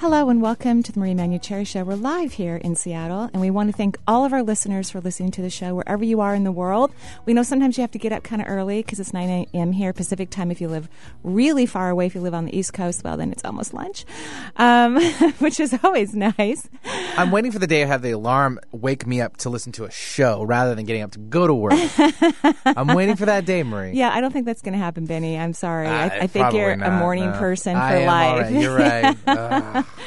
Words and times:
Hello 0.00 0.30
and 0.30 0.40
welcome 0.40 0.82
to 0.82 0.92
the 0.92 0.98
Marie 0.98 1.12
Manuchehri 1.12 1.66
Show. 1.66 1.84
We're 1.84 1.94
live 1.94 2.32
here 2.32 2.56
in 2.56 2.74
Seattle, 2.74 3.28
and 3.34 3.42
we 3.42 3.50
want 3.50 3.70
to 3.70 3.76
thank 3.76 3.98
all 4.08 4.24
of 4.24 4.32
our 4.32 4.42
listeners 4.42 4.88
for 4.88 4.98
listening 4.98 5.30
to 5.32 5.42
the 5.42 5.50
show 5.50 5.74
wherever 5.74 6.02
you 6.02 6.22
are 6.22 6.34
in 6.34 6.42
the 6.42 6.50
world. 6.50 6.90
We 7.26 7.34
know 7.34 7.42
sometimes 7.42 7.76
you 7.76 7.82
have 7.82 7.90
to 7.90 7.98
get 7.98 8.10
up 8.10 8.22
kind 8.22 8.40
of 8.40 8.48
early 8.48 8.80
because 8.80 8.98
it's 8.98 9.12
9 9.12 9.28
a.m. 9.28 9.72
here 9.72 9.92
Pacific 9.92 10.30
time. 10.30 10.50
If 10.50 10.58
you 10.58 10.68
live 10.68 10.88
really 11.22 11.66
far 11.66 11.90
away, 11.90 12.06
if 12.06 12.14
you 12.14 12.22
live 12.22 12.32
on 12.32 12.46
the 12.46 12.58
East 12.58 12.72
Coast, 12.72 13.04
well, 13.04 13.18
then 13.18 13.30
it's 13.30 13.44
almost 13.44 13.74
lunch, 13.74 14.06
um, 14.56 14.98
which 15.38 15.60
is 15.60 15.78
always 15.84 16.14
nice. 16.14 16.66
I'm 17.18 17.30
waiting 17.30 17.52
for 17.52 17.58
the 17.58 17.66
day 17.66 17.82
I 17.82 17.86
have 17.86 18.00
the 18.00 18.12
alarm 18.12 18.58
wake 18.72 19.06
me 19.06 19.20
up 19.20 19.36
to 19.38 19.50
listen 19.50 19.70
to 19.72 19.84
a 19.84 19.90
show 19.90 20.42
rather 20.44 20.74
than 20.74 20.86
getting 20.86 21.02
up 21.02 21.10
to 21.10 21.18
go 21.18 21.46
to 21.46 21.52
work. 21.52 21.74
I'm 22.64 22.94
waiting 22.94 23.16
for 23.16 23.26
that 23.26 23.44
day, 23.44 23.62
Marie. 23.64 23.92
Yeah, 23.92 24.10
I 24.14 24.22
don't 24.22 24.32
think 24.32 24.46
that's 24.46 24.62
going 24.62 24.72
to 24.72 24.78
happen, 24.78 25.04
Benny. 25.04 25.38
I'm 25.38 25.52
sorry. 25.52 25.88
Uh, 25.88 25.92
I, 25.92 26.04
I 26.20 26.26
think 26.26 26.54
you're 26.54 26.74
probably 26.74 26.96
a 26.96 26.98
morning 26.98 27.30
no. 27.32 27.38
person 27.38 27.74
for 27.74 28.06
life. 28.06 28.06
right. 28.06 28.50
You're 28.50 28.74
right. 28.74 29.16
Ugh. 29.26 29.86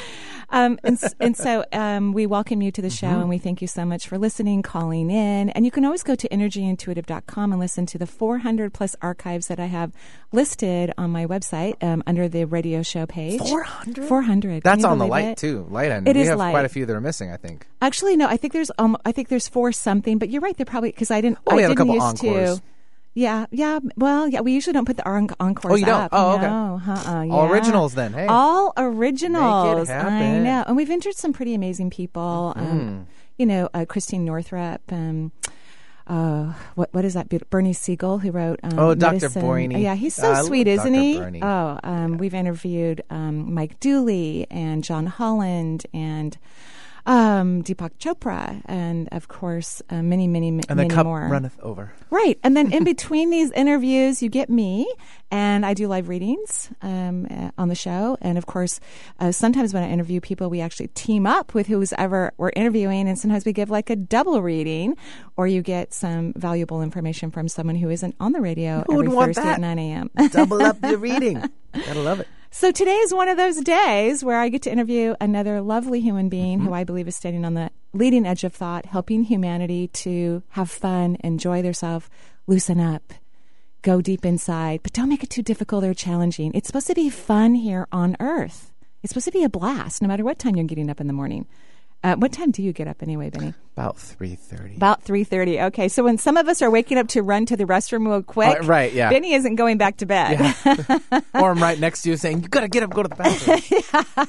Um, 0.50 0.78
and, 0.84 1.00
and 1.18 1.36
so 1.36 1.64
um, 1.72 2.12
we 2.12 2.26
welcome 2.26 2.62
you 2.62 2.70
to 2.72 2.82
the 2.82 2.90
show 2.90 3.08
Mm-hmm. 3.08 3.20
and 3.22 3.28
we 3.28 3.38
thank 3.38 3.60
you 3.60 3.66
so 3.66 3.84
much 3.84 4.06
for 4.06 4.18
listening, 4.18 4.62
calling 4.62 5.10
in. 5.10 5.50
And 5.50 5.64
you 5.64 5.72
can 5.72 5.84
always 5.84 6.04
go 6.04 6.14
to 6.14 6.28
energyintuitive.com 6.28 7.50
and 7.50 7.58
listen 7.60 7.86
to 7.86 7.98
the 7.98 8.06
400 8.06 8.72
plus 8.72 8.94
archives 9.02 9.48
that 9.48 9.58
I 9.58 9.66
have 9.66 9.92
listed 10.30 10.92
on 10.96 11.10
my 11.10 11.26
website 11.26 11.82
um, 11.82 12.04
under 12.06 12.28
the 12.28 12.44
radio 12.44 12.82
show 12.82 13.04
page. 13.04 13.40
400? 13.40 14.04
400. 14.06 14.50
Can 14.50 14.60
That's 14.62 14.84
on 14.84 14.98
the 14.98 15.06
light 15.06 15.24
it? 15.28 15.38
too. 15.38 15.66
Light 15.70 15.90
end. 15.90 16.06
It 16.06 16.14
we 16.14 16.22
is 16.22 16.28
have 16.28 16.38
light. 16.38 16.50
quite 16.52 16.66
a 16.66 16.68
few 16.68 16.86
that 16.86 16.94
are 16.94 17.00
missing. 17.00 17.32
I 17.32 17.36
think. 17.36 17.66
Actually, 17.82 18.16
no. 18.16 18.28
I 18.28 18.36
think 18.36 18.52
there's 18.52 18.70
um, 18.78 18.96
I 19.04 19.10
think 19.12 19.28
there's 19.30 19.48
four 19.48 19.72
something, 19.72 20.18
but 20.18 20.28
you're 20.30 20.42
right. 20.42 20.56
They're 20.56 20.66
probably 20.66 20.90
because 20.90 21.10
I 21.10 21.20
didn't. 21.20 21.38
Oh, 21.48 21.52
I 21.52 21.56
we 21.56 21.62
have 21.62 21.72
a 21.72 21.74
didn't 21.74 21.88
couple 21.88 21.94
used 22.12 22.24
encores. 22.24 22.58
to. 22.60 22.64
Yeah, 23.14 23.46
yeah. 23.52 23.78
Well, 23.96 24.26
yeah. 24.26 24.40
We 24.40 24.52
usually 24.52 24.72
don't 24.74 24.86
put 24.86 24.96
the 24.96 25.06
en- 25.08 25.28
encores 25.38 25.72
Oh, 25.72 25.76
you 25.76 25.84
don't? 25.86 26.00
up. 26.02 26.08
Oh, 26.12 26.32
okay. 26.32 26.46
No, 26.48 26.82
uh-uh, 26.86 27.26
All 27.30 27.46
yeah. 27.46 27.52
originals 27.52 27.94
then. 27.94 28.12
Hey. 28.12 28.26
All 28.26 28.72
originals. 28.76 29.88
I 29.88 30.38
know. 30.40 30.64
And 30.66 30.76
we've 30.76 30.90
entered 30.90 31.14
some 31.14 31.32
pretty 31.32 31.54
amazing 31.54 31.90
people. 31.90 32.54
Mm-hmm. 32.56 32.70
Um, 32.70 33.06
you 33.38 33.46
know, 33.46 33.68
uh, 33.72 33.84
Christine 33.88 34.24
Northrup. 34.24 34.80
Um, 34.92 35.30
uh, 36.06 36.52
what 36.74 36.92
what 36.92 37.04
is 37.04 37.14
that? 37.14 37.28
Bernie 37.50 37.72
Siegel, 37.72 38.18
who 38.18 38.30
wrote. 38.30 38.60
Um, 38.62 38.78
Oh, 38.78 38.94
Dr. 38.94 39.12
Medicine. 39.14 39.42
Boyne. 39.42 39.70
Yeah, 39.70 39.94
he's 39.94 40.14
so 40.14 40.30
love 40.32 40.46
sweet, 40.46 40.66
isn't 40.66 40.92
Dr. 40.92 41.02
he? 41.02 41.18
Bernie. 41.18 41.40
Oh, 41.42 41.78
um, 41.82 42.18
we've 42.18 42.34
interviewed 42.34 43.02
um, 43.10 43.54
Mike 43.54 43.80
Dooley 43.80 44.46
and 44.50 44.84
John 44.84 45.06
Holland 45.06 45.86
and 45.94 46.36
um, 47.06 47.62
Deepak 47.62 47.90
Chopra, 47.98 48.62
and 48.66 49.08
of 49.12 49.28
course, 49.28 49.82
uh, 49.90 50.02
many, 50.02 50.26
many, 50.26 50.48
m- 50.48 50.60
and 50.60 50.64
the 50.68 50.74
many 50.76 50.88
cup 50.88 51.06
more. 51.06 51.28
runneth 51.28 51.58
over. 51.60 51.92
Right. 52.10 52.38
And 52.42 52.56
then 52.56 52.72
in 52.72 52.84
between 52.94 53.30
these 53.30 53.50
interviews, 53.52 54.22
you 54.22 54.28
get 54.30 54.48
me, 54.48 54.90
and 55.30 55.66
I 55.66 55.74
do 55.74 55.86
live 55.88 56.08
readings 56.08 56.70
um, 56.80 57.26
uh, 57.30 57.50
on 57.58 57.68
the 57.68 57.74
show. 57.74 58.16
And 58.22 58.38
of 58.38 58.46
course, 58.46 58.80
uh, 59.20 59.32
sometimes 59.32 59.74
when 59.74 59.82
I 59.82 59.90
interview 59.90 60.20
people, 60.20 60.48
we 60.48 60.60
actually 60.60 60.88
team 60.88 61.26
up 61.26 61.52
with 61.54 61.66
who's 61.66 61.92
ever 61.98 62.32
we're 62.38 62.52
interviewing, 62.56 63.08
and 63.08 63.18
sometimes 63.18 63.44
we 63.44 63.52
give 63.52 63.68
like 63.70 63.90
a 63.90 63.96
double 63.96 64.40
reading, 64.42 64.96
or 65.36 65.46
you 65.46 65.60
get 65.62 65.92
some 65.92 66.32
valuable 66.36 66.80
information 66.82 67.30
from 67.30 67.48
someone 67.48 67.76
who 67.76 67.90
isn't 67.90 68.14
on 68.18 68.32
the 68.32 68.40
radio 68.40 68.82
Who 68.86 69.00
every 69.02 69.10
Thursday 69.14 69.42
at 69.42 69.60
9 69.60 69.78
a.m. 69.78 70.10
Double 70.30 70.62
up 70.62 70.80
the 70.80 70.96
reading. 70.98 71.42
Gotta 71.72 72.00
love 72.00 72.20
it. 72.20 72.28
So 72.56 72.70
today 72.70 72.94
is 72.94 73.12
one 73.12 73.26
of 73.26 73.36
those 73.36 73.60
days 73.62 74.22
where 74.22 74.38
I 74.38 74.48
get 74.48 74.62
to 74.62 74.70
interview 74.70 75.16
another 75.20 75.60
lovely 75.60 76.00
human 76.00 76.28
being 76.28 76.58
Mm-hmm. 76.58 76.68
who 76.68 76.72
I 76.72 76.84
believe 76.84 77.08
is 77.08 77.16
standing 77.16 77.44
on 77.44 77.54
the 77.54 77.72
leading 77.92 78.24
edge 78.24 78.44
of 78.44 78.54
thought, 78.54 78.86
helping 78.86 79.24
humanity 79.24 79.88
to 79.88 80.44
have 80.50 80.70
fun, 80.70 81.16
enjoy 81.24 81.62
themselves, 81.62 82.08
loosen 82.46 82.78
up, 82.78 83.12
go 83.82 84.00
deep 84.00 84.24
inside, 84.24 84.84
but 84.84 84.92
don't 84.92 85.08
make 85.08 85.24
it 85.24 85.30
too 85.30 85.42
difficult 85.42 85.82
or 85.82 85.94
challenging. 85.94 86.52
It's 86.54 86.68
supposed 86.68 86.86
to 86.86 86.94
be 86.94 87.10
fun 87.10 87.56
here 87.56 87.88
on 87.90 88.16
earth. 88.20 88.72
It's 89.02 89.10
supposed 89.10 89.26
to 89.26 89.32
be 89.32 89.42
a 89.42 89.48
blast 89.48 90.00
no 90.00 90.06
matter 90.06 90.22
what 90.22 90.38
time 90.38 90.54
you're 90.54 90.64
getting 90.64 90.88
up 90.88 91.00
in 91.00 91.08
the 91.08 91.12
morning. 91.12 91.46
Uh, 92.04 92.14
what 92.16 92.32
time 92.32 92.50
do 92.50 92.62
you 92.62 92.70
get 92.72 92.86
up 92.86 93.02
anyway, 93.02 93.30
Benny? 93.30 93.54
About 93.76 93.98
three 93.98 94.34
thirty. 94.36 94.76
About 94.76 95.04
3.30. 95.04 95.64
Okay, 95.68 95.88
so 95.88 96.04
when 96.04 96.16
some 96.18 96.36
of 96.36 96.46
us 96.48 96.60
are 96.62 96.70
waking 96.70 96.96
up 96.98 97.08
to 97.08 97.22
run 97.22 97.44
to 97.46 97.56
the 97.56 97.64
restroom 97.64 98.06
real 98.06 98.22
quick, 98.22 98.60
Uh, 98.60 98.64
right, 98.64 98.92
yeah. 98.92 99.08
Benny 99.10 99.32
isn't 99.32 99.56
going 99.56 99.78
back 99.78 99.96
to 99.96 100.06
bed. 100.06 100.38
or 101.34 101.50
I'm 101.50 101.60
right 101.62 101.80
next 101.80 102.02
to 102.02 102.10
you 102.10 102.16
saying, 102.16 102.42
"You 102.42 102.48
gotta 102.48 102.68
get 102.68 102.82
up, 102.84 102.90
go 102.90 103.02
to 103.02 103.08
the 103.08 103.16
bathroom." 103.16 103.58
yeah. 104.16 104.24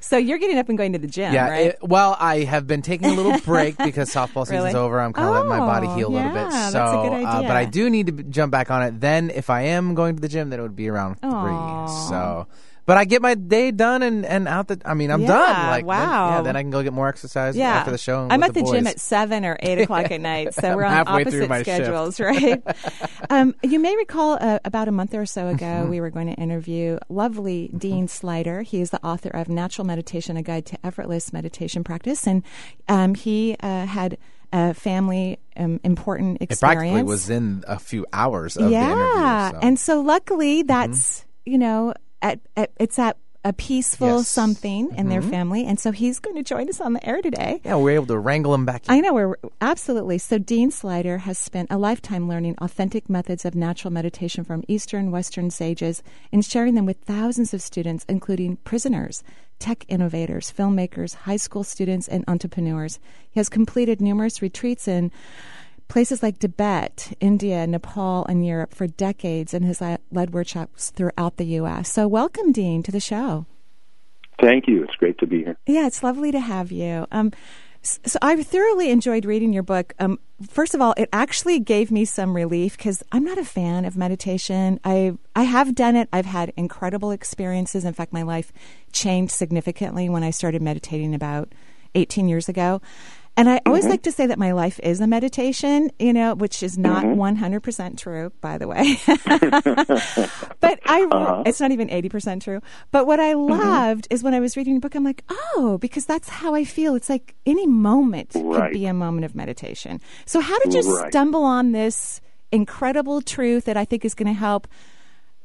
So 0.00 0.16
you're 0.18 0.38
getting 0.38 0.58
up 0.58 0.68
and 0.68 0.76
going 0.78 0.92
to 0.92 0.98
the 0.98 1.06
gym, 1.08 1.32
yeah. 1.32 1.48
right? 1.48 1.66
it- 1.68 1.78
well, 1.82 2.14
I 2.20 2.40
have 2.44 2.66
been 2.68 2.82
taking 2.82 3.08
a 3.08 3.14
little 3.14 3.40
break 3.44 3.78
because 3.78 4.10
softball 4.12 4.44
season's 4.46 4.64
Really? 4.66 4.74
over. 4.74 5.00
I'm 5.00 5.12
kind 5.14 5.26
of 5.28 5.34
letting 5.34 5.48
my 5.48 5.58
body 5.60 5.86
Oh, 5.88 5.96
heal 5.96 6.08
a 6.08 6.14
little 6.14 6.30
bit. 6.32 6.52
So, 6.52 6.58
that's 6.72 6.74
a 6.74 7.08
good 7.08 7.24
Uh, 7.24 7.42
but. 7.42 7.56
I 7.56 7.64
do 7.64 7.88
need 7.90 8.06
to 8.06 8.12
b- 8.12 8.24
jump 8.28 8.52
back 8.52 8.70
on 8.70 8.82
it. 8.82 9.00
Then, 9.00 9.30
if 9.30 9.48
I 9.50 9.62
am 9.62 9.94
going 9.94 10.14
to 10.14 10.20
the 10.20 10.28
gym, 10.28 10.50
then 10.50 10.60
it 10.60 10.62
would 10.62 10.76
be 10.76 10.88
around 10.88 11.16
Aw. 11.22 11.86
three. 11.86 12.10
So. 12.10 12.46
But 12.86 12.98
I 12.98 13.04
get 13.06 13.22
my 13.22 13.34
day 13.34 13.70
done 13.70 14.02
and, 14.02 14.26
and 14.26 14.46
out 14.46 14.68
the. 14.68 14.80
I 14.84 14.92
mean, 14.94 15.10
I'm 15.10 15.22
Yeah, 15.22 15.28
done. 15.28 15.66
Like, 15.70 15.80
then- 15.82 15.86
wow. 15.86 16.28
yeah, 16.36 16.42
then 16.42 16.54
I 16.56 16.62
can 16.62 16.70
go 16.70 16.82
get 16.82 16.92
more 16.92 17.08
exercise 17.08 17.56
yeah. 17.56 17.72
after 17.76 17.90
the 17.90 17.96
show. 17.98 18.26
I'm 18.30 18.42
at 18.42 18.52
the, 18.52 18.62
the 18.62 18.70
gym 18.72 18.86
at 18.86 19.00
seven 19.00 19.44
or 19.46 19.56
eight 19.60 19.78
o'clock 19.82 20.10
at 20.10 20.20
night, 20.20 20.52
so 20.54 20.76
we're 20.76 20.84
on 20.84 21.04
opposite 21.08 21.48
schedules, 21.62 22.20
right? 22.20 22.62
um, 23.30 23.54
you 23.62 23.78
may 23.78 23.96
recall 23.96 24.36
uh, 24.40 24.58
about 24.64 24.88
a 24.88 24.92
month 24.92 25.14
or 25.14 25.24
so 25.26 25.48
ago, 25.48 25.64
Mm-hmm. 25.64 25.88
we 25.90 26.00
were 26.00 26.10
going 26.10 26.26
to 26.26 26.34
interview 26.34 26.98
lovely 27.08 27.70
Dean 27.76 28.06
Sluyter. 28.06 28.62
He 28.62 28.80
is 28.82 28.90
the 28.90 29.02
author 29.04 29.30
of 29.30 29.48
Natural 29.48 29.86
Meditation: 29.86 30.36
A 30.36 30.42
Guide 30.42 30.66
to 30.66 30.78
Effortless 30.86 31.32
Meditation 31.32 31.84
Practice, 31.84 32.26
and 32.26 32.42
um, 32.88 33.14
he 33.14 33.56
uh, 33.60 33.86
had 33.86 34.18
a 34.52 34.74
family 34.74 35.38
um, 35.56 35.80
important 35.84 36.36
It 36.40 36.50
experience. 36.50 36.78
practically 36.80 37.02
was 37.02 37.30
in 37.30 37.64
a 37.66 37.78
few 37.78 38.04
hours 38.12 38.56
of 38.56 38.70
yeah, 38.70 38.84
the 38.84 38.92
interview. 38.92 39.60
So. 39.60 39.66
and 39.66 39.78
so 39.80 40.00
luckily 40.02 40.62
that's 40.62 41.24
you 41.46 41.58
know 41.58 41.94
at, 42.24 42.40
at 42.56 42.70
it's 42.80 42.98
at 42.98 43.16
a 43.46 43.52
peaceful 43.52 44.06
Yes. 44.06 44.14
Mm-hmm. 44.14 44.22
something 44.22 44.94
in 44.96 45.10
their 45.10 45.20
family, 45.20 45.66
and 45.66 45.78
so 45.78 45.92
he's 45.92 46.18
going 46.18 46.34
to 46.36 46.42
join 46.42 46.66
us 46.70 46.80
on 46.80 46.94
the 46.94 47.06
air 47.06 47.20
today. 47.20 47.60
yeah, 47.62 47.74
we're 47.76 47.90
able 47.90 48.06
to 48.06 48.18
wrangle 48.18 48.54
him 48.54 48.64
back 48.64 48.88
in. 48.88 48.94
I 48.94 49.00
know 49.00 49.12
we're 49.12 49.36
absolutely. 49.60 50.16
So 50.16 50.38
Dean 50.38 50.70
Sluyter 50.70 51.18
has 51.20 51.38
spent 51.38 51.70
a 51.70 51.76
lifetime 51.76 52.26
learning 52.26 52.56
authentic 52.62 53.10
methods 53.10 53.44
of 53.44 53.54
natural 53.54 53.92
meditation 53.92 54.44
from 54.44 54.64
Eastern, 54.66 55.10
Western 55.10 55.50
sages 55.50 56.02
and 56.32 56.42
sharing 56.42 56.74
them 56.74 56.86
with 56.86 56.96
thousands 57.04 57.52
of 57.52 57.60
students, 57.60 58.06
including 58.08 58.56
prisoners, 58.64 59.22
tech 59.58 59.84
innovators, 59.88 60.50
filmmakers, 60.50 61.14
high 61.14 61.36
school 61.36 61.64
students, 61.64 62.08
and 62.08 62.24
entrepreneurs. 62.26 62.98
He 63.30 63.38
has 63.40 63.50
completed 63.50 64.00
numerous 64.00 64.40
retreats 64.40 64.88
in 64.88 65.12
places 65.88 66.22
like 66.22 66.38
Tibet, 66.38 67.16
India, 67.20 67.66
Nepal, 67.66 68.24
and 68.26 68.46
Europe 68.46 68.74
for 68.74 68.86
decades 68.86 69.54
and 69.54 69.64
has 69.64 69.80
led 69.80 70.32
workshops 70.32 70.90
throughout 70.90 71.36
the 71.36 71.46
U.S. 71.58 71.92
So 71.92 72.08
welcome, 72.08 72.52
Dean, 72.52 72.82
to 72.82 72.92
the 72.92 73.00
show. 73.00 73.46
Thank 74.40 74.66
you. 74.66 74.82
It's 74.82 74.96
great 74.96 75.18
to 75.18 75.26
be 75.26 75.44
here. 75.44 75.56
Yeah, 75.66 75.86
it's 75.86 76.02
lovely 76.02 76.32
to 76.32 76.40
have 76.40 76.72
you. 76.72 77.06
Um, 77.12 77.32
so 77.84 78.18
I 78.22 78.42
thoroughly 78.42 78.90
enjoyed 78.90 79.26
reading 79.26 79.52
your 79.52 79.62
book. 79.62 79.92
Um, 79.98 80.18
first 80.48 80.74
of 80.74 80.80
all, 80.80 80.94
it 80.96 81.08
actually 81.12 81.60
gave 81.60 81.90
me 81.90 82.04
some 82.06 82.34
relief 82.34 82.76
because 82.76 83.02
I'm 83.12 83.24
not 83.24 83.36
a 83.36 83.44
fan 83.44 83.84
of 83.84 83.96
meditation. 83.96 84.80
I 84.84 85.18
I 85.36 85.42
have 85.42 85.74
done 85.74 85.94
it. 85.94 86.08
I've 86.12 86.26
had 86.26 86.52
incredible 86.56 87.10
experiences. 87.10 87.84
In 87.84 87.92
fact, 87.92 88.12
my 88.12 88.22
life 88.22 88.52
changed 88.92 89.32
significantly 89.32 90.08
when 90.08 90.24
I 90.24 90.30
started 90.30 90.62
meditating 90.62 91.14
about 91.14 91.52
18 91.94 92.26
years 92.26 92.48
ago. 92.48 92.80
And 93.36 93.48
I 93.48 93.60
always 93.66 93.82
mm-hmm. 93.82 93.90
like 93.90 94.02
to 94.02 94.12
say 94.12 94.26
that 94.26 94.38
my 94.38 94.52
life 94.52 94.78
is 94.82 95.00
a 95.00 95.08
meditation, 95.08 95.90
you 95.98 96.12
know, 96.12 96.34
which 96.36 96.62
is 96.62 96.78
not 96.78 97.04
mm-hmm. 97.04 97.20
100% 97.20 97.98
true, 97.98 98.30
by 98.40 98.58
the 98.58 98.68
way. 98.68 98.96
but 100.60 100.78
I, 100.86 101.08
uh-huh. 101.10 101.42
it's 101.44 101.60
not 101.60 101.72
even 101.72 101.88
80% 101.88 102.44
true. 102.44 102.60
But 102.92 103.08
what 103.08 103.18
I 103.18 103.34
mm-hmm. 103.34 103.50
loved 103.50 104.06
is 104.10 104.22
when 104.22 104.34
I 104.34 104.40
was 104.40 104.56
reading 104.56 104.74
your 104.74 104.80
book, 104.80 104.94
I'm 104.94 105.02
like, 105.02 105.24
oh, 105.28 105.78
because 105.80 106.06
that's 106.06 106.28
how 106.28 106.54
I 106.54 106.62
feel. 106.64 106.94
It's 106.94 107.10
like 107.10 107.34
any 107.44 107.66
moment 107.66 108.30
could 108.30 108.70
be 108.70 108.86
a 108.86 108.94
moment 108.94 109.24
of 109.24 109.34
meditation. 109.34 110.00
So, 110.26 110.40
how 110.40 110.58
did 110.60 110.72
you 110.74 110.84
Right. 110.84 111.10
stumble 111.10 111.44
on 111.44 111.72
this 111.72 112.20
incredible 112.52 113.20
truth 113.20 113.64
that 113.64 113.76
I 113.76 113.84
think 113.84 114.04
is 114.04 114.14
going 114.14 114.28
to 114.28 114.38
help? 114.38 114.68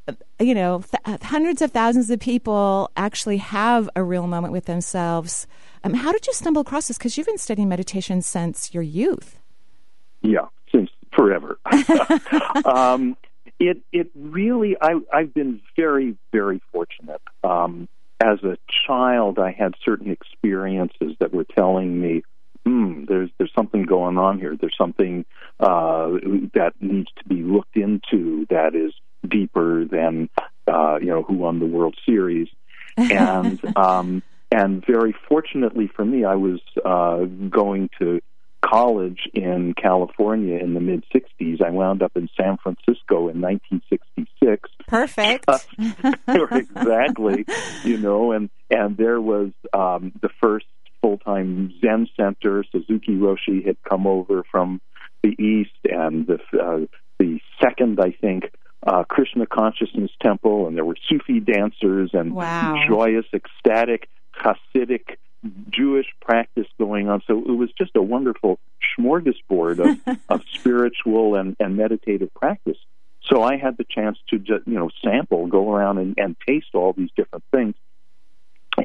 uh, 0.07 0.13
You 0.39 0.53
know, 0.53 0.81
th- 0.81 1.01
uh, 1.05 1.25
hundreds 1.25 1.63
of 1.63 1.71
thousands 1.71 2.11
of 2.11 2.19
people 2.19 2.91
actually 2.95 3.37
have 3.37 3.89
a 3.95 4.03
real 4.03 4.27
moment 4.27 4.53
with 4.53 4.65
themselves. 4.65 5.47
Um, 5.83 5.93
how 5.93 6.11
did 6.11 6.27
you 6.27 6.33
stumble 6.33 6.61
across 6.61 6.87
this? 6.87 6.97
Because 6.97 7.17
you've 7.17 7.27
been 7.27 7.37
studying 7.37 7.69
meditation 7.69 8.21
since 8.21 8.73
your 8.73 8.83
youth. 8.83 9.39
Yeah, 10.21 10.47
since 10.71 10.89
forever. 11.15 11.59
um, 12.65 13.15
it 13.59 13.81
it 13.91 14.09
really 14.15 14.77
I 14.81 14.95
I've 15.13 15.33
been 15.33 15.61
very 15.75 16.15
very 16.31 16.61
fortunate. 16.71 17.21
Um, 17.43 17.87
as 18.21 18.43
a 18.43 18.57
child, 18.87 19.39
I 19.39 19.51
had 19.51 19.75
certain 19.83 20.11
experiences 20.11 21.15
that 21.19 21.33
were 21.33 21.45
telling 21.45 22.01
me, 22.01 22.23
hmm, 22.65 23.05
there's 23.05 23.29
there's 23.37 23.53
something 23.55 23.83
going 23.83 24.17
on 24.17 24.39
here. 24.39 24.55
There's 24.59 24.77
something 24.77 25.25
uh, 25.59 26.09
that 26.53 26.73
needs 26.79 27.09
to 27.17 27.25
be 27.27 27.41
looked 27.43 27.77
into 27.77 28.45
that 28.49 28.75
is 28.75 28.93
deeper 29.27 29.85
than 29.85 30.29
uh, 30.67 30.97
you 30.99 31.07
know 31.07 31.23
who 31.23 31.35
won 31.35 31.59
the 31.59 31.65
World 31.65 31.95
Series, 32.05 32.47
and 32.97 33.59
um, 33.77 34.23
and 34.51 34.83
very 34.85 35.15
fortunately 35.27 35.87
for 35.93 36.03
me, 36.05 36.25
I 36.25 36.35
was 36.35 36.59
uh, 36.83 37.25
going 37.49 37.89
to 37.99 38.21
college 38.65 39.21
in 39.33 39.73
California 39.73 40.57
in 40.57 40.73
the 40.73 40.79
mid 40.79 41.05
60s. 41.13 41.61
I 41.63 41.69
wound 41.69 42.01
up 42.01 42.11
in 42.15 42.29
San 42.39 42.57
Francisco 42.57 43.29
in 43.29 43.41
1966. 43.41 44.69
Perfect. 44.87 45.45
exactly. 46.27 47.45
You 47.83 47.97
know, 47.97 48.31
and 48.31 48.49
and 48.69 48.97
there 48.97 49.21
was 49.21 49.51
um, 49.73 50.11
the 50.21 50.29
first 50.41 50.65
full-time 51.01 51.73
Zen 51.79 52.07
center. 52.17 52.63
Suzuki 52.71 53.15
Roshi 53.15 53.65
had 53.65 53.77
come 53.87 54.05
over 54.05 54.43
from 54.51 54.81
the 55.23 55.29
east, 55.41 55.77
and 55.85 56.27
the 56.27 56.39
uh, 56.59 56.85
the 57.19 57.39
second, 57.61 57.99
I 57.99 58.11
think, 58.11 58.51
uh, 58.85 59.03
Krishna 59.03 59.45
Consciousness 59.45 60.11
Temple, 60.21 60.67
and 60.67 60.75
there 60.75 60.85
were 60.85 60.97
Sufi 61.07 61.39
dancers 61.39 62.11
and 62.13 62.33
wow. 62.33 62.75
joyous, 62.87 63.25
ecstatic 63.33 64.09
Hasidic 64.39 65.17
Jewish 65.69 66.07
practice 66.21 66.67
going 66.77 67.09
on. 67.09 67.21
So 67.27 67.39
it 67.39 67.55
was 67.55 67.69
just 67.77 67.91
a 67.95 68.01
wonderful 68.01 68.59
smorgasbord 68.97 69.79
of, 69.79 70.19
of 70.29 70.43
spiritual 70.53 71.35
and, 71.35 71.55
and 71.59 71.77
meditative 71.77 72.33
practice. 72.33 72.77
So 73.23 73.43
I 73.43 73.57
had 73.57 73.77
the 73.77 73.85
chance 73.89 74.17
to 74.29 74.39
just, 74.39 74.67
you 74.67 74.75
know, 74.75 74.89
sample, 75.03 75.47
go 75.47 75.71
around 75.71 75.97
and, 75.97 76.15
and 76.17 76.35
taste 76.47 76.73
all 76.73 76.93
these 76.93 77.09
different 77.15 77.43
things. 77.51 77.75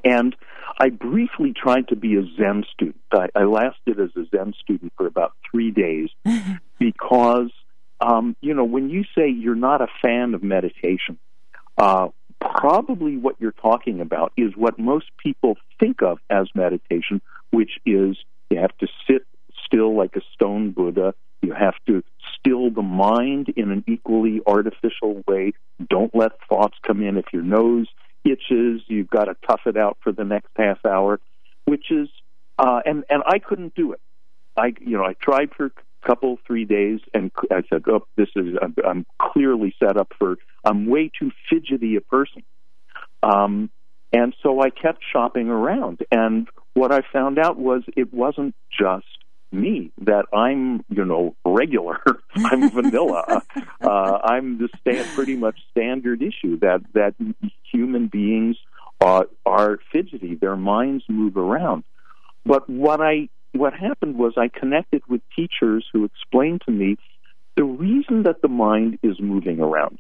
And 0.05 0.35
I 0.79 0.91
briefly 0.91 1.53
tried 1.53 1.89
to 1.89 1.97
be 1.97 2.17
a 2.17 2.23
Zen 2.37 2.65
student. 2.73 3.01
I, 3.13 3.29
I 3.35 3.45
lasted 3.45 4.01
as 4.01 4.11
a 4.17 4.27
Zen 4.35 4.55
student 4.61 4.93
for 4.97 5.07
about 5.07 5.33
three 5.51 5.71
days 5.71 6.11
because, 6.79 7.51
um, 8.01 8.37
you 8.41 8.55
know, 8.55 8.65
when 8.65 8.91
you 8.91 9.05
say 9.17 9.29
you're 9.29 9.55
not 9.55 9.81
a 9.81 9.87
fan 10.03 10.35
of 10.35 10.43
meditation, 10.43 11.19
uh, 11.79 12.09
probably 12.57 13.17
what 13.17 13.37
you're 13.39 13.53
talking 13.53 14.01
about 14.01 14.33
is 14.37 14.53
what 14.57 14.79
most 14.79 15.07
people 15.19 15.57
think 15.81 16.03
of 16.03 16.19
as 16.31 16.49
meditation, 16.55 17.21
which 17.51 17.73
is 17.87 18.17
you 18.51 18.59
have 18.61 18.77
to 18.79 18.87
sit 19.07 19.27
still 19.65 19.97
like 19.97 20.17
a 20.17 20.21
stone 20.33 20.73
Buddha. 20.73 21.15
You 21.43 21.53
have 21.53 21.75
to 21.87 22.03
still 22.39 22.71
the 22.71 22.83
mind 22.83 23.49
in 23.57 23.71
an 23.71 23.85
equally 23.87 24.41
artificial 24.47 25.23
way. 25.27 25.53
Don't 25.89 26.15
let 26.15 26.33
thoughts 26.49 26.77
come 26.87 27.03
in. 27.03 27.17
If 27.17 27.27
your 27.33 27.43
nose 27.43 27.87
itches, 28.25 28.83
you've 28.87 29.11
got 29.11 29.25
to 29.25 29.37
tough 29.47 29.63
it 29.67 29.77
out 29.77 29.99
for 30.03 30.13
the 30.13 30.25
next 30.25 30.51
half 30.57 30.85
hour, 30.87 31.21
which 31.67 31.91
is, 31.91 32.09
uh, 32.59 32.81
and, 32.85 33.05
and 33.11 33.23
I 33.27 33.39
couldn't 33.39 33.75
do 33.75 33.93
it. 33.93 34.01
I, 34.57 34.73
you 34.81 34.97
know, 34.97 35.05
I 35.05 35.15
tried 35.15 35.51
for 35.55 35.73
couple 36.07 36.39
three 36.47 36.65
days 36.65 37.01
and 37.13 37.31
i 37.51 37.63
said 37.71 37.83
oh 37.89 38.07
this 38.17 38.29
is 38.37 38.55
i'm, 38.61 38.75
I'm 38.87 39.07
clearly 39.21 39.75
set 39.83 39.97
up 39.97 40.13
for 40.19 40.37
i'm 40.65 40.87
way 40.87 41.11
too 41.19 41.31
fidgety 41.51 41.97
a 41.97 42.01
person. 42.01 42.43
Um 43.23 43.71
and 44.13 44.35
so 44.43 44.61
i 44.61 44.71
kept 44.71 45.03
shopping 45.13 45.49
around. 45.49 46.01
And 46.11 46.49
what 46.75 46.93
i 46.93 47.01
found 47.13 47.39
out 47.39 47.59
was 47.59 47.83
it 47.97 48.13
wasn't 48.13 48.55
just 48.71 49.07
me 49.53 49.93
that 50.03 50.27
i'm 50.33 50.85
you 50.89 51.05
know 51.05 51.37
regular. 51.45 52.01
I'm 52.37 52.71
vanilla. 52.71 53.43
Uh 53.81 54.19
i'm 54.25 54.59
the 54.59 54.69
stand 54.81 55.07
pretty 55.15 55.37
much 55.37 55.59
standard 55.71 56.23
issue 56.23 56.59
that 56.61 56.81
that 56.95 57.15
human 57.71 58.09
beings 58.09 58.57
are 59.01 59.27
are 59.45 59.79
fidgety. 59.93 60.35
Their 60.35 60.57
minds 60.57 61.05
move 61.09 61.37
around. 61.37 61.85
But 62.47 62.69
what 62.69 63.01
i 63.01 63.29
what 63.55 63.73
happened 63.75 64.17
was 64.17 64.35
I 64.37 64.49
connected 64.49 65.03
with 65.09 65.23
teachers 65.35 65.87
who 65.93 66.05
explained 66.05 66.63
to 66.67 66.73
me 66.73 66.97
the 67.57 67.65
reason 67.65 68.25
that 68.25 68.43
the 68.43 68.49
mind 68.49 68.99
is 69.03 69.21
moving 69.21 69.61
around. 69.61 69.99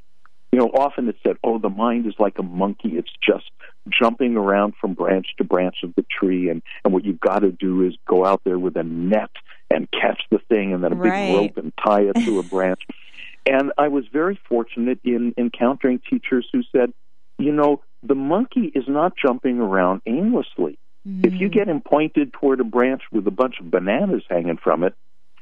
You 0.52 0.60
know, 0.60 0.66
often 0.66 1.08
it's 1.08 1.18
said, 1.26 1.36
oh, 1.42 1.58
the 1.58 1.68
mind 1.68 2.06
is 2.06 2.14
like 2.18 2.38
a 2.38 2.42
monkey. 2.42 2.90
It's 2.90 3.10
just 3.26 3.50
jumping 3.88 4.36
around 4.36 4.74
from 4.80 4.94
branch 4.94 5.26
to 5.38 5.44
branch 5.44 5.76
of 5.82 5.94
the 5.96 6.04
tree. 6.10 6.48
And, 6.48 6.62
and 6.84 6.92
what 6.92 7.04
you've 7.04 7.20
got 7.20 7.40
to 7.40 7.50
do 7.50 7.82
is 7.82 7.94
go 8.08 8.24
out 8.24 8.42
there 8.44 8.58
with 8.58 8.76
a 8.76 8.84
net 8.84 9.30
and 9.70 9.88
catch 9.90 10.22
the 10.30 10.38
thing 10.48 10.72
and 10.72 10.84
then 10.84 10.92
a 10.92 10.96
right. 10.96 11.26
big 11.26 11.36
rope 11.36 11.56
and 11.56 11.72
tie 11.84 12.02
it 12.02 12.14
to 12.24 12.38
a 12.38 12.42
branch. 12.54 12.82
and 13.46 13.72
I 13.78 13.88
was 13.88 14.04
very 14.12 14.38
fortunate 14.48 15.00
in 15.04 15.34
encountering 15.36 16.00
teachers 16.08 16.48
who 16.52 16.62
said, 16.70 16.92
you 17.38 17.52
know, 17.52 17.82
the 18.02 18.14
monkey 18.14 18.70
is 18.74 18.84
not 18.86 19.14
jumping 19.16 19.58
around 19.58 20.02
aimlessly. 20.06 20.78
Mm-hmm. 21.06 21.26
If 21.26 21.40
you 21.40 21.48
get 21.48 21.68
him 21.68 21.80
pointed 21.80 22.32
toward 22.32 22.60
a 22.60 22.64
branch 22.64 23.02
with 23.12 23.26
a 23.26 23.30
bunch 23.30 23.56
of 23.60 23.70
bananas 23.70 24.22
hanging 24.28 24.56
from 24.56 24.84
it, 24.84 24.94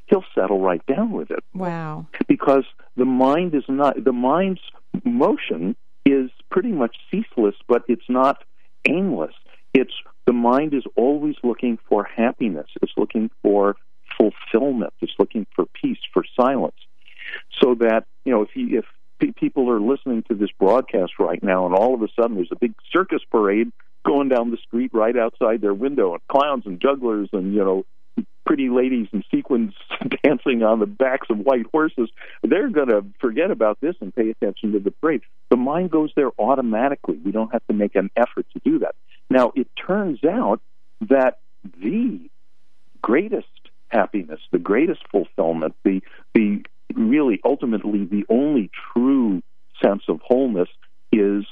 he'll 0.07 0.25
settle 0.35 0.61
right 0.61 0.85
down 0.87 1.13
with 1.13 1.31
it. 1.31 1.45
Wow. 1.55 2.07
Because 2.27 2.65
the 2.97 3.05
mind 3.05 3.55
is 3.55 3.65
not 3.69 4.03
the 4.03 4.13
mind's 4.13 4.61
motion 5.05 5.77
is 6.05 6.31
pretty 6.51 6.73
much 6.73 6.97
ceaseless, 7.11 7.55
but 7.69 7.83
it's 7.89 8.09
not 8.09 8.43
aimless. 8.89 9.35
It's 9.73 9.93
the 10.27 10.33
mind 10.33 10.75
is 10.75 10.85
always 10.97 11.37
looking 11.43 11.79
for 11.89 12.05
happiness. 12.05 12.67
It's 12.83 12.93
looking 12.97 13.31
for 13.43 13.77
fulfillment. 14.19 14.93
It's 15.01 15.15
looking 15.19 15.47
for 15.55 15.65
peace, 15.81 15.99
for 16.13 16.25
silence. 16.39 16.77
So 17.61 17.77
that 17.77 18.05
you 18.25 18.33
know, 18.33 18.43
if 18.43 18.51
he, 18.53 18.77
if 18.77 18.85
people 19.37 19.71
are 19.71 19.81
listening 19.81 20.25
to 20.25 20.35
this 20.35 20.51
broadcast 20.59 21.13
right 21.19 21.43
now, 21.43 21.67
and 21.67 21.75
all 21.75 21.95
of 21.95 22.03
a 22.03 22.09
sudden 22.21 22.37
there's 22.37 22.53
a 22.53 22.57
big 22.57 22.75
circus 22.93 23.23
parade 23.31 23.71
going 24.05 24.29
down 24.29 24.51
the 24.51 24.59
street 24.59 24.91
right 24.93 25.17
outside 25.17 25.61
their 25.61 25.75
window, 25.75 26.15
and 26.15 26.23
clowns 26.29 26.67
and 26.67 26.81
jugglers 26.81 27.29
and 27.33 27.55
you 27.55 27.65
know 27.65 27.85
pretty 28.45 28.69
ladies 28.69 29.07
in 29.13 29.23
sequins 29.31 29.73
dancing 30.25 30.63
on 30.63 30.81
the 30.81 30.87
backs 30.87 31.29
of 31.31 31.39
white 31.39 31.67
horses, 31.73 32.11
they're 32.43 32.69
going 32.69 32.89
to 32.89 33.05
forget 33.21 33.51
about 33.51 33.79
this 33.81 33.95
and 34.01 34.15
pay 34.15 34.31
attention 34.31 34.73
to 34.73 34.81
the 34.81 34.91
parade. 34.91 35.23
The 35.51 35.57
mind 35.57 35.91
goes 35.91 36.13
there 36.17 36.31
automatically. 36.39 37.19
We 37.25 37.33
don't 37.33 37.53
have 37.53 37.67
to 37.69 37.73
make 37.73 37.95
an 37.95 38.11
effort 38.17 38.47
to 38.53 38.61
do 38.65 38.81
that. 38.81 38.95
Now, 39.31 39.53
it 39.55 39.69
turns 39.77 40.25
out 40.25 40.61
that 41.03 41.39
the 41.81 42.29
greatest 43.01 43.47
happiness, 43.89 44.41
the 44.51 44.59
greatest 44.59 45.01
fulfillment, 45.11 45.75
the 45.85 46.01
the 46.35 46.65
really 46.95 47.41
ultimately 47.45 48.05
the 48.05 48.25
only 48.29 48.71
true 48.93 49.43
sense 49.83 50.03
of 50.09 50.21
wholeness 50.23 50.69
is 51.13 51.45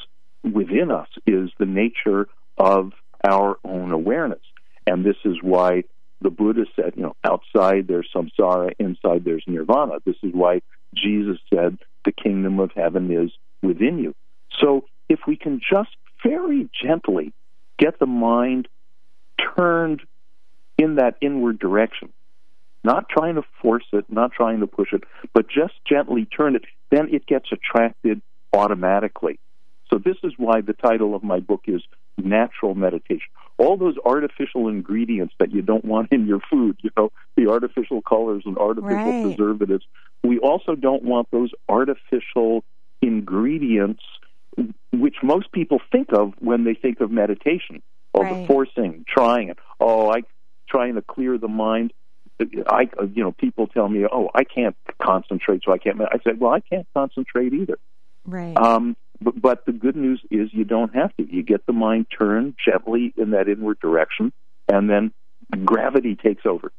within 0.42 0.90
us, 0.90 1.08
is 1.26 1.50
the 1.58 1.66
nature 1.66 2.28
of 2.60 2.92
our 3.26 3.58
own 3.64 3.90
awareness. 3.90 4.42
And 4.86 5.04
this 5.04 5.16
is 5.24 5.38
why 5.40 5.84
the 6.20 6.28
Buddha 6.30 6.66
said, 6.76 6.92
you 6.94 7.02
know, 7.02 7.16
outside 7.24 7.88
there's 7.88 8.08
samsara, 8.14 8.74
inside 8.78 9.24
there's 9.24 9.44
nirvana. 9.46 9.94
This 10.04 10.16
is 10.22 10.32
why 10.34 10.60
Jesus 10.94 11.38
said 11.52 11.78
the 12.04 12.12
kingdom 12.12 12.60
of 12.60 12.70
heaven 12.76 13.10
is 13.10 13.30
within 13.62 13.98
you. 13.98 14.14
So 14.60 14.84
if 15.08 15.20
we 15.26 15.36
can 15.36 15.60
just 15.60 15.90
very 16.22 16.68
gently 16.84 17.32
get 17.78 17.98
the 17.98 18.06
mind 18.06 18.68
turned 19.56 20.02
in 20.76 20.96
that 20.96 21.16
inward 21.22 21.58
direction, 21.58 22.12
not 22.84 23.08
trying 23.08 23.36
to 23.36 23.42
force 23.62 23.86
it, 23.94 24.04
not 24.10 24.32
trying 24.32 24.60
to 24.60 24.66
push 24.66 24.92
it, 24.92 25.04
but 25.32 25.48
just 25.48 25.74
gently 25.88 26.26
turn 26.26 26.56
it, 26.56 26.64
then 26.90 27.08
it 27.10 27.26
gets 27.26 27.48
attracted 27.52 28.20
automatically. 28.52 29.38
So 29.90 29.98
this 29.98 30.16
is 30.22 30.32
why 30.36 30.60
the 30.60 30.74
title 30.74 31.14
of 31.14 31.22
my 31.22 31.40
book 31.40 31.62
is 31.66 31.82
Natural 32.24 32.74
Meditation. 32.74 33.28
All 33.58 33.76
those 33.76 33.96
artificial 34.04 34.68
ingredients 34.68 35.34
that 35.38 35.52
you 35.52 35.62
don't 35.62 35.84
want 35.84 36.08
in 36.12 36.26
your 36.26 36.40
food, 36.50 36.78
you 36.82 36.90
know, 36.96 37.10
the 37.36 37.48
artificial 37.48 38.00
colors 38.02 38.42
and 38.46 38.56
artificial 38.56 38.96
right. 38.96 39.24
preservatives. 39.24 39.84
We 40.22 40.38
also 40.38 40.74
don't 40.74 41.02
want 41.02 41.28
those 41.30 41.50
artificial 41.68 42.64
ingredients 43.02 44.02
which 44.92 45.16
most 45.22 45.52
people 45.52 45.80
think 45.92 46.08
of 46.12 46.32
when 46.38 46.64
they 46.64 46.74
think 46.74 47.00
of 47.00 47.10
meditation. 47.10 47.82
Oh, 48.12 48.22
right. 48.22 48.40
the 48.40 48.46
forcing, 48.46 49.04
trying 49.08 49.50
it. 49.50 49.58
Oh, 49.78 50.10
I 50.10 50.22
trying 50.68 50.96
to 50.96 51.02
clear 51.02 51.38
the 51.38 51.48
mind. 51.48 51.92
I, 52.40 52.88
you 53.14 53.22
know, 53.22 53.32
people 53.32 53.66
tell 53.66 53.88
me, 53.88 54.06
"Oh, 54.10 54.30
I 54.34 54.44
can't 54.44 54.76
concentrate, 55.00 55.62
so 55.64 55.72
I 55.72 55.78
can't." 55.78 56.00
I 56.00 56.18
said, 56.24 56.40
"Well, 56.40 56.52
I 56.52 56.60
can't 56.60 56.86
concentrate 56.94 57.52
either." 57.52 57.78
Right. 58.24 58.56
Um, 58.56 58.96
but, 59.20 59.40
but 59.40 59.66
the 59.66 59.72
good 59.72 59.96
news 59.96 60.22
is 60.30 60.48
you 60.52 60.64
don't 60.64 60.94
have 60.94 61.14
to. 61.16 61.26
You 61.30 61.42
get 61.42 61.66
the 61.66 61.72
mind 61.72 62.06
turned 62.16 62.54
gently 62.64 63.12
in 63.16 63.30
that 63.30 63.48
inward 63.48 63.78
direction, 63.80 64.32
and 64.68 64.88
then 64.88 65.12
gravity 65.64 66.16
takes 66.16 66.46
over. 66.46 66.72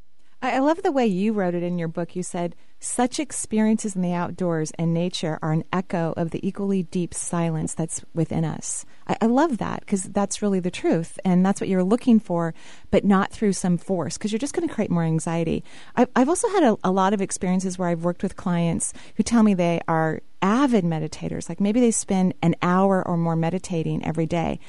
I 0.43 0.59
love 0.59 0.81
the 0.81 0.91
way 0.91 1.05
you 1.05 1.33
wrote 1.33 1.53
it 1.53 1.61
in 1.61 1.77
your 1.77 1.87
book. 1.87 2.15
You 2.15 2.23
said, 2.23 2.55
such 2.79 3.19
experiences 3.19 3.95
in 3.95 4.01
the 4.01 4.13
outdoors 4.13 4.71
and 4.71 4.91
nature 4.91 5.37
are 5.43 5.51
an 5.51 5.63
echo 5.71 6.15
of 6.17 6.31
the 6.31 6.45
equally 6.45 6.81
deep 6.81 7.13
silence 7.13 7.75
that's 7.75 8.03
within 8.15 8.43
us. 8.43 8.83
I, 9.07 9.17
I 9.21 9.25
love 9.27 9.59
that 9.59 9.81
because 9.81 10.01
that's 10.05 10.41
really 10.41 10.59
the 10.59 10.71
truth. 10.71 11.19
And 11.23 11.45
that's 11.45 11.61
what 11.61 11.69
you're 11.69 11.83
looking 11.83 12.19
for, 12.19 12.55
but 12.89 13.05
not 13.05 13.31
through 13.31 13.53
some 13.53 13.77
force 13.77 14.17
because 14.17 14.31
you're 14.31 14.39
just 14.39 14.55
going 14.55 14.67
to 14.67 14.73
create 14.73 14.89
more 14.89 15.03
anxiety. 15.03 15.63
I've, 15.95 16.09
I've 16.15 16.29
also 16.29 16.49
had 16.49 16.63
a, 16.63 16.77
a 16.83 16.91
lot 16.91 17.13
of 17.13 17.21
experiences 17.21 17.77
where 17.77 17.89
I've 17.89 18.03
worked 18.03 18.23
with 18.23 18.35
clients 18.35 18.93
who 19.15 19.21
tell 19.21 19.43
me 19.43 19.53
they 19.53 19.79
are 19.87 20.21
avid 20.41 20.83
meditators. 20.83 21.49
Like 21.49 21.59
maybe 21.59 21.79
they 21.79 21.91
spend 21.91 22.33
an 22.41 22.55
hour 22.63 23.07
or 23.07 23.15
more 23.15 23.35
meditating 23.35 24.03
every 24.03 24.25
day 24.25 24.59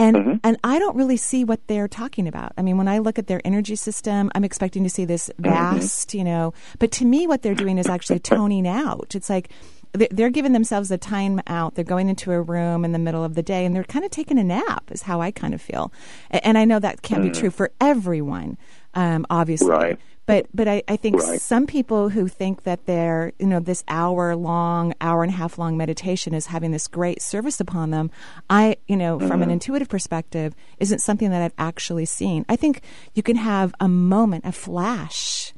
And 0.00 0.16
Mm-hmm. 0.16 0.36
and 0.42 0.56
I 0.64 0.78
don't 0.78 0.96
really 0.96 1.16
see 1.18 1.44
what 1.44 1.60
they're 1.68 1.86
talking 1.88 2.26
about. 2.26 2.52
I 2.58 2.62
mean, 2.62 2.76
when 2.78 2.88
I 2.88 2.98
look 2.98 3.18
at 3.18 3.26
their 3.26 3.40
energy 3.44 3.76
system, 3.76 4.30
I'm 4.34 4.44
expecting 4.44 4.82
to 4.84 4.90
see 4.90 5.04
this 5.04 5.28
Mm-hmm. 5.28 5.42
vast, 5.44 6.14
you 6.14 6.24
know. 6.24 6.52
But 6.80 6.90
to 6.92 7.04
me, 7.04 7.26
what 7.26 7.42
they're 7.42 7.54
doing 7.54 7.78
is 7.78 7.86
actually 7.86 8.18
toning 8.20 8.66
out. 8.66 9.14
It's 9.14 9.28
like 9.30 9.50
they're- 9.92 10.08
they're 10.10 10.30
giving 10.30 10.52
themselves 10.52 10.90
a 10.90 10.96
time 10.98 11.40
out. 11.48 11.74
They're 11.74 11.84
going 11.84 12.08
into 12.08 12.30
a 12.32 12.40
room 12.40 12.84
in 12.84 12.92
the 12.92 12.98
middle 12.98 13.24
of 13.24 13.34
the 13.34 13.42
day 13.42 13.66
and 13.66 13.74
they're 13.74 13.84
kind 13.84 14.04
of 14.04 14.10
taking 14.10 14.38
a 14.38 14.44
nap. 14.44 14.84
Is 14.90 15.02
how 15.02 15.20
I 15.20 15.30
kind 15.32 15.52
of 15.52 15.60
feel. 15.60 15.92
And 16.30 16.56
I 16.56 16.64
know 16.64 16.78
that 16.78 17.02
can't 17.02 17.22
be 17.22 17.30
true 17.30 17.50
for 17.50 17.70
everyone, 17.80 18.56
um, 18.94 19.26
obviously. 19.30 19.68
Mm. 19.68 19.78
Right. 19.82 19.98
But 20.30 20.46
but 20.54 20.68
I, 20.68 20.82
I 20.88 20.96
think 20.96 21.16
Right. 21.22 21.40
some 21.40 21.66
people 21.66 22.08
who 22.10 22.28
think 22.28 22.62
that 22.64 22.86
their 22.86 23.32
you 23.38 23.46
know 23.46 23.60
this 23.60 23.82
hour 23.88 24.36
long, 24.36 24.94
hour 25.00 25.22
and 25.22 25.32
a 25.32 25.36
half 25.36 25.58
long 25.58 25.76
meditation 25.76 26.34
is 26.34 26.46
having 26.46 26.70
this 26.70 26.86
great 26.88 27.20
service 27.22 27.60
upon 27.60 27.90
them. 27.90 28.10
I 28.48 28.76
you 28.88 28.96
know 28.96 29.18
from 29.18 29.28
Mm-hmm. 29.30 29.42
an 29.42 29.50
intuitive 29.50 29.88
perspective 29.88 30.54
isn't 30.78 31.00
something 31.00 31.30
that 31.30 31.42
I've 31.42 31.54
actually 31.58 32.04
seen. 32.06 32.44
I 32.48 32.56
think 32.56 32.82
you 33.14 33.22
can 33.22 33.36
have 33.36 33.74
a 33.80 33.88
moment, 33.88 34.44
a 34.44 34.52
flash 34.52 35.52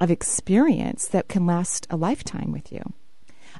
of 0.00 0.10
experience 0.10 1.08
that 1.08 1.28
can 1.28 1.46
last 1.46 1.86
a 1.90 1.96
lifetime 1.96 2.50
with 2.52 2.72
you. 2.72 2.82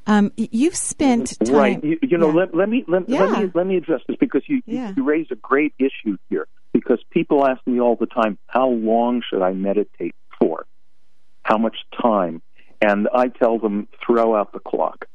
Um, 0.07 0.33
you've 0.37 0.75
spent 0.77 1.39
time, 1.45 1.55
Right. 1.55 1.85
You, 1.85 1.99
you 2.03 2.19
know, 2.19 2.29
Yeah. 2.29 2.35
let, 2.41 2.55
let 2.55 2.69
me 2.69 2.85
let, 2.89 3.09
Yeah. 3.09 3.25
let 3.25 3.43
me 3.45 3.51
let 3.55 3.67
me 3.67 3.77
address 3.77 4.01
this 4.09 4.17
because 4.19 4.43
you, 4.49 4.61
you- 4.67 4.93
you 4.97 5.05
raise 5.05 5.29
a 5.31 5.37
great 5.37 5.73
issue 5.79 6.17
here. 6.29 6.47
Because 6.73 6.99
people 7.11 7.47
ask 7.47 7.65
me 7.67 7.81
all 7.81 7.95
the 7.95 8.07
time, 8.07 8.37
how 8.49 8.69
long 8.69 9.23
should 9.29 9.43
I 9.43 9.53
meditate 9.53 10.13
for? 10.45 10.67
How 11.43 11.59
much 11.59 11.77
time? 12.01 12.43
And 12.81 13.09
I 13.15 13.29
tell 13.29 13.59
them, 13.59 13.89
throw 14.05 14.35
out 14.37 14.53
the 14.53 14.61
clock. 14.61 15.07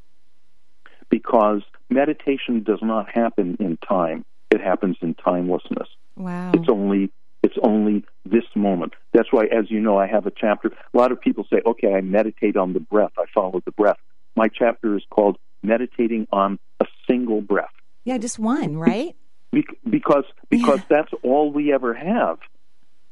Because 1.09 1.61
meditation 1.89 2.63
does 2.63 2.79
not 2.81 3.07
happen 3.11 3.57
in 3.59 3.77
time; 3.77 4.25
it 4.51 4.61
happens 4.61 4.97
in 5.01 5.15
timelessness. 5.15 5.87
wow. 6.15 6.51
It's 6.53 6.69
only 6.69 7.11
it's 7.41 7.55
only 7.63 8.03
this 8.25 8.43
moment. 8.55 8.93
That's 9.13 9.31
why, 9.31 9.45
as 9.45 9.71
you 9.71 9.79
know, 9.79 9.97
I 9.97 10.07
have 10.07 10.25
a 10.27 10.31
chapter. 10.31 10.67
A 10.67 10.97
lot 10.97 11.11
of 11.11 11.19
people 11.19 11.45
say, 11.51 11.61
"Okay, 11.65 11.93
I 11.93 12.01
meditate 12.01 12.57
on 12.57 12.73
the 12.73 12.79
breath. 12.79 13.13
I 13.17 13.25
follow 13.33 13.59
the 13.65 13.71
breath." 13.71 13.97
My 14.35 14.47
chapter 14.49 14.95
is 14.95 15.03
called 15.09 15.37
"Meditating 15.63 16.27
on 16.31 16.59
a 16.79 16.85
Single 17.07 17.41
Breath," 17.41 17.73
yeah, 18.05 18.19
just 18.19 18.37
one, 18.37 18.77
right? 18.77 19.15
Bec- 19.51 19.77
because 19.89 20.25
because 20.49 20.81
that's 20.89 21.11
all 21.23 21.51
we 21.51 21.73
ever 21.73 21.93
have. 21.95 22.37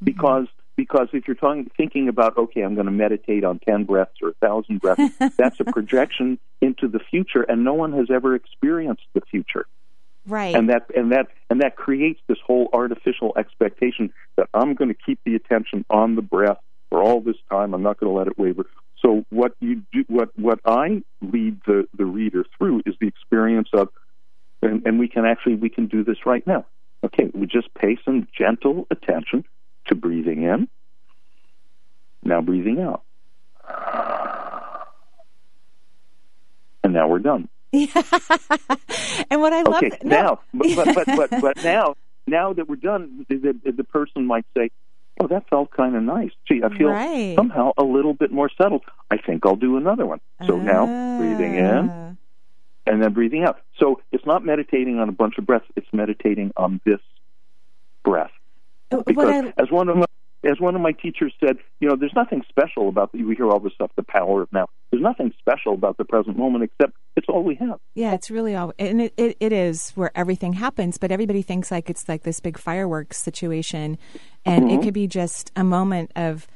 Because 0.04 0.46
because 0.78 1.10
if 1.12 1.28
you're 1.28 1.36
talking, 1.36 1.70
thinking 1.76 2.08
about, 2.08 2.38
okay, 2.38 2.62
I'm 2.62 2.76
going 2.76 2.86
to 2.86 2.92
meditate 2.92 3.44
on 3.44 3.60
ten 3.60 3.84
breaths 3.84 4.16
or 4.22 4.30
a 4.30 4.34
thousand 4.34 4.80
breaths, 4.80 5.02
that's 5.38 5.60
a 5.60 5.66
projection 5.66 6.40
into 6.62 6.88
the 6.88 7.00
future, 7.00 7.42
and 7.42 7.66
no 7.66 7.74
one 7.74 7.92
has 7.94 8.08
ever 8.10 8.36
experienced 8.36 9.04
the 9.14 9.22
future 9.22 9.66
Right. 10.28 10.56
and 10.56 10.70
that 10.70 10.88
and 10.96 11.12
that 11.14 11.28
and 11.50 11.62
that 11.62 11.78
creates 11.78 12.20
this 12.28 12.38
whole 12.46 12.68
artificial 12.74 13.34
expectation 13.38 14.12
that 14.36 14.50
I'm 14.54 14.74
going 14.76 14.90
to 14.90 14.98
keep 15.06 15.20
the 15.26 15.36
attention 15.36 15.86
on 15.90 16.16
the 16.16 16.22
breath 16.22 16.58
for 16.90 17.02
all 17.02 17.22
this 17.22 17.38
time. 17.50 17.74
I'm 17.74 17.82
not 17.82 17.98
going 17.98 18.12
to 18.12 18.18
let 18.18 18.28
it 18.28 18.38
waver. 18.38 18.66
So 19.02 19.24
what 19.30 19.54
you 19.62 19.84
do, 19.94 20.04
what 20.08 20.38
what 20.38 20.60
I 20.66 21.02
lead 21.22 21.62
the 21.66 21.88
the 21.98 22.06
reader 22.06 22.44
through 22.58 22.82
is 22.86 22.96
the 23.00 23.08
experience 23.08 23.70
of, 23.72 23.88
and, 24.62 24.86
and 24.86 25.00
we 25.00 25.08
can 25.08 25.26
actually 25.26 25.56
we 25.56 25.70
can 25.70 25.88
do 25.88 26.04
this 26.04 26.26
right 26.26 26.46
now. 26.46 26.66
Okay, 27.06 27.32
we 27.34 27.46
just 27.46 27.74
pay 27.76 27.98
some 28.04 28.28
gentle 28.38 28.86
attention 28.92 29.46
to 29.88 29.96
breathing 29.96 30.44
in. 30.44 30.68
Now 32.24 32.42
breathing 32.42 32.80
out. 32.82 33.04
And 36.84 36.94
now 36.94 37.08
we're 37.08 37.20
done. 37.20 37.50
and 37.74 37.90
what 39.42 39.52
I 39.54 39.62
love 39.64 39.84
Okay, 39.84 39.98
now, 40.04 40.40
but, 40.54 40.96
but, 40.96 41.06
but, 41.06 41.30
but, 41.42 41.58
now, 41.64 41.96
now 42.26 42.54
that 42.54 42.70
we're 42.70 42.78
done, 42.78 43.26
the, 43.28 43.58
the, 43.64 43.72
the 43.72 43.84
person 43.84 44.26
might 44.26 44.46
say, 44.56 44.70
"Oh, 45.20 45.28
that 45.28 45.50
felt 45.50 45.72
kind 45.72 45.96
of 45.96 46.04
nice. 46.04 46.32
Gee, 46.48 46.62
I 46.64 46.70
feel 46.76 46.88
somehow 47.36 47.74
a 47.78 47.84
little 47.84 48.14
bit 48.14 48.32
more 48.32 48.50
settled. 48.58 48.84
I 49.12 49.18
think 49.18 49.46
I'll 49.46 49.58
do 49.58 49.76
another 49.76 50.06
one." 50.06 50.22
So 50.46 50.56
now, 50.56 50.86
breathing 51.20 51.56
in 51.56 51.90
Ah. 51.90 52.12
and 52.86 53.04
then 53.04 53.12
breathing 53.14 53.44
out. 53.44 53.60
So 53.80 54.00
it's 54.14 54.26
not 54.26 54.46
meditating 54.46 54.98
on 55.00 55.10
a 55.10 55.14
bunch 55.14 55.38
of 55.38 55.46
breaths; 55.46 55.66
it's 55.76 55.88
meditating 55.92 56.54
on 56.56 56.80
this 56.86 57.02
breath. 58.04 58.32
Because 59.06 59.30
I, 59.30 59.54
as 59.62 59.70
one 59.72 59.90
of 59.90 59.98
my 59.98 60.06
as 60.44 60.60
one 60.60 60.76
of 60.76 60.82
my 60.82 60.92
teachers 60.92 61.34
said, 61.44 61.58
you 61.80 61.90
know, 61.90 61.96
there's 62.00 62.14
nothing 62.16 62.44
special 62.48 62.90
about 62.90 63.12
the, 63.12 63.24
we 63.24 63.36
hear 63.36 63.50
all 63.50 63.60
this 63.60 63.74
stuff, 63.74 63.90
the 63.98 64.04
power 64.04 64.44
of 64.44 64.54
now. 64.54 64.68
There's 64.92 65.02
nothing 65.02 65.34
special 65.40 65.74
about 65.74 65.98
the 65.98 66.06
present 66.06 66.38
moment 66.38 66.64
except 66.64 66.96
it's 67.16 67.28
all 67.28 67.44
we 67.44 67.56
have. 67.56 67.80
yeah, 67.96 68.14
it's 68.14 68.30
really 68.30 68.56
all, 68.56 68.72
and 68.78 69.02
it, 69.02 69.14
it, 69.18 69.36
it 69.40 69.52
is 69.52 69.90
where 69.96 70.12
everything 70.16 70.54
happens. 70.54 70.98
But 71.00 71.12
everybody 71.12 71.42
thinks 71.42 71.72
like 71.72 71.90
it's 71.90 72.08
like 72.08 72.22
this 72.24 72.40
big 72.40 72.58
fireworks 72.58 73.18
situation, 73.18 73.98
and 74.46 74.66
Mm-hmm. 74.66 74.80
it 74.80 74.84
could 74.84 74.94
be 74.94 75.08
just 75.08 75.52
a 75.56 75.64
moment 75.64 76.12
of, 76.16 76.48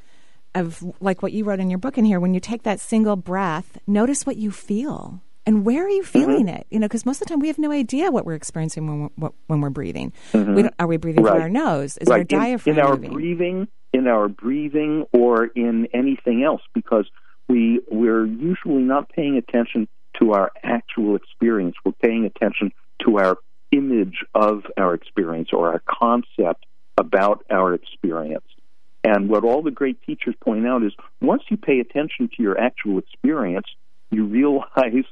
of 0.54 0.82
like 1.00 1.20
what 1.22 1.32
you 1.32 1.44
wrote 1.44 1.60
in 1.60 1.68
your 1.68 1.78
book 1.80 1.98
in 1.98 2.04
here. 2.04 2.20
When 2.20 2.34
you 2.34 2.40
take 2.40 2.62
that 2.62 2.78
single 2.80 3.16
breath, 3.16 3.78
notice 3.86 4.24
what 4.24 4.36
you 4.36 4.50
feel. 4.52 5.20
And 5.46 5.64
where 5.64 5.84
are 5.84 5.88
you 5.88 6.02
Mm-hmm. 6.02 6.18
feeling 6.18 6.48
it? 6.48 6.66
You 6.70 6.78
know, 6.80 6.86
because 6.86 7.04
most 7.06 7.20
of 7.20 7.26
the 7.26 7.30
time 7.30 7.40
we 7.40 7.48
have 7.48 7.58
no 7.58 7.70
idea 7.70 8.10
what 8.10 8.24
we're 8.24 8.34
experiencing 8.34 8.86
when 8.86 9.10
we're, 9.16 9.30
when 9.46 9.60
we're 9.60 9.70
breathing. 9.70 10.12
We 10.32 10.62
don't, 10.62 10.74
are 10.78 10.86
we 10.86 10.96
breathing 10.96 11.24
Mm-hmm. 11.24 11.32
Right. 11.32 11.32
through 11.34 11.42
our 11.42 11.48
nose? 11.48 11.96
Is 11.98 12.08
our 12.08 12.18
right. 12.18 12.32
In- 12.32 12.38
diaphragm 12.38 12.78
in, 12.78 12.84
our 12.84 12.96
moving? 12.96 13.12
breathing, 13.12 13.68
in 13.92 14.06
our 14.06 14.28
breathing, 14.28 15.04
or 15.12 15.46
in 15.46 15.86
anything 15.94 16.42
else, 16.44 16.62
because 16.74 17.06
we 17.48 17.80
we're 17.90 18.24
usually 18.26 18.82
not 18.82 19.08
paying 19.10 19.36
attention 19.36 19.88
to 20.20 20.32
our 20.32 20.50
actual 20.62 21.16
experience. 21.16 21.74
We're 21.84 21.92
paying 21.92 22.24
attention 22.24 22.72
to 23.04 23.18
our 23.18 23.36
image 23.72 24.24
of 24.34 24.62
our 24.76 24.94
experience 24.94 25.48
or 25.52 25.72
our 25.72 25.82
concept 25.88 26.66
about 26.98 27.44
our 27.50 27.74
experience. 27.74 28.44
And 29.04 29.28
what 29.28 29.44
all 29.44 29.62
the 29.62 29.70
great 29.70 30.00
teachers 30.02 30.34
point 30.44 30.66
out 30.66 30.82
is 30.84 30.92
once 31.20 31.42
you 31.50 31.56
pay 31.56 31.80
attention 31.80 32.28
to 32.36 32.42
your 32.42 32.56
actual 32.58 32.98
experience, 32.98 33.66
you 34.10 34.24
realize 34.26 35.04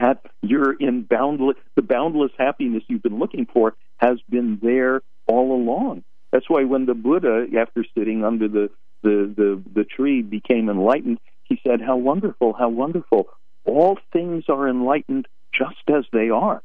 that 0.00 0.20
you're 0.42 0.72
in 0.72 1.02
boundless 1.02 1.56
the 1.76 1.82
boundless 1.82 2.32
happiness 2.38 2.82
you've 2.88 3.02
been 3.02 3.18
looking 3.18 3.46
for 3.52 3.74
has 3.98 4.18
been 4.28 4.58
there 4.62 5.02
all 5.26 5.54
along. 5.54 6.04
That's 6.32 6.48
why 6.48 6.64
when 6.64 6.86
the 6.86 6.94
Buddha, 6.94 7.46
after 7.58 7.84
sitting 7.96 8.24
under 8.24 8.48
the 8.48 8.70
the, 9.02 9.32
the, 9.36 9.62
the 9.74 9.84
tree, 9.84 10.22
became 10.22 10.68
enlightened, 10.68 11.18
he 11.44 11.60
said, 11.66 11.80
How 11.80 11.96
wonderful, 11.96 12.52
how 12.52 12.68
wonderful. 12.68 13.28
All 13.64 13.98
things 14.12 14.44
are 14.48 14.68
enlightened 14.68 15.26
just 15.52 15.88
as 15.88 16.04
they 16.12 16.30
are. 16.30 16.62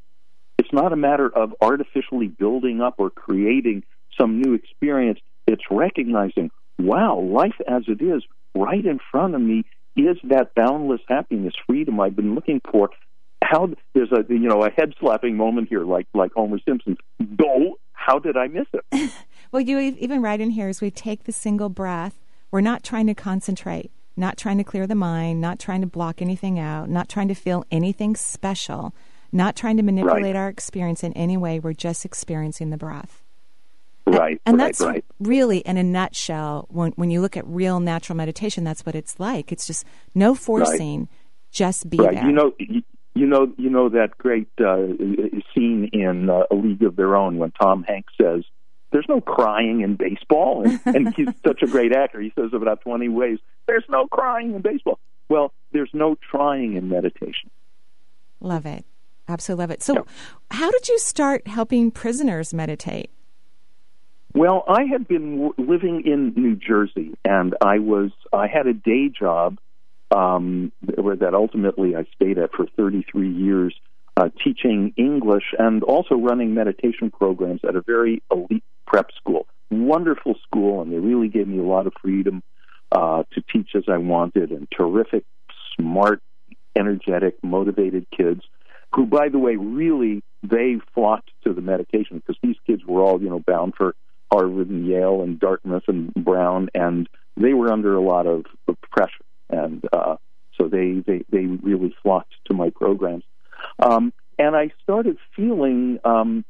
It's 0.58 0.72
not 0.72 0.93
a 0.93 0.98
matter 0.98 1.29
of 1.29 1.53
artificially 1.62 2.27
building 2.27 2.82
up 2.82 2.96
or 2.98 3.10
creating 3.10 3.84
some 4.20 4.41
new 4.41 4.53
experience. 4.53 5.20
It's 5.48 5.63
recognizing, 5.70 6.51
wow, 6.79 7.20
life 7.20 7.60
as 7.67 7.84
it 7.88 8.01
is 8.01 8.24
right 8.55 8.86
in 8.86 9.00
front 9.12 9.36
of 9.36 9.41
me 9.41 9.63
is 9.95 10.17
that 10.29 10.55
boundless 10.55 11.01
happiness, 11.07 11.53
freedom 11.67 12.00
I've 12.00 12.15
been 12.15 12.35
looking 12.35 12.62
for. 12.71 12.89
How 13.43 13.69
there's 13.93 14.12
a 14.12 14.23
you 14.29 14.47
know 14.47 14.63
a 14.63 14.69
head 14.69 14.93
slapping 15.00 15.35
moment 15.35 15.67
here, 15.69 15.83
like 15.83 16.07
like 16.13 16.31
Homer 16.33 16.59
Simpson. 16.67 16.97
Go! 17.35 17.77
How 17.91 18.19
did 18.19 18.38
I 18.38 18.47
miss 18.47 18.67
it? 18.73 19.12
Well, 19.51 19.62
you 19.62 19.77
even 19.77 20.23
write 20.23 20.41
in 20.41 20.50
here 20.50 20.67
as 20.67 20.81
we 20.81 20.89
take 20.89 21.25
the 21.25 21.31
single 21.31 21.69
breath, 21.69 22.15
we're 22.50 22.59
not 22.59 22.81
trying 22.81 23.05
to 23.05 23.13
concentrate, 23.13 23.91
not 24.17 24.35
trying 24.35 24.57
to 24.57 24.63
clear 24.63 24.88
the 24.88 24.95
mind, 24.95 25.41
not 25.41 25.59
trying 25.59 25.81
to 25.81 25.88
block 25.88 26.23
anything 26.23 26.57
out, 26.57 26.89
not 26.89 27.07
trying 27.07 27.27
to 27.27 27.35
feel 27.35 27.63
anything 27.69 28.15
special, 28.15 28.95
not 29.31 29.55
trying 29.55 29.77
to 29.77 29.83
manipulate 29.83 30.35
our 30.35 30.50
experience 30.50 31.03
in 31.03 31.13
any 31.13 31.38
way. 31.38 31.59
We're 31.59 31.73
just 31.73 32.03
experiencing 32.03 32.71
the 32.71 32.77
breath. 32.77 33.22
Right, 34.05 34.41
And 34.45 34.57
right, 34.57 34.65
that's 34.65 34.81
right. 34.81 35.05
really, 35.19 35.60
in 35.60 35.77
a 35.77 35.83
nutshell, 35.83 36.67
when, 36.69 36.91
when 36.93 37.10
you 37.10 37.22
look 37.22 37.38
at 37.38 37.48
real 37.48 37.79
natural 37.79 38.17
meditation, 38.17 38.63
that's 38.63 38.86
what 38.86 38.95
it's 38.95 39.19
like. 39.19 39.51
It's 39.51 39.65
just 39.65 39.86
no 40.13 40.36
forcing, 40.36 41.07
just 41.51 41.89
be 41.89 41.98
Right. 41.98 42.15
there. 42.15 42.25
You 42.25 42.31
know, 42.33 42.51
you, 42.60 42.81
you 43.15 43.25
know, 43.27 43.53
you 43.57 43.69
know 43.69 43.88
that 43.89 44.17
great 44.17 44.50
uh, 44.60 44.88
scene 45.53 45.89
in 45.93 46.29
uh, 46.29 46.43
A 46.51 46.55
League 46.55 46.83
of 46.83 46.95
Their 46.98 47.15
Own 47.15 47.38
when 47.38 47.51
Tom 47.51 47.83
Hanks 47.83 48.12
says, 48.19 48.43
"There's 48.91 49.05
no 49.07 49.22
crying 49.22 49.81
in 49.81 49.95
baseball," 49.95 50.63
and, 50.67 50.79
and 50.86 51.15
he's 51.15 51.27
such 51.45 51.62
a 51.62 51.67
great 51.67 51.93
actor. 51.95 52.19
He 52.19 52.33
says 52.38 52.50
it 52.51 52.62
about 52.62 52.81
20 52.81 53.07
ways. 53.10 53.39
There's 53.67 53.86
no 53.88 54.07
crying 54.07 54.53
in 54.55 54.62
baseball. 54.62 55.00
Well, 55.29 55.53
there's 55.72 55.91
no 55.93 56.15
trying 56.29 56.75
in 56.75 56.89
meditation. 56.89 57.50
love 58.41 58.65
it. 58.65 58.83
Absolutely 59.29 59.63
love 59.63 59.72
it. 59.72 59.81
So, 59.83 60.05
how 60.51 60.69
did 60.72 60.89
you 60.89 61.00
start 61.00 61.48
helping 61.48 61.91
prisoners 61.91 62.53
meditate? 62.53 63.10
Well, 64.35 64.63
I 64.67 64.83
had 64.85 65.07
been 65.07 65.37
w- 65.37 65.53
living 65.57 66.03
in 66.05 66.33
New 66.35 66.55
Jersey, 66.55 67.13
and 67.23 67.55
I 67.61 67.79
was 67.79 68.11
I 68.31 68.47
had 68.47 68.65
a 68.65 68.73
day 68.73 69.09
job 69.09 69.59
um, 70.15 70.71
where 70.95 71.15
that 71.15 71.35
ultimately 71.35 71.95
I 71.95 72.05
stayed 72.15 72.39
at 72.39 72.51
for 72.51 72.65
33 72.75 73.29
years, 73.29 73.75
uh, 74.17 74.29
teaching 74.43 74.93
English 74.97 75.53
and 75.57 75.83
also 75.83 76.15
running 76.15 76.53
meditation 76.55 77.11
programs 77.11 77.61
at 77.67 77.75
a 77.75 77.81
very 77.81 78.23
elite 78.31 78.63
prep 78.87 79.11
school. 79.15 79.45
Wonderful 79.69 80.35
school, 80.47 80.81
and 80.81 80.91
they 80.91 80.97
really 80.97 81.29
gave 81.29 81.47
me 81.47 81.59
a 81.59 81.63
lot 81.63 81.85
of 81.85 81.93
freedom 82.01 82.41
uh, 82.91 83.23
to 83.33 83.43
teach 83.51 83.71
as 83.75 83.83
I 83.87 83.97
wanted, 83.97 84.51
and 84.51 84.67
terrific, 84.75 85.25
smart, 85.79 86.21
energetic, 86.75 87.35
motivated 87.43 88.07
kids 88.15 88.41
who, 88.95 89.05
by 89.05 89.29
the 89.29 89.39
way, 89.39 89.55
really 89.55 90.23
they 90.43 90.75
flocked 90.93 91.31
to 91.43 91.53
the 91.53 91.61
meditation 91.61 92.17
because 92.17 92.37
these 92.43 92.57
kids 92.67 92.83
were 92.85 93.01
all, 93.01 93.21
you 93.21 93.29
know, 93.29 93.39
bound 93.39 93.73
for 93.75 93.95
Harvard 94.33 94.69
and 94.69 94.87
Yale 94.87 95.21
and 95.21 95.39
Dartmouth 95.39 95.83
and 95.87 96.11
Brown, 96.15 96.69
and 96.73 97.07
they 97.37 97.53
were 97.53 97.71
under 97.71 97.95
a 97.95 98.01
lot 98.01 98.25
of, 98.25 98.45
pressure, 98.91 99.11
and 99.49 99.83
uh, 99.93 100.15
so 100.57 100.67
they, 100.67 101.03
they 101.05 101.23
they 101.29 101.45
really 101.45 101.95
flocked 102.01 102.33
to 102.45 102.53
my 102.53 102.69
programs. 102.69 103.23
Um, 103.79 104.13
and 104.39 104.55
I 104.55 104.71
started 104.83 105.17
feeling 105.35 105.99
um, 106.03 106.45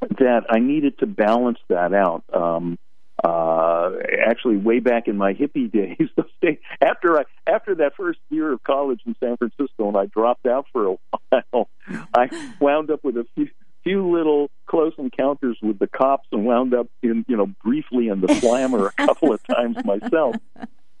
that 0.00 0.44
I 0.50 0.58
needed 0.58 0.98
to 0.98 1.06
balance 1.06 1.58
that 1.68 1.92
out. 1.94 2.24
Um, 2.32 2.78
uh, 3.22 3.90
actually, 4.26 4.56
way 4.56 4.80
back 4.80 5.06
in 5.06 5.16
my 5.16 5.34
hippie 5.34 5.70
days, 5.72 6.08
after 6.80 7.18
I 7.18 7.24
after 7.46 7.74
that 7.76 7.92
first 7.96 8.18
year 8.30 8.52
of 8.52 8.62
college 8.62 9.00
in 9.06 9.14
San 9.20 9.36
Francisco, 9.36 9.88
and 9.88 9.96
I 9.96 10.06
dropped 10.06 10.46
out 10.46 10.66
for 10.72 10.86
a 10.86 10.96
while, 11.52 11.68
I 12.14 12.28
wound 12.60 12.90
up 12.90 13.04
with 13.04 13.16
a 13.16 13.26
few 13.34 13.48
few 13.82 14.10
little 14.10 14.50
close 14.66 14.92
encounters 14.98 15.58
with 15.62 15.78
the 15.78 15.86
cops, 15.86 16.28
and 16.32 16.44
wound 16.44 16.74
up 16.74 16.88
in 17.02 17.24
you 17.28 17.36
know 17.36 17.46
briefly 17.64 18.08
in 18.08 18.20
the 18.20 18.34
slammer 18.36 18.86
a 18.86 19.06
couple 19.06 19.32
of 19.32 19.40
times 19.46 19.76
myself. 19.84 20.36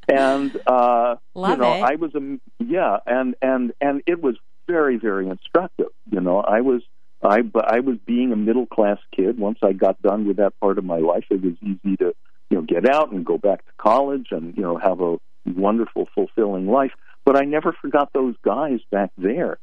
And 0.08 0.54
uh, 0.66 1.16
Love 1.34 1.50
you 1.50 1.56
know, 1.58 1.72
it. 1.74 1.82
I 1.82 1.94
was 1.96 2.14
a 2.14 2.38
yeah, 2.58 2.98
and 3.06 3.34
and 3.40 3.72
and 3.80 4.02
it 4.06 4.22
was 4.22 4.36
very 4.66 4.96
very 4.96 5.28
instructive. 5.28 5.90
You 6.10 6.20
know, 6.20 6.40
I 6.40 6.62
was 6.62 6.82
I 7.22 7.42
but 7.42 7.66
I 7.66 7.80
was 7.80 7.96
being 8.06 8.32
a 8.32 8.36
middle 8.36 8.66
class 8.66 8.98
kid. 9.14 9.38
Once 9.38 9.58
I 9.62 9.72
got 9.72 10.00
done 10.02 10.26
with 10.26 10.38
that 10.38 10.58
part 10.60 10.78
of 10.78 10.84
my 10.84 10.98
life, 10.98 11.24
it 11.30 11.42
was 11.42 11.54
easy 11.62 11.96
to 11.98 12.14
you 12.50 12.56
know 12.56 12.62
get 12.62 12.88
out 12.88 13.12
and 13.12 13.24
go 13.24 13.38
back 13.38 13.64
to 13.66 13.72
college 13.78 14.28
and 14.30 14.56
you 14.56 14.62
know 14.62 14.78
have 14.78 15.00
a 15.00 15.18
wonderful, 15.46 16.08
fulfilling 16.14 16.66
life. 16.66 16.92
But 17.24 17.36
I 17.36 17.44
never 17.44 17.72
forgot 17.80 18.10
those 18.12 18.34
guys 18.44 18.80
back 18.90 19.10
there 19.18 19.58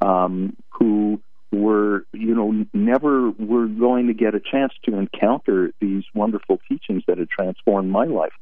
um, 0.00 0.56
who 0.70 1.20
were 1.52 2.04
you 2.12 2.34
know 2.34 2.64
never 2.72 3.30
were 3.30 3.66
going 3.66 4.06
to 4.06 4.14
get 4.14 4.34
a 4.34 4.40
chance 4.40 4.72
to 4.84 4.96
encounter 4.96 5.72
these 5.80 6.04
wonderful 6.14 6.58
teachings 6.68 7.02
that 7.06 7.18
had 7.18 7.28
transformed 7.28 7.90
my 7.90 8.04
life. 8.04 8.32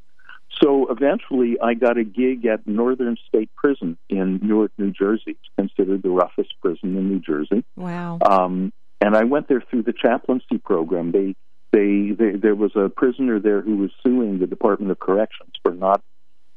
So 0.62 0.88
eventually, 0.90 1.56
I 1.62 1.74
got 1.74 1.98
a 1.98 2.04
gig 2.04 2.46
at 2.46 2.66
Northern 2.66 3.16
State 3.28 3.50
Prison 3.54 3.96
in 4.08 4.40
Newark, 4.42 4.72
New 4.78 4.90
Jersey. 4.90 5.36
It's 5.38 5.40
considered 5.56 6.02
the 6.02 6.10
roughest 6.10 6.54
prison 6.60 6.96
in 6.96 7.08
New 7.08 7.20
Jersey. 7.20 7.64
Wow. 7.76 8.18
Um, 8.22 8.72
and 9.00 9.16
I 9.16 9.24
went 9.24 9.48
there 9.48 9.62
through 9.70 9.82
the 9.82 9.92
chaplaincy 9.92 10.58
program. 10.58 11.12
They, 11.12 11.36
they, 11.72 12.12
they, 12.18 12.36
there 12.36 12.56
was 12.56 12.72
a 12.74 12.88
prisoner 12.88 13.38
there 13.38 13.60
who 13.60 13.76
was 13.76 13.90
suing 14.02 14.38
the 14.38 14.46
Department 14.46 14.90
of 14.90 14.98
Corrections 14.98 15.52
for 15.62 15.72
not 15.72 16.02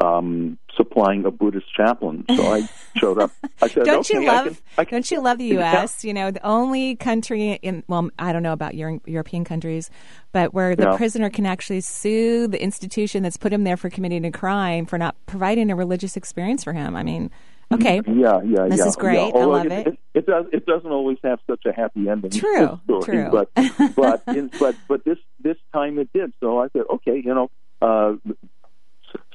um, 0.01 0.57
supplying 0.75 1.25
a 1.25 1.31
Buddhist 1.31 1.67
chaplain. 1.75 2.25
So 2.35 2.53
I 2.53 2.67
showed 2.97 3.19
up. 3.19 3.31
I 3.61 3.67
said, 3.67 3.83
Don't 3.83 3.99
okay, 3.99 4.21
you 4.23 4.29
I 4.29 4.33
love? 4.33 4.45
can, 4.45 4.57
I 4.77 4.85
can, 4.85 4.95
don't 4.97 5.11
you 5.11 5.21
love 5.21 5.37
the 5.37 5.45
U.S.? 5.45 6.03
You 6.03 6.13
know, 6.13 6.31
the 6.31 6.45
only 6.45 6.95
country 6.95 7.53
in 7.61 7.83
well, 7.87 8.09
I 8.17 8.33
don't 8.33 8.43
know 8.43 8.53
about 8.53 8.75
your 8.75 8.99
European 9.05 9.43
countries, 9.43 9.89
but 10.31 10.53
where 10.53 10.75
the 10.75 10.83
Yeah. 10.83 10.97
prisoner 10.97 11.29
can 11.29 11.45
actually 11.45 11.81
sue 11.81 12.47
the 12.47 12.61
institution 12.61 13.23
that's 13.23 13.37
put 13.37 13.53
him 13.53 13.63
there 13.63 13.77
for 13.77 13.89
committing 13.89 14.25
a 14.25 14.31
crime 14.31 14.85
for 14.85 14.97
not 14.97 15.15
providing 15.25 15.69
a 15.71 15.75
religious 15.75 16.17
experience 16.17 16.63
for 16.63 16.73
him. 16.73 16.95
I 16.95 17.03
mean, 17.03 17.29
okay, 17.73 18.01
Yeah, 18.07 18.41
yeah, 18.43 18.67
This 18.69 18.79
yeah. 18.79 18.87
is 18.87 18.95
great. 18.95 19.33
Yeah. 19.33 19.41
I 19.41 19.45
love 19.45 19.65
it, 19.65 19.71
it. 19.71 19.87
It, 19.87 19.99
it 20.13 20.25
does. 20.25 20.45
It 20.51 20.65
doesn't 20.65 20.91
always 20.91 21.17
have 21.23 21.39
such 21.47 21.65
a 21.65 21.73
happy 21.73 22.09
ending. 22.09 22.31
True, 22.31 22.79
story, 22.85 23.03
true. 23.03 23.29
But 23.31 23.49
but 23.95 24.23
in, 24.35 24.49
but 24.59 24.75
but 24.87 25.03
this 25.05 25.17
this 25.39 25.57
time 25.73 25.99
it 25.99 26.09
did. 26.13 26.33
So 26.39 26.59
I 26.59 26.67
said, 26.73 26.83
okay, 26.95 27.21
you 27.23 27.33
know, 27.33 27.49
uh, 27.81 28.15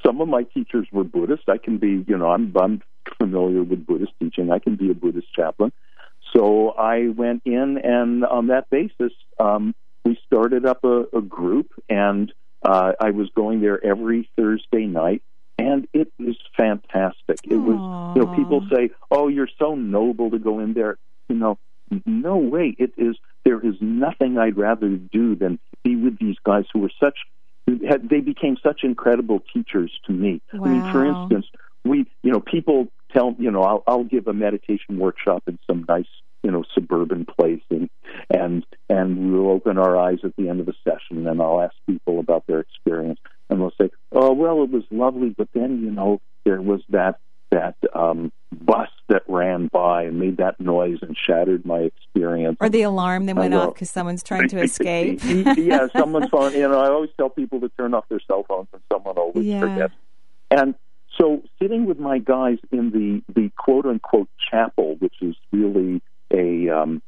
some 0.07 0.21
of 0.21 0.27
my 0.29 0.43
teachers 0.43 0.87
were 0.91 1.03
Buddhist. 1.03 1.43
I 1.49 1.57
can 1.57 1.77
be, 1.77 2.03
you 2.07 2.17
know, 2.17 2.31
I'm 2.31 2.53
I'm 2.59 2.81
familiar 3.17 3.63
with 3.63 3.85
Buddhist 3.85 4.13
teaching. 4.19 4.51
I 4.51 4.59
can 4.59 4.77
be 4.77 4.89
a 4.89 4.93
Buddhist 4.93 5.27
chaplain. 5.35 5.73
So 6.35 6.69
I 6.69 7.09
went 7.09 7.41
in, 7.45 7.77
and 7.83 8.25
on 8.25 8.47
that 8.47 8.69
basis, 8.69 9.11
um, 9.39 9.75
we 10.05 10.17
started 10.25 10.65
up 10.65 10.83
a, 10.83 11.05
a 11.13 11.21
group, 11.21 11.71
and 11.89 12.31
uh, 12.63 12.93
I 12.99 13.11
was 13.11 13.29
going 13.35 13.61
there 13.61 13.83
every 13.85 14.29
Thursday 14.37 14.85
night, 14.85 15.23
and 15.57 15.87
it 15.93 16.11
was 16.17 16.37
fantastic. 16.55 17.39
It 17.43 17.57
was, 17.57 18.15
you 18.15 18.23
know, 18.23 18.35
people 18.35 18.65
say, 18.73 18.91
"Oh, 19.11 19.27
you're 19.27 19.49
so 19.59 19.75
noble 19.75 20.31
to 20.31 20.39
go 20.39 20.59
in 20.59 20.73
there." 20.73 20.97
You 21.27 21.35
know, 21.35 21.57
no 22.05 22.37
way. 22.37 22.75
It 22.77 22.93
is. 22.97 23.17
There 23.43 23.59
is 23.65 23.75
nothing 23.81 24.37
I'd 24.37 24.57
rather 24.57 24.89
do 24.89 25.35
than 25.35 25.59
be 25.83 25.95
with 25.95 26.17
these 26.19 26.37
guys 26.45 26.65
who 26.73 26.79
were 26.79 26.91
such. 26.99 27.17
Had, 27.87 28.09
they 28.09 28.21
became 28.21 28.57
such 28.63 28.81
incredible 28.83 29.41
teachers 29.53 29.91
to 30.05 30.13
me. 30.13 30.41
I 30.53 30.57
mean, 30.57 30.91
for 30.91 31.05
instance, 31.05 31.45
we, 31.83 32.05
you 32.23 32.31
know, 32.31 32.39
people 32.39 32.87
tell, 33.11 33.35
you 33.37 33.51
know, 33.51 33.63
I'll, 33.63 33.83
I'll 33.87 34.03
give 34.03 34.27
a 34.27 34.33
meditation 34.33 34.97
workshop 34.97 35.43
in 35.47 35.59
some 35.67 35.85
nice, 35.87 36.07
you 36.43 36.51
know, 36.51 36.63
suburban 36.73 37.25
place, 37.25 37.61
and 37.69 37.89
and 38.29 38.65
and 38.89 39.33
we'll 39.33 39.49
open 39.51 39.77
our 39.77 39.97
eyes 39.97 40.19
at 40.23 40.35
the 40.37 40.49
end 40.49 40.59
of 40.59 40.65
the 40.65 40.73
session, 40.83 41.27
and 41.27 41.41
I'll 41.41 41.61
ask 41.61 41.73
people 41.87 42.19
about 42.19 42.45
their 42.47 42.59
experience, 42.59 43.19
and 43.49 43.59
they'll 43.59 43.73
say, 43.79 43.89
"Oh, 44.11 44.33
well, 44.33 44.63
it 44.63 44.69
was 44.69 44.83
lovely, 44.91 45.33
but 45.37 45.49
then, 45.53 45.81
you 45.81 45.91
know, 45.91 46.21
there 46.45 46.61
was 46.61 46.81
that 46.89 47.19
that 47.51 47.75
um, 47.93 48.31
that 49.09 49.23
ran 49.27 49.67
by 49.71 50.03
and 50.03 50.19
made 50.19 50.37
that 50.37 50.59
noise 50.59 50.99
and 51.01 51.15
shattered 51.17 51.65
my 51.65 51.79
experience." 51.79 52.57
or 52.59 52.69
the 52.69 52.81
alarm 52.83 53.25
that 53.27 53.35
went 53.35 53.53
off 53.53 53.73
because 53.73 53.89
someone's 53.89 54.23
trying 54.23 54.47
to 54.49 54.59
escape. 54.61 55.19
yeah, 55.57 55.87
someone's 55.97 56.29
phone. 56.29 56.53
You 56.53 56.67
know, 56.67 56.79
I 56.79 56.89
always 56.89 57.09
tell 57.17 57.29
people 57.29 57.59
to 57.61 57.69
turn 57.69 57.93
off 57.93 58.07
their 58.09 58.19
cell 58.27 58.43
phones, 58.47 58.67
and 58.73 58.81
someone 58.91 59.17
always 59.17 59.45
Yeah. 59.45 59.59
forgets. 59.59 59.93
And 60.51 60.75
so, 61.17 61.41
sitting 61.61 61.85
with 61.85 61.99
my 61.99 62.19
guys 62.19 62.57
in 62.71 62.91
the 62.91 63.33
the 63.33 63.49
quote 63.57 63.85
unquote 63.85 64.29
chapel, 64.51 64.95
which 64.99 65.15
is 65.21 65.35
really 65.51 66.01
a 66.31 66.69
um, 66.69 67.01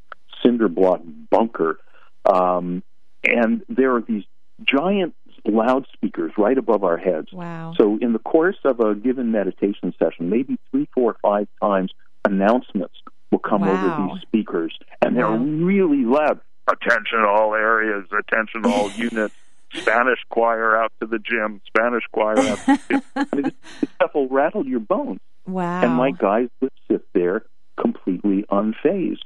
cinder 0.44 0.68
block 0.68 1.02
bunker, 1.30 1.80
um, 2.26 2.82
and 3.24 3.64
there 3.70 3.96
are 3.96 4.02
these 4.02 4.24
giant 4.64 5.14
loudspeakers 5.50 6.32
right 6.38 6.58
above 6.58 6.84
our 6.84 6.98
heads. 6.98 7.32
Wow. 7.32 7.74
So, 7.78 7.98
in 8.02 8.14
the 8.14 8.20
course 8.20 8.58
of 8.66 8.80
a 8.80 8.96
given 8.96 9.32
meditation 9.32 9.94
session, 10.00 10.30
maybe 10.30 10.58
three, 10.72 10.88
four, 10.94 11.16
five 11.22 11.48
times, 11.62 11.92
announcements 12.26 12.96
will 13.32 13.40
come 13.40 13.62
Wow. 13.62 13.72
over 13.72 14.14
these 14.14 14.22
speakers, 14.24 14.78
and 15.02 15.16
they're 15.16 15.30
really 15.30 16.04
loud. 16.06 16.40
Attention, 16.68 17.20
all 17.28 17.56
areas. 17.56 18.06
Attention, 18.12 18.66
all 18.66 18.92
units. 18.96 19.34
Spanish 19.74 20.20
choir 20.30 20.76
out 20.76 20.92
to 21.00 21.06
the 21.08 21.20
gym. 21.20 21.62
Spanish 21.68 22.04
choir 22.12 22.40
out. 22.40 22.58
To 22.60 22.66
the 22.66 22.80
gym. 22.90 23.02
I 23.16 23.26
mean, 23.36 23.44
this, 23.44 23.54
this 23.82 23.90
stuff 23.96 24.12
will 24.16 24.28
rattle 24.28 24.66
your 24.66 24.80
bones, 24.80 25.20
wow. 25.46 25.82
and 25.84 25.94
my 25.94 26.12
guys 26.12 26.50
would 26.62 26.72
sit 26.90 27.06
there 27.14 27.44
completely 27.78 28.46
unfazed 28.52 29.24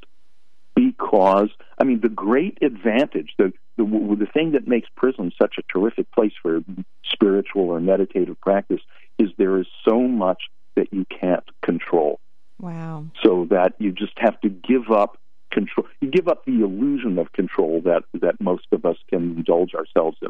because 0.76 1.50
I 1.80 1.84
mean 1.84 2.02
the 2.02 2.10
great 2.10 2.58
advantage 2.62 3.34
the 3.38 3.54
the 3.78 3.84
the 4.20 4.28
thing 4.34 4.52
that 4.52 4.68
makes 4.68 4.88
prison 4.96 5.32
such 5.42 5.56
a 5.58 5.64
terrific 5.72 6.12
place 6.12 6.34
for 6.42 6.60
spiritual 7.06 7.70
or 7.70 7.80
meditative 7.80 8.40
practice 8.42 8.82
is 9.20 9.30
there 9.38 9.60
is 9.60 9.68
so 9.88 10.00
much 10.02 10.44
that 10.76 10.92
you 10.92 11.06
can't 11.06 11.44
control 11.64 12.20
wow. 12.60 13.06
so 13.24 13.46
that 13.50 13.74
you 13.80 13.92
just 13.92 14.14
have 14.18 14.40
to 14.42 14.50
give 14.50 14.92
up 14.92 15.18
control 15.52 15.88
you 16.02 16.10
give 16.10 16.28
up 16.28 16.46
the 16.46 16.62
illusion 16.62 17.18
of 17.20 17.32
control 17.32 17.82
that 17.82 18.04
that 18.14 18.40
most 18.42 18.66
of 18.72 18.86
us 18.86 18.98
can 19.10 19.38
indulge 19.38 19.74
ourselves 19.76 20.18
in 20.22 20.30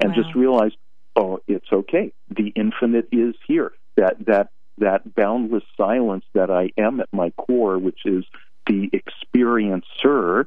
and 0.00 0.10
Wow. 0.10 0.22
just 0.22 0.34
realize 0.34 0.72
oh 1.16 1.40
it's 1.46 1.70
okay 1.72 2.12
the 2.30 2.48
infinite 2.56 3.08
is 3.12 3.34
here 3.46 3.72
that 3.96 4.16
that 4.26 4.48
that 4.78 5.14
boundless 5.14 5.64
silence 5.76 6.24
that 6.34 6.50
I 6.50 6.70
am 6.78 7.00
at 7.00 7.08
my 7.12 7.30
core 7.30 7.78
which 7.78 8.00
is 8.06 8.24
the 8.66 8.90
experiencer 8.94 10.44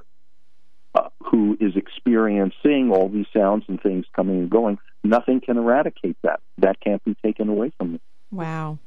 who 1.30 1.58
is 1.60 1.76
experiencing 1.76 2.92
all 2.94 3.10
these 3.10 3.26
sounds 3.36 3.64
and 3.68 3.82
things 3.82 4.06
coming 4.16 4.40
and 4.40 4.50
going 4.50 4.78
nothing 5.04 5.42
can 5.42 5.58
eradicate 5.58 6.18
that 6.24 6.40
that 6.58 6.80
can't 6.80 7.04
be 7.04 7.16
taken 7.24 7.50
away 7.50 7.72
from 7.78 7.94
me 7.94 8.00
Wow. 8.32 8.80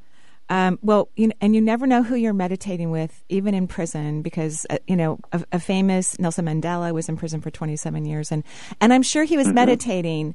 Um, 0.51 0.79
well, 0.81 1.09
you 1.15 1.27
know, 1.27 1.33
and 1.41 1.53
you 1.53 1.61
never 1.61 1.85
know 1.85 2.01
who 2.01 2.15
you're 2.15 2.33
meditating 2.33 2.89
with, 2.89 3.23
even 3.29 3.53
in 3.53 3.67
prison, 3.67 4.23
because 4.23 4.65
uh, 4.69 4.77
you 4.87 4.95
know 4.95 5.19
a, 5.31 5.43
a 5.51 5.59
famous 5.59 6.17
Nelson 6.17 6.45
Mandela 6.45 6.91
was 6.91 7.07
in 7.07 7.17
prison 7.17 7.39
for 7.39 7.51
27 7.51 8.05
years, 8.05 8.31
and 8.31 8.43
and 8.81 8.91
I'm 8.91 9.03
sure 9.03 9.23
he 9.23 9.37
was 9.37 9.47
meditating 9.47 10.33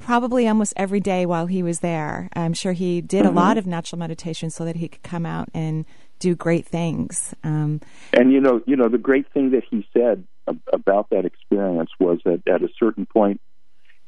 probably 0.00 0.48
almost 0.48 0.72
every 0.76 0.98
day 0.98 1.26
while 1.26 1.46
he 1.46 1.62
was 1.62 1.78
there. 1.78 2.28
I'm 2.34 2.54
sure 2.54 2.72
he 2.72 3.00
did 3.00 3.24
a 3.24 3.30
lot 3.30 3.56
of 3.56 3.66
natural 3.68 4.00
meditation 4.00 4.50
so 4.50 4.64
that 4.64 4.74
he 4.74 4.88
could 4.88 5.04
come 5.04 5.24
out 5.24 5.48
and 5.54 5.84
do 6.18 6.34
great 6.34 6.66
things. 6.66 7.32
Um, 7.44 7.80
And 8.12 8.32
you 8.32 8.40
know, 8.40 8.62
you 8.66 8.74
know, 8.74 8.88
the 8.88 8.98
great 8.98 9.32
thing 9.32 9.52
that 9.52 9.62
he 9.70 9.86
said 9.92 10.24
about 10.72 11.10
that 11.10 11.24
experience 11.24 11.90
was 11.98 12.18
that 12.24 12.42
at 12.46 12.62
a 12.62 12.68
certain 12.78 13.06
point, 13.06 13.40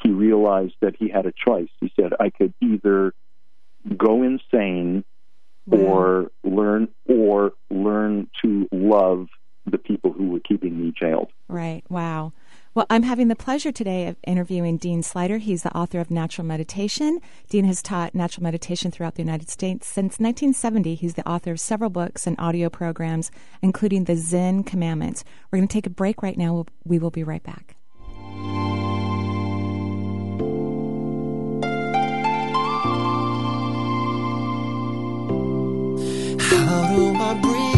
he 0.02 0.10
realized 0.10 0.74
that 0.80 0.96
he 0.98 1.08
had 1.08 1.26
a 1.26 1.32
choice. 1.32 1.68
He 1.80 1.92
said, 1.98 2.12
"I 2.18 2.30
could 2.30 2.52
either 2.60 3.14
go 3.96 4.22
insane, 4.22 5.04
or 5.70 6.30
learn, 6.42 6.88
or 7.08 7.52
learn 7.70 8.28
to 8.42 8.68
love 8.72 9.28
the 9.64 9.78
people 9.78 10.12
who 10.12 10.28
were 10.28 10.40
keeping 10.40 10.78
me 10.78 10.92
jailed." 10.92 11.30
Right. 11.48 11.84
Wow. 11.88 12.32
Well, 12.74 12.87
I'm 12.90 13.04
having 13.04 13.28
the 13.28 13.37
pleasure 13.37 13.70
today 13.70 14.08
of 14.08 14.16
interviewing 14.26 14.78
Dean 14.78 15.00
Sluyter. 15.00 15.38
He's 15.38 15.62
the 15.62 15.72
author 15.76 16.00
of 16.00 16.10
Natural 16.10 16.44
Meditation. 16.44 17.20
Dean 17.48 17.66
has 17.66 17.80
taught 17.80 18.16
natural 18.16 18.42
meditation 18.42 18.90
throughout 18.90 19.14
the 19.14 19.22
United 19.22 19.48
States 19.48 19.87
since 19.87 20.18
1970. 20.18 20.96
He's 20.96 21.14
the 21.14 21.28
author 21.28 21.52
of 21.52 21.60
several 21.60 21.88
books 21.88 22.26
and 22.26 22.34
audio 22.37 22.68
programs, 22.68 23.30
including 23.62 24.04
the 24.04 24.16
Zen 24.16 24.64
Commandments. 24.64 25.22
We're 25.52 25.60
going 25.60 25.68
to 25.68 25.72
take 25.72 25.87
a 25.87 25.90
break 25.90 26.20
right 26.20 26.37
now. 26.37 26.66
We 26.84 26.98
will 26.98 27.12
be 27.12 27.22
right 27.22 27.44
back. 27.44 27.76
How 36.40 36.96
do 36.96 37.14
I 37.14 37.38
breathe? 37.40 37.73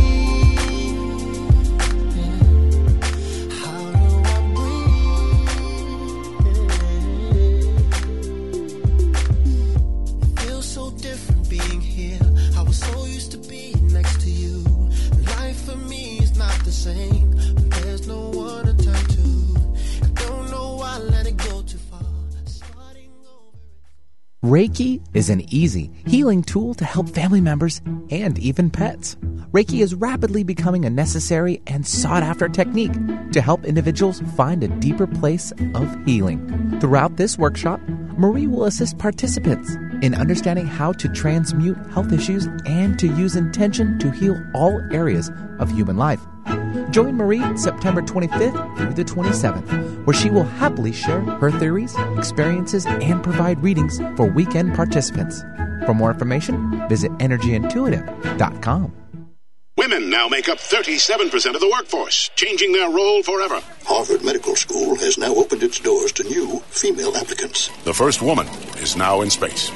Reiki 24.47 25.05
is 25.13 25.29
an 25.29 25.43
easy, 25.53 25.91
healing 26.07 26.45
tool 26.45 26.73
to 26.75 26.85
help 26.85 27.09
family 27.09 27.41
members 27.41 27.83
and 28.11 28.39
even 28.39 28.71
pets. 28.71 29.17
Reiki 29.51 29.83
is 29.83 29.93
rapidly 29.93 30.45
becoming 30.45 30.85
a 30.85 30.91
necessary 30.91 31.61
and 31.67 31.85
sought 31.85 32.23
after 32.23 32.49
technique 32.49 32.93
to 33.33 33.41
help 33.41 33.65
individuals 33.65 34.21
find 34.37 34.63
a 34.63 34.69
deeper 34.69 35.09
place 35.09 35.53
of 35.75 35.97
healing. 36.07 36.79
Throughout 36.81 37.17
this 37.17 37.37
workshop, 37.37 37.81
Marie 38.19 38.47
will 38.47 38.67
assist 38.67 38.99
participants 38.99 39.75
in 40.01 40.15
understanding 40.15 40.67
how 40.67 40.93
to 40.93 41.09
transmute 41.09 41.79
health 41.91 42.13
issues 42.13 42.47
and 42.67 42.97
to 43.01 43.09
use 43.09 43.35
intention 43.35 43.99
to 43.99 44.13
heal 44.13 44.41
all 44.55 44.81
areas 44.93 45.29
of 45.59 45.73
human 45.73 45.97
life. 45.97 46.21
Join 46.91 47.17
Marie 47.17 47.57
September 47.57 48.03
25th 48.03 48.77
through 48.77 48.95
the 48.95 49.05
27th, 49.05 50.07
where 50.07 50.15
she 50.15 50.31
will 50.31 50.45
happily 50.45 50.93
share 50.93 51.21
her 51.21 51.51
theories, 51.51 51.95
experiences, 52.17 52.87
and 52.87 53.23
provide 53.23 53.63
readings 53.63 53.99
for 54.17 54.27
weekend 54.27 54.75
participants. 54.75 55.43
For 55.85 55.95
more 55.95 56.11
information, 56.11 56.89
visit 56.89 57.13
energyintuitive.com. 57.19 58.93
Women 59.79 60.09
now 60.09 60.27
make 60.27 60.49
up 60.49 60.59
37% 60.59 61.55
of 61.55 61.61
the 61.61 61.69
workforce, 61.69 62.31
changing 62.35 62.73
their 62.73 62.89
role 62.89 63.23
forever. 63.23 63.61
Harvard 63.85 64.25
Medical 64.25 64.57
School 64.57 64.97
has 64.97 65.19
now 65.19 65.35
opened 65.35 65.63
its 65.63 65.79
doors 65.79 66.13
to 66.13 66.25
new 66.25 66.61
female 66.71 67.15
applicants. 67.15 67.69
The 67.85 67.93
first 67.93 68.23
woman 68.23 68.47
is 68.79 68.97
now 68.97 69.21
in 69.21 69.29
space. 69.29 69.71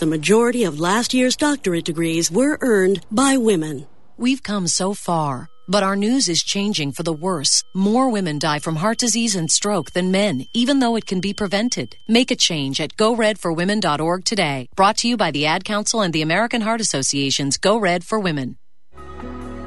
The 0.00 0.06
majority 0.06 0.64
of 0.64 0.80
last 0.80 1.14
year's 1.14 1.36
doctorate 1.36 1.84
degrees 1.84 2.32
were 2.32 2.58
earned 2.60 3.06
by 3.12 3.36
women. 3.36 3.86
We've 4.16 4.44
come 4.44 4.68
so 4.68 4.94
far, 4.94 5.48
but 5.66 5.82
our 5.82 5.96
news 5.96 6.28
is 6.28 6.44
changing 6.44 6.92
for 6.92 7.02
the 7.02 7.12
worse. 7.12 7.64
More 7.74 8.08
women 8.08 8.38
die 8.38 8.60
from 8.60 8.76
heart 8.76 8.98
disease 8.98 9.34
and 9.34 9.50
stroke 9.50 9.90
than 9.90 10.12
men, 10.12 10.46
even 10.54 10.78
though 10.78 10.94
it 10.94 11.04
can 11.04 11.20
be 11.20 11.34
prevented. 11.34 11.96
Make 12.06 12.30
a 12.30 12.36
change 12.36 12.80
at 12.80 12.96
goredforwomen.org 12.96 14.24
today. 14.24 14.68
Brought 14.76 14.98
to 14.98 15.08
you 15.08 15.16
by 15.16 15.32
the 15.32 15.46
Ad 15.46 15.64
Council 15.64 16.00
and 16.00 16.12
the 16.12 16.22
American 16.22 16.60
Heart 16.60 16.80
Association's 16.80 17.56
Go 17.56 17.76
Red 17.76 18.04
for 18.04 18.20
Women. 18.20 18.56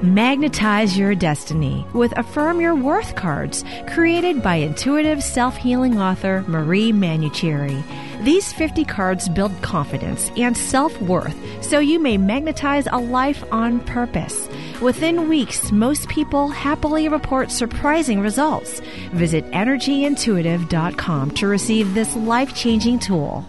Magnetize 0.03 0.95
your 0.95 1.15
destiny 1.15 1.83
with 1.91 2.15
Affirm 2.19 2.61
Your 2.61 2.75
Worth 2.75 3.15
cards, 3.15 3.63
created 3.87 4.43
by 4.43 4.57
intuitive 4.57 5.23
self 5.23 5.57
healing 5.57 5.99
author 5.99 6.45
Marie 6.47 6.91
Manuchehri. 6.91 7.83
These 8.23 8.53
50 8.53 8.85
cards 8.85 9.27
build 9.27 9.59
confidence 9.63 10.29
and 10.37 10.55
self 10.55 11.01
worth 11.01 11.35
so 11.63 11.79
you 11.79 11.97
may 11.97 12.15
magnetize 12.15 12.87
a 12.91 12.99
life 12.99 13.43
on 13.51 13.79
purpose. 13.79 14.47
Within 14.83 15.29
weeks, 15.29 15.71
most 15.71 16.07
people 16.09 16.49
happily 16.49 17.09
report 17.09 17.49
surprising 17.49 18.19
results. 18.21 18.81
Visit 19.13 19.49
energyintuitive.com 19.49 21.31
to 21.31 21.47
receive 21.47 21.95
this 21.95 22.15
life 22.15 22.53
changing 22.53 22.99
tool. 22.99 23.43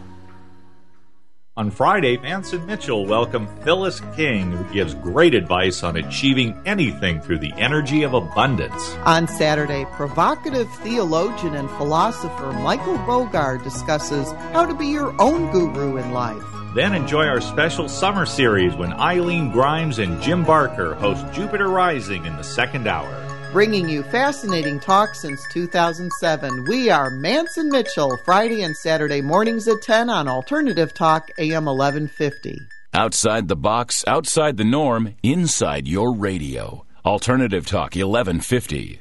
On 1.59 1.73
Friday, 1.73 2.18
Manson 2.18 2.64
Mitchell 2.66 3.05
welcomed 3.05 3.49
Phyllis 3.64 4.01
King, 4.14 4.53
who 4.53 4.73
gives 4.73 4.94
great 4.94 5.35
advice 5.35 5.83
on 5.83 5.97
achieving 5.97 6.57
anything 6.64 7.21
through 7.21 7.40
the 7.40 7.53
energy 7.55 8.05
of 8.05 8.14
abundance. 8.14 8.94
On 9.05 9.27
Saturday, 9.27 9.85
provocative 9.90 10.73
theologian 10.85 11.57
and 11.57 11.68
philosopher 11.71 12.53
Michael 12.53 12.97
Bogard 12.99 13.64
discusses 13.64 14.31
how 14.53 14.66
to 14.66 14.73
be 14.73 14.87
your 14.87 15.21
own 15.21 15.51
guru 15.51 15.97
in 15.97 16.12
life. 16.12 16.44
Then 16.77 16.94
enjoy 16.94 17.27
our 17.27 17.40
special 17.40 17.88
summer 17.88 18.25
series 18.25 18.77
when 18.77 18.92
Eileen 18.92 19.51
Grimes 19.51 19.99
and 19.99 20.23
Jim 20.23 20.44
Barker 20.44 20.94
host 20.94 21.27
Jupiter 21.33 21.66
Rising 21.66 22.25
in 22.25 22.37
the 22.37 22.44
second 22.44 22.87
hour. 22.87 23.28
Bringing 23.53 23.89
you 23.89 24.03
fascinating 24.03 24.79
talk 24.79 25.15
since 25.15 25.43
2007. 25.53 26.67
We 26.67 26.91
are 26.91 27.09
Manson 27.09 27.71
Mitchell, 27.71 28.19
Friday 28.23 28.63
and 28.63 28.77
Saturday 28.77 29.23
mornings 29.23 29.67
at 29.67 29.81
10 29.81 30.11
on 30.11 30.29
Alternative 30.29 30.93
Talk, 30.93 31.31
AM 31.39 31.65
1150. 31.65 32.59
Outside 32.93 33.49
the 33.49 33.57
box, 33.57 34.05
outside 34.07 34.59
the 34.59 34.65
norm, 34.65 35.15
inside 35.23 35.89
your 35.89 36.15
radio. 36.15 36.85
Alternative 37.07 37.65
Talk, 37.65 37.95
1150. 37.95 39.01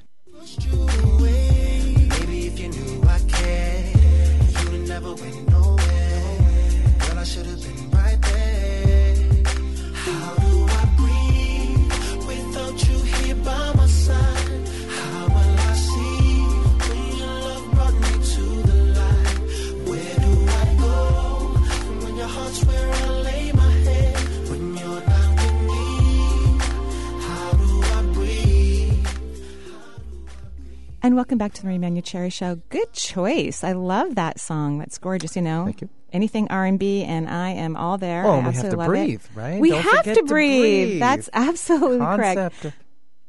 And 31.08 31.16
welcome 31.16 31.38
back 31.38 31.54
to 31.54 31.62
the 31.62 31.68
Marie 31.70 31.78
Manuchehri 31.78 32.34
Show. 32.34 32.56
Good 32.68 32.92
choice. 32.92 33.64
I 33.64 33.72
love 33.72 34.16
that 34.16 34.42
song. 34.42 34.80
That's 34.80 34.98
gorgeous. 34.98 35.38
You 35.38 35.42
know, 35.42 35.64
Thank 35.64 35.80
you. 35.80 35.90
anything 36.12 36.50
R 36.50 36.66
and 36.66 36.78
B, 36.78 37.06
and 37.06 37.30
I 37.30 37.52
am 37.52 37.78
all 37.78 37.98
there. 37.98 38.26
Oh, 38.26 38.32
I 38.42 38.50
we 38.50 38.54
have 38.56 38.70
to 38.72 38.76
love 38.76 38.88
breathe, 38.88 39.22
it. 39.24 39.30
right? 39.34 39.58
We 39.62 39.70
Don't 39.70 39.84
have 39.84 40.04
to 40.04 40.16
to 40.16 40.24
breathe. 40.24 40.90
breathe. 40.90 41.00
That's 41.00 41.30
absolutely 41.32 42.00
correct. 42.00 42.66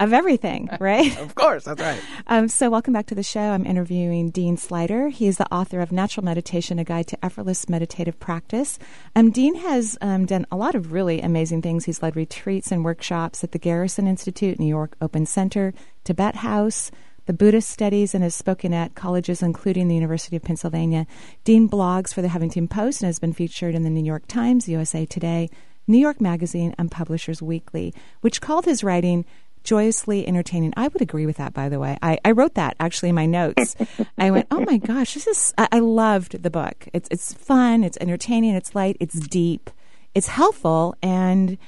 Of 0.01 0.13
everything, 0.13 0.69
right? 0.81 1.17
Of 1.21 1.37
course, 1.37 1.67
that's 1.67 1.81
right. 1.81 2.01
Um, 2.27 2.49
so, 2.49 2.69
welcome 2.69 2.93
back 2.93 3.07
to 3.07 3.15
the 3.15 3.23
show. 3.23 3.41
I'm 3.41 3.65
interviewing 3.65 4.31
Dean 4.31 4.57
Sluyter. 4.57 5.09
He 5.13 5.29
is 5.29 5.37
the 5.37 5.47
author 5.55 5.79
of 5.79 5.93
Natural 5.93 6.25
Meditation, 6.25 6.81
a 6.81 6.85
guide 6.85 7.07
to 7.07 7.25
effortless 7.25 7.69
meditative 7.69 8.19
practice. 8.19 8.81
Um, 9.15 9.31
Dean 9.31 9.55
has 9.55 9.97
um, 10.01 10.27
done 10.27 10.47
a 10.51 10.57
lot 10.57 10.75
of 10.75 10.91
really 10.91 11.21
amazing 11.21 11.63
things. 11.63 11.85
He's 11.85 12.03
led 12.03 12.17
retreats 12.17 12.73
and 12.73 12.85
workshops 12.85 13.45
at 13.45 13.53
the 13.53 13.59
Garrison 13.61 14.09
Institute, 14.09 14.59
New 14.59 14.67
York 14.67 14.97
Open 15.01 15.27
Center, 15.27 15.73
Tibet 16.03 16.35
House, 16.37 16.91
the 17.29 17.35
Buddhist 17.35 17.69
studies, 17.69 18.15
and 18.15 18.25
has 18.25 18.35
spoken 18.35 18.73
at 18.73 18.95
colleges, 18.95 19.43
including 19.43 19.87
the 19.87 19.95
University 19.95 20.35
of 20.35 20.43
Pennsylvania. 20.43 21.07
Dean 21.45 21.69
blogs 21.69 22.15
for 22.15 22.23
the 22.23 22.29
Huffington 22.29 22.71
Post 22.71 23.03
and 23.03 23.07
has 23.07 23.19
been 23.19 23.35
featured 23.35 23.75
in 23.75 23.83
the 23.83 23.91
New 23.91 24.03
York 24.03 24.27
Times, 24.27 24.67
USA 24.67 25.05
Today, 25.05 25.51
New 25.87 25.99
York 25.99 26.23
Magazine, 26.23 26.75
and 26.79 26.91
Publishers 26.91 27.43
Weekly, 27.43 27.93
which 28.23 28.41
called 28.41 28.65
his 28.65 28.83
writing 28.83 29.27
joyously 29.63 30.27
entertaining. 30.27 30.73
I 30.75 30.89
would 30.89 31.03
agree 31.03 31.27
with 31.27 31.37
that, 31.37 31.53
by 31.53 31.69
the 31.69 31.79
way. 31.79 31.99
I, 32.01 32.19
I 32.25 32.31
wrote 32.31 32.55
that 32.55 32.77
actually 32.81 33.11
in 33.11 33.15
my 33.15 33.27
notes. 33.27 33.77
I 34.17 34.31
went, 34.31 34.47
oh 34.51 34.61
my 34.61 34.79
gosh, 34.79 35.13
this 35.13 35.27
is, 35.27 35.53
I, 35.59 35.69
I 35.71 35.79
loved 35.81 36.43
the 36.43 36.51
book. 36.51 36.89
It's, 36.95 37.11
it's 37.11 37.35
fun, 37.35 37.85
it's 37.85 37.99
entertaining, 38.01 38.55
it's 38.55 38.75
light, 38.75 38.97
it's 39.01 39.21
deep, 39.21 39.69
it's 40.15 40.29
helpful, 40.29 40.97
and 41.03 41.59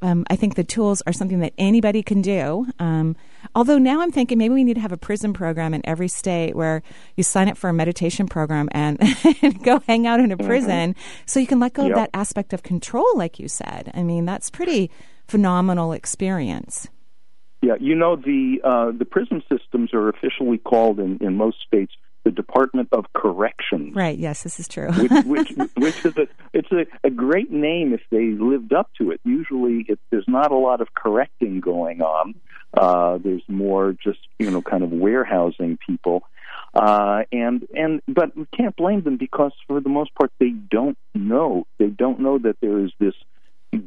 um, 0.00 0.24
I 0.30 0.36
think 0.36 0.54
the 0.54 0.64
tools 0.64 1.02
are 1.06 1.12
something 1.12 1.40
that 1.40 1.52
anybody 1.58 2.02
can 2.02 2.22
do. 2.22 2.66
Um, 2.78 3.16
although 3.54 3.78
now 3.78 4.00
I'm 4.00 4.12
thinking 4.12 4.38
maybe 4.38 4.54
we 4.54 4.64
need 4.64 4.74
to 4.74 4.80
have 4.80 4.92
a 4.92 4.96
prison 4.96 5.32
program 5.32 5.74
in 5.74 5.82
every 5.84 6.08
state 6.08 6.54
where 6.54 6.82
you 7.16 7.24
sign 7.24 7.48
up 7.48 7.56
for 7.56 7.68
a 7.68 7.72
meditation 7.72 8.28
program 8.28 8.68
and, 8.72 9.00
and 9.42 9.62
go 9.64 9.80
hang 9.80 10.06
out 10.06 10.20
in 10.20 10.30
a 10.30 10.36
prison 10.36 10.94
so 11.26 11.40
you 11.40 11.46
can 11.46 11.58
let 11.58 11.72
go 11.72 11.82
Yep. 11.82 11.90
of 11.90 11.96
that 11.96 12.10
aspect 12.14 12.52
of 12.52 12.62
control, 12.62 13.06
like 13.16 13.38
you 13.38 13.48
said. 13.48 13.90
I 13.94 14.02
mean, 14.02 14.24
that's 14.24 14.50
pretty 14.50 14.90
phenomenal 15.26 15.92
experience. 15.92 16.88
Yeah, 17.60 17.74
you 17.80 17.96
know 17.96 18.14
the 18.14 18.60
uh, 18.62 18.92
the 18.96 19.04
prison 19.04 19.42
systems 19.50 19.92
are 19.92 20.08
officially 20.08 20.58
called 20.58 21.00
in, 21.00 21.18
in 21.20 21.36
most 21.36 21.56
states 21.66 21.92
the 22.24 22.30
Department 22.30 22.88
of 22.92 23.06
Corrections. 23.14 23.94
Right. 23.94 24.18
Yes, 24.18 24.42
this 24.42 24.60
is 24.60 24.68
true. 24.68 24.90
which, 24.92 25.10
which, 25.24 25.52
which 25.76 26.04
is 26.04 26.16
a 26.16 26.26
it's 26.52 26.70
a, 26.72 26.86
a 27.04 27.10
great 27.10 27.50
name 27.50 27.92
if 27.92 28.00
they 28.10 28.32
lived 28.32 28.72
up 28.72 28.90
to 28.98 29.10
it. 29.10 29.20
Usually, 29.24 29.86
it, 29.88 29.98
there's 30.10 30.28
not 30.28 30.50
a 30.52 30.56
lot 30.56 30.80
of 30.80 30.88
correcting 30.94 31.60
going 31.60 32.02
on, 32.02 32.34
Uh, 32.74 33.18
there's 33.18 33.42
more 33.48 33.94
just 34.02 34.18
you 34.38 34.50
know 34.50 34.60
kind 34.60 34.82
of 34.82 34.90
warehousing 34.90 35.78
people, 35.86 36.22
uh, 36.74 37.22
and 37.32 37.66
and 37.74 38.02
but 38.06 38.36
we 38.36 38.46
can't 38.54 38.76
blame 38.76 39.02
them 39.02 39.16
because 39.16 39.52
for 39.66 39.80
the 39.80 39.88
most 39.88 40.14
part 40.14 40.30
they 40.38 40.50
don't 40.50 40.98
know 41.14 41.66
they 41.78 41.86
don't 41.86 42.20
know 42.20 42.38
that 42.38 42.56
there 42.60 42.78
is 42.84 42.92
this 42.98 43.14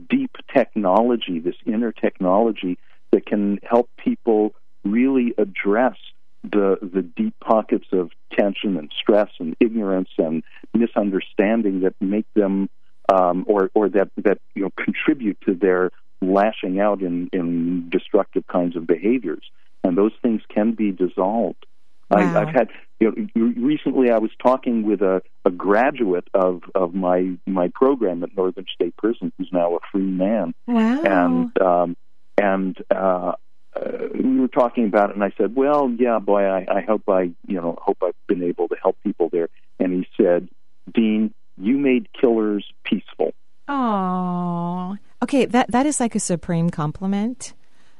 deep 0.09 0.31
technology, 0.53 1.39
this 1.39 1.55
inner 1.65 1.91
technology 1.91 2.77
that 3.11 3.25
can 3.25 3.59
help 3.63 3.89
people 4.03 4.53
really 4.83 5.33
address 5.37 5.97
the 6.43 6.77
the 6.81 7.01
deep 7.01 7.35
pockets 7.39 7.87
of 7.91 8.11
tension 8.33 8.77
and 8.77 8.91
stress 8.99 9.29
and 9.39 9.55
ignorance 9.59 10.09
and 10.17 10.43
misunderstanding 10.73 11.81
that 11.81 11.93
make 12.01 12.25
them 12.35 12.69
um, 13.13 13.45
or 13.47 13.69
or 13.73 13.89
that 13.89 14.09
that 14.17 14.39
you 14.55 14.63
know 14.63 14.71
contribute 14.75 15.37
to 15.45 15.53
their 15.53 15.91
lashing 16.21 16.79
out 16.79 17.01
in 17.01 17.29
in 17.33 17.89
destructive 17.89 18.45
kinds 18.47 18.75
of 18.75 18.87
behaviors 18.87 19.43
and 19.83 19.97
those 19.97 20.13
things 20.21 20.41
can 20.53 20.73
be 20.73 20.91
dissolved 20.91 21.65
wow. 22.09 22.17
I, 22.17 22.41
i've 22.41 22.53
had 22.53 22.69
you 22.99 23.11
know 23.35 23.53
recently 23.57 24.11
i 24.11 24.19
was 24.19 24.31
talking 24.41 24.83
with 24.83 25.01
a, 25.01 25.21
a 25.45 25.51
graduate 25.51 26.27
of 26.33 26.61
of 26.75 26.93
my 26.93 27.37
my 27.47 27.69
program 27.73 28.23
at 28.23 28.35
northern 28.35 28.65
state 28.73 28.95
prison 28.97 29.31
who's 29.37 29.49
now 29.51 29.75
a 29.75 29.79
free 29.91 30.01
man 30.01 30.53
wow. 30.67 31.01
and 31.01 31.61
um 31.61 31.97
and 32.37 32.77
uh 32.91 33.33
uh, 33.75 34.07
we 34.13 34.39
were 34.39 34.47
talking 34.47 34.85
about 34.85 35.09
it, 35.11 35.15
and 35.15 35.23
I 35.23 35.31
said, 35.37 35.55
"Well, 35.55 35.89
yeah, 35.97 36.19
boy, 36.19 36.43
I, 36.43 36.65
I 36.69 36.81
hope 36.81 37.03
I, 37.07 37.31
you 37.47 37.55
know, 37.61 37.77
hope 37.81 37.97
I've 38.03 38.15
been 38.27 38.43
able 38.43 38.67
to 38.67 38.75
help 38.81 38.97
people 39.03 39.29
there." 39.31 39.49
And 39.79 39.93
he 39.93 40.07
said, 40.21 40.49
"Dean, 40.93 41.33
you 41.57 41.77
made 41.77 42.07
killers 42.19 42.65
peaceful." 42.83 43.33
Oh, 43.67 44.97
okay. 45.23 45.45
That 45.45 45.71
that 45.71 45.85
is 45.85 45.99
like 45.99 46.15
a 46.15 46.19
supreme 46.19 46.69
compliment. 46.69 47.53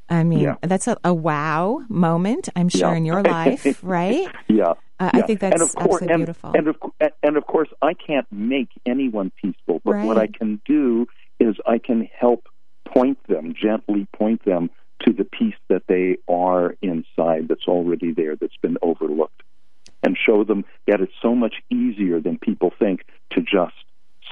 I 0.10 0.24
mean, 0.26 0.40
Yeah. 0.42 0.56
that's 0.62 0.88
a, 0.88 0.98
a 1.06 1.14
wow 1.14 1.84
moment. 1.88 2.50
I'm 2.56 2.68
sure 2.68 2.92
Yeah. 2.92 2.98
in 2.98 3.06
your 3.06 3.24
life, 3.38 3.80
right? 3.82 4.28
Yeah, 4.50 4.74
Uh, 5.00 5.10
I 5.14 5.22
think 5.22 5.40
that's 5.40 5.54
and 5.54 5.62
of 5.62 5.74
course, 5.74 6.02
absolutely 6.02 6.08
and, 6.14 6.20
beautiful. 6.20 6.52
And 6.54 6.68
of, 6.68 6.76
and 7.24 7.38
of 7.38 7.46
course, 7.46 7.70
I 7.82 7.94
can't 7.94 8.28
make 8.30 8.68
anyone 8.86 9.32
peaceful, 9.42 9.80
but 9.86 10.04
what 10.06 10.18
I 10.18 10.28
can 10.28 10.60
do 10.66 11.08
is 11.40 11.56
I 11.66 11.78
can 11.78 12.10
help 12.20 12.48
point 12.86 13.20
them, 13.28 13.54
gently 13.56 14.06
point 14.14 14.44
them 14.44 14.70
to 15.06 15.14
the 15.14 15.26
peace 15.26 15.56
that 15.70 15.84
they 15.88 16.18
are 16.28 16.76
inside 16.82 17.48
that's 17.48 17.68
already 17.68 18.12
there, 18.14 18.36
that's 18.36 18.58
been 18.62 18.78
overlooked, 18.82 19.44
and 20.04 20.18
show 20.18 20.44
them 20.44 20.66
that 20.88 21.02
it's 21.02 21.14
so 21.22 21.36
much 21.36 21.56
easier 21.70 22.20
than 22.20 22.38
people 22.38 22.72
think 22.78 23.06
to 23.32 23.42
just 23.42 23.76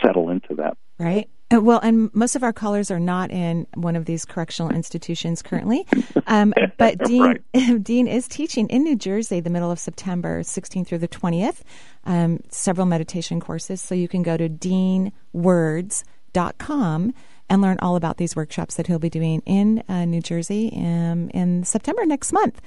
settle 0.04 0.30
into 0.30 0.56
that. 0.56 0.78
Right. 0.98 1.30
Uh, 1.52 1.62
Well, 1.62 1.80
and 1.82 2.14
most 2.14 2.36
of 2.36 2.44
our 2.44 2.54
callers 2.54 2.92
are 2.92 3.00
not 3.00 3.32
in 3.32 3.66
one 3.74 3.96
of 3.96 4.06
these 4.06 4.24
correctional 4.26 4.72
institutions 4.72 5.42
currently. 5.42 5.88
Um, 6.28 6.54
but 6.78 7.00
Dean, 7.06 7.40
Dean 7.82 8.08
is 8.08 8.28
teaching 8.28 8.68
in 8.68 8.84
New 8.84 8.96
Jersey 8.96 9.40
the 9.40 9.50
middle 9.50 9.72
of 9.72 9.80
September, 9.80 10.44
16th 10.44 10.86
through 10.86 11.00
the 11.00 11.08
20th, 11.08 11.62
um, 12.06 12.40
several 12.50 12.86
meditation 12.86 13.40
courses. 13.40 13.82
So 13.82 13.96
you 13.96 14.08
can 14.08 14.22
go 14.22 14.38
to 14.38 14.48
deanwords.com 14.48 17.14
and 17.50 17.62
learn 17.62 17.78
all 17.82 17.96
about 17.96 18.18
these 18.18 18.36
workshops 18.36 18.76
that 18.76 18.88
he'll 18.88 19.00
be 19.00 19.10
doing 19.10 19.42
in 19.46 19.84
uh, 19.90 20.06
New 20.06 20.22
Jersey 20.22 20.72
um, 20.76 21.30
in 21.34 21.64
September 21.64 22.06
next 22.06 22.32
month. 22.32 22.62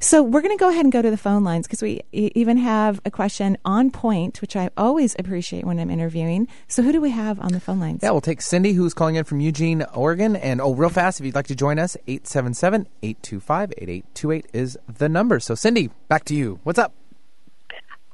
So 0.00 0.22
we're 0.22 0.42
going 0.42 0.56
to 0.56 0.60
go 0.60 0.68
ahead 0.68 0.84
and 0.84 0.92
go 0.92 1.02
to 1.02 1.10
the 1.10 1.16
phone 1.16 1.44
lines 1.44 1.66
because 1.66 1.82
we 1.82 2.02
e- 2.12 2.30
even 2.34 2.56
have 2.56 3.00
a 3.04 3.10
question 3.10 3.58
on 3.64 3.90
point, 3.90 4.40
which 4.40 4.56
I 4.56 4.70
always 4.76 5.14
appreciate 5.18 5.64
when 5.64 5.78
I'm 5.78 5.90
interviewing. 5.90 6.48
So 6.68 6.82
who 6.82 6.92
do 6.92 7.00
we 7.00 7.10
have 7.10 7.40
on 7.40 7.52
the 7.52 7.60
phone 7.60 7.80
lines? 7.80 8.00
Yeah, 8.02 8.10
we'll 8.10 8.20
take 8.20 8.42
Cindy, 8.42 8.72
who's 8.72 8.94
calling 8.94 9.16
in 9.16 9.24
from 9.24 9.40
Eugene, 9.40 9.82
Oregon. 9.94 10.36
And 10.36 10.60
oh, 10.60 10.74
real 10.74 10.90
fast, 10.90 11.20
if 11.20 11.26
you'd 11.26 11.34
like 11.34 11.46
to 11.48 11.54
join 11.54 11.78
us, 11.78 11.96
877 12.06 12.88
825 13.02 13.72
8828 13.78 14.46
is 14.52 14.78
the 14.88 15.08
number. 15.08 15.40
So, 15.40 15.54
Cindy, 15.54 15.90
back 16.08 16.24
to 16.26 16.34
you. 16.34 16.60
What's 16.64 16.78
up? 16.78 16.92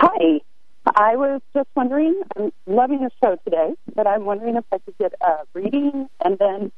Hi. 0.01 0.40
I 0.96 1.16
was 1.16 1.40
just 1.55 1.68
wondering, 1.77 2.20
I'm 2.37 2.53
loving 2.66 3.01
the 3.01 3.11
show 3.22 3.37
today, 3.44 3.74
but 3.94 4.07
I'm 4.07 4.24
wondering 4.24 4.57
if 4.57 4.64
I 4.72 4.79
could 4.79 4.96
get 4.98 5.12
a 5.20 5.38
reading 5.55 6.09
and 6.24 6.38
then 6.38 6.72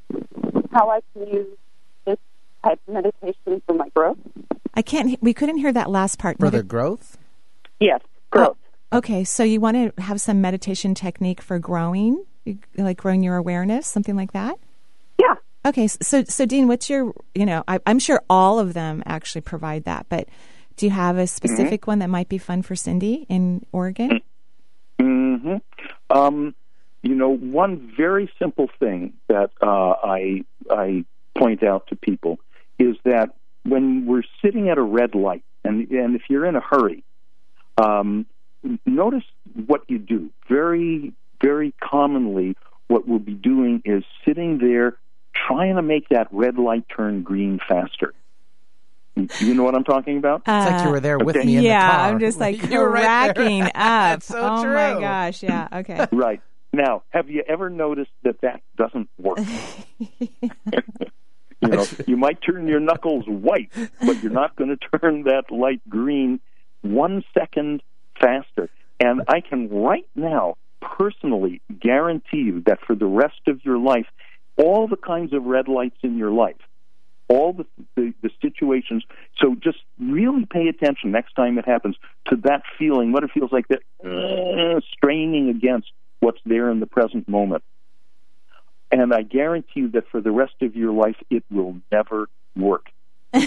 how 0.73 0.91
I 0.91 1.01
can 1.13 1.27
use 1.29 1.57
this 2.07 2.17
type 2.65 2.81
of 2.89 2.95
meditation 2.95 3.63
for 3.67 3.75
my 3.75 3.89
growth. 3.95 4.19
I 4.75 4.83
can't. 4.83 5.09
he- 5.11 5.19
We 5.21 5.35
couldn't 5.35 5.59
hear 5.59 5.73
that 5.73 5.91
last 5.91 6.19
part. 6.19 6.39
For 6.39 6.51
the 6.51 6.63
growth? 6.63 7.19
Yes, 7.81 8.01
oh, 8.05 8.09
growth. 8.31 8.57
okay, 8.93 9.25
so 9.25 9.43
you 9.43 9.61
want 9.61 9.77
to 9.97 10.03
have 10.03 10.21
some 10.21 10.41
meditation 10.41 10.95
technique 10.95 11.41
for 11.41 11.59
growing, 11.59 12.25
like 12.77 12.99
growing 12.99 13.23
your 13.23 13.37
awareness, 13.37 13.87
something 13.87 14.17
like 14.17 14.33
that. 14.33 14.57
Yeah. 15.19 15.35
Okay, 15.65 15.89
so 15.89 16.25
so 16.25 16.47
Dean, 16.47 16.69
what's 16.69 16.89
your? 16.91 17.13
You 17.35 17.47
know, 17.47 17.65
I, 17.69 17.81
I'm 17.87 17.99
sure 17.99 18.23
all 18.31 18.59
of 18.59 18.75
them 18.75 19.03
actually 19.07 19.41
provide 19.43 19.85
that, 19.85 20.07
but 20.09 20.29
do 20.81 20.87
you 20.87 20.93
have 20.93 21.19
a 21.19 21.27
specific 21.27 21.87
one 21.87 21.99
that 21.99 22.09
might 22.09 22.31
be 22.31 22.39
fun 22.39 22.63
for 22.63 22.75
Cindy 22.75 23.27
in 23.29 23.67
Oregon? 23.71 24.23
hmm 24.99 25.57
Um, 26.09 26.55
you 27.03 27.15
know, 27.15 27.37
one 27.37 27.93
very 27.95 28.33
simple 28.39 28.69
thing 28.79 29.13
that 29.29 29.51
uh, 29.61 29.95
I 30.03 30.45
I 30.71 31.05
point 31.37 31.63
out 31.63 31.89
to 31.89 31.97
people 31.97 32.41
is 32.79 32.97
that 33.05 33.35
when 33.63 34.07
we're 34.07 34.23
sitting 34.43 34.71
at 34.71 34.79
a 34.79 34.83
red 34.83 35.15
light, 35.15 35.45
and 35.65 35.87
and 35.91 36.17
if 36.17 36.23
you're 36.31 36.47
in 36.47 36.57
a 36.57 36.61
hurry, 36.61 37.05
um, 37.77 38.25
notice 38.87 39.25
what 39.67 39.83
you 39.89 39.99
do. 39.99 40.31
Very 40.49 41.13
very 41.43 41.75
commonly, 41.83 42.57
what 42.89 43.07
we'll 43.07 43.19
be 43.19 43.35
doing 43.35 43.83
is 43.85 44.03
sitting 44.25 44.57
there 44.59 44.97
trying 45.47 45.77
to 45.77 45.83
make 45.83 46.09
that 46.09 46.29
red 46.33 46.57
light 46.59 46.87
turn 46.95 47.23
green 47.23 47.61
faster. 47.69 48.15
You 49.17 49.55
know 49.55 49.65
what 49.65 49.75
I'm 49.75 49.85
talking 49.85 50.19
about? 50.19 50.43
It's 50.47 50.49
like 50.49 50.85
you 50.85 50.91
were 50.91 51.01
there 51.01 51.19
with 51.19 51.37
Okay. 51.37 51.45
me 51.47 51.57
in 51.57 51.65
the 51.65 51.71
Uh, 51.71 51.73
yeah, 51.73 51.87
car. 51.97 52.01
I'm 52.11 52.21
just 52.21 52.39
like 52.41 52.63
You 52.71 52.79
were 52.79 52.91
right 52.91 53.35
there. 53.35 53.35
cracking 53.35 53.63
up. 53.67 53.73
That's 53.75 54.27
so 54.27 54.39
oh 54.41 54.63
true. 54.63 54.75
my 54.75 55.01
gosh, 55.01 55.43
yeah. 55.43 55.69
Okay. 55.73 56.07
Right. 56.13 56.41
Now, 56.73 57.03
have 57.11 57.29
you 57.29 57.43
ever 57.49 57.69
noticed 57.69 58.13
that 58.23 58.41
that 58.43 58.63
doesn't 58.77 59.09
work? 59.19 59.39
you 59.99 61.69
know, 61.69 61.87
you 62.07 62.17
might 62.17 62.41
turn 62.43 62.69
your 62.69 62.81
knuckles 62.81 63.25
white, 63.27 63.71
but 64.01 64.23
you're 64.23 64.31
not 64.33 64.55
going 64.57 64.71
to 64.77 64.99
turn 64.99 65.25
that 65.25 65.51
light 65.51 65.81
green 65.89 66.41
one 66.83 67.25
second 67.37 67.83
faster. 68.21 68.71
And 69.01 69.23
I 69.29 69.41
can 69.41 69.69
right 69.69 70.07
now 70.15 70.57
personally 70.81 71.61
guarantee 71.81 72.39
you 72.39 72.63
that 72.67 72.79
for 72.87 72.95
the 72.95 73.07
rest 73.07 73.41
of 73.49 73.65
your 73.65 73.79
life, 73.79 74.07
all 74.57 74.87
the 74.89 74.97
kinds 74.97 75.33
of 75.33 75.45
red 75.45 75.69
lights 75.69 75.97
in 76.03 76.17
your 76.17 76.31
life, 76.31 76.57
all 77.31 77.53
the, 77.53 77.65
the, 77.95 78.13
the 78.23 78.31
situations. 78.43 79.05
So 79.39 79.55
just 79.55 79.79
really 80.01 80.47
pay 80.47 80.67
attention 80.67 81.13
next 81.13 81.35
time 81.35 81.59
it 81.59 81.65
happens 81.65 81.97
to 82.27 82.37
that 82.43 82.63
feeling, 82.77 83.13
what 83.13 83.23
it 83.23 83.31
feels 83.33 83.53
like 83.53 83.67
that 83.69 83.83
uh, 84.05 84.81
straining 84.93 85.49
against 85.49 85.93
what's 86.19 86.41
there 86.45 86.71
in 86.71 86.81
the 86.81 86.87
present 86.87 87.29
moment. 87.29 87.63
And 88.91 89.15
I 89.15 89.23
guarantee 89.23 89.81
you 89.81 89.91
that 89.93 90.09
for 90.11 90.21
the 90.21 90.33
rest 90.33 90.55
of 90.61 90.75
your 90.75 90.93
life, 90.93 91.15
it 91.31 91.45
will 91.51 91.77
never 91.93 92.29
work. 92.57 92.87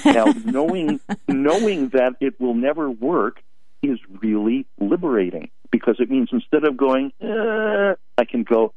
now, 0.05 0.33
knowing 0.45 1.01
knowing 1.27 1.89
that 1.89 2.13
it 2.21 2.39
will 2.39 2.53
never 2.53 2.89
work 2.89 3.41
is 3.81 3.99
really 4.21 4.65
liberating 4.79 5.49
because 5.71 5.97
it 5.99 6.09
means 6.09 6.29
instead 6.31 6.63
of 6.63 6.77
going, 6.77 7.11
uh, 7.21 7.95
I 8.17 8.23
can 8.23 8.43
go, 8.43 8.73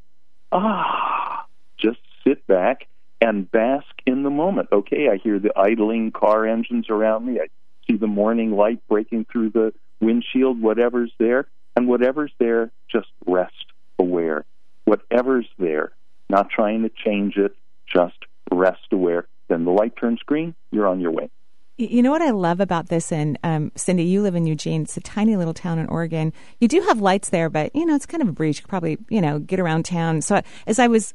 ah, 0.51 1.45
just 1.79 1.99
sit 2.27 2.45
back 2.49 2.89
and 3.21 3.51
bask 3.51 3.87
in 4.07 4.23
the 4.23 4.31
moment. 4.31 4.69
Okay, 4.73 5.09
I 5.11 5.17
hear 5.17 5.39
the 5.39 5.53
idling 5.57 6.13
car 6.13 6.47
engines 6.47 6.91
around 6.91 7.27
me. 7.27 7.41
I 7.41 7.49
see 7.89 7.97
the 7.97 8.07
morning 8.07 8.53
light 8.53 8.81
breaking 8.89 9.27
through 9.31 9.51
the 9.51 9.73
windshield, 10.01 10.61
whatever's 10.61 11.13
there. 11.19 11.47
And 11.77 11.89
whatever's 11.89 12.33
there, 12.39 12.71
just 12.91 13.09
rest 13.27 13.53
aware. 13.99 14.45
Whatever's 14.85 15.49
there, 15.59 15.93
not 16.31 16.49
trying 16.49 16.83
to 16.83 16.91
change 17.05 17.37
it, 17.37 17.55
just 17.93 18.17
rest 18.51 18.87
aware. 18.93 19.27
Then 19.49 19.65
the 19.65 19.71
light 19.71 19.95
turns 19.97 20.21
green, 20.25 20.55
you're 20.71 20.87
on 20.87 21.01
your 21.01 21.11
way. 21.11 21.31
You 21.79 22.03
know 22.03 22.11
what 22.11 22.23
I 22.23 22.31
love 22.31 22.61
about 22.61 22.89
this, 22.89 23.13
and 23.13 23.39
um, 23.45 23.71
Cindy, 23.77 24.05
you 24.05 24.23
live 24.23 24.35
in 24.35 24.47
Eugene. 24.47 24.83
It's 24.83 24.97
a 24.97 25.01
tiny 25.03 25.37
little 25.37 25.53
town 25.53 25.79
in 25.79 25.87
Oregon. 25.89 26.33
You 26.59 26.69
do 26.69 26.81
have 26.81 27.03
lights 27.03 27.29
there, 27.29 27.51
but 27.51 27.77
you 27.77 27.85
know 27.85 27.95
it's 27.95 28.07
kind 28.07 28.23
of 28.23 28.31
a 28.31 28.33
breeze. 28.33 28.57
You 28.57 28.63
could 28.63 28.71
probably 28.71 28.97
you 29.11 29.21
know 29.21 29.39
get 29.39 29.61
around 29.61 29.85
town. 29.85 30.23
So 30.23 30.41
as 30.67 30.79
I 30.79 30.87
was, 30.87 31.13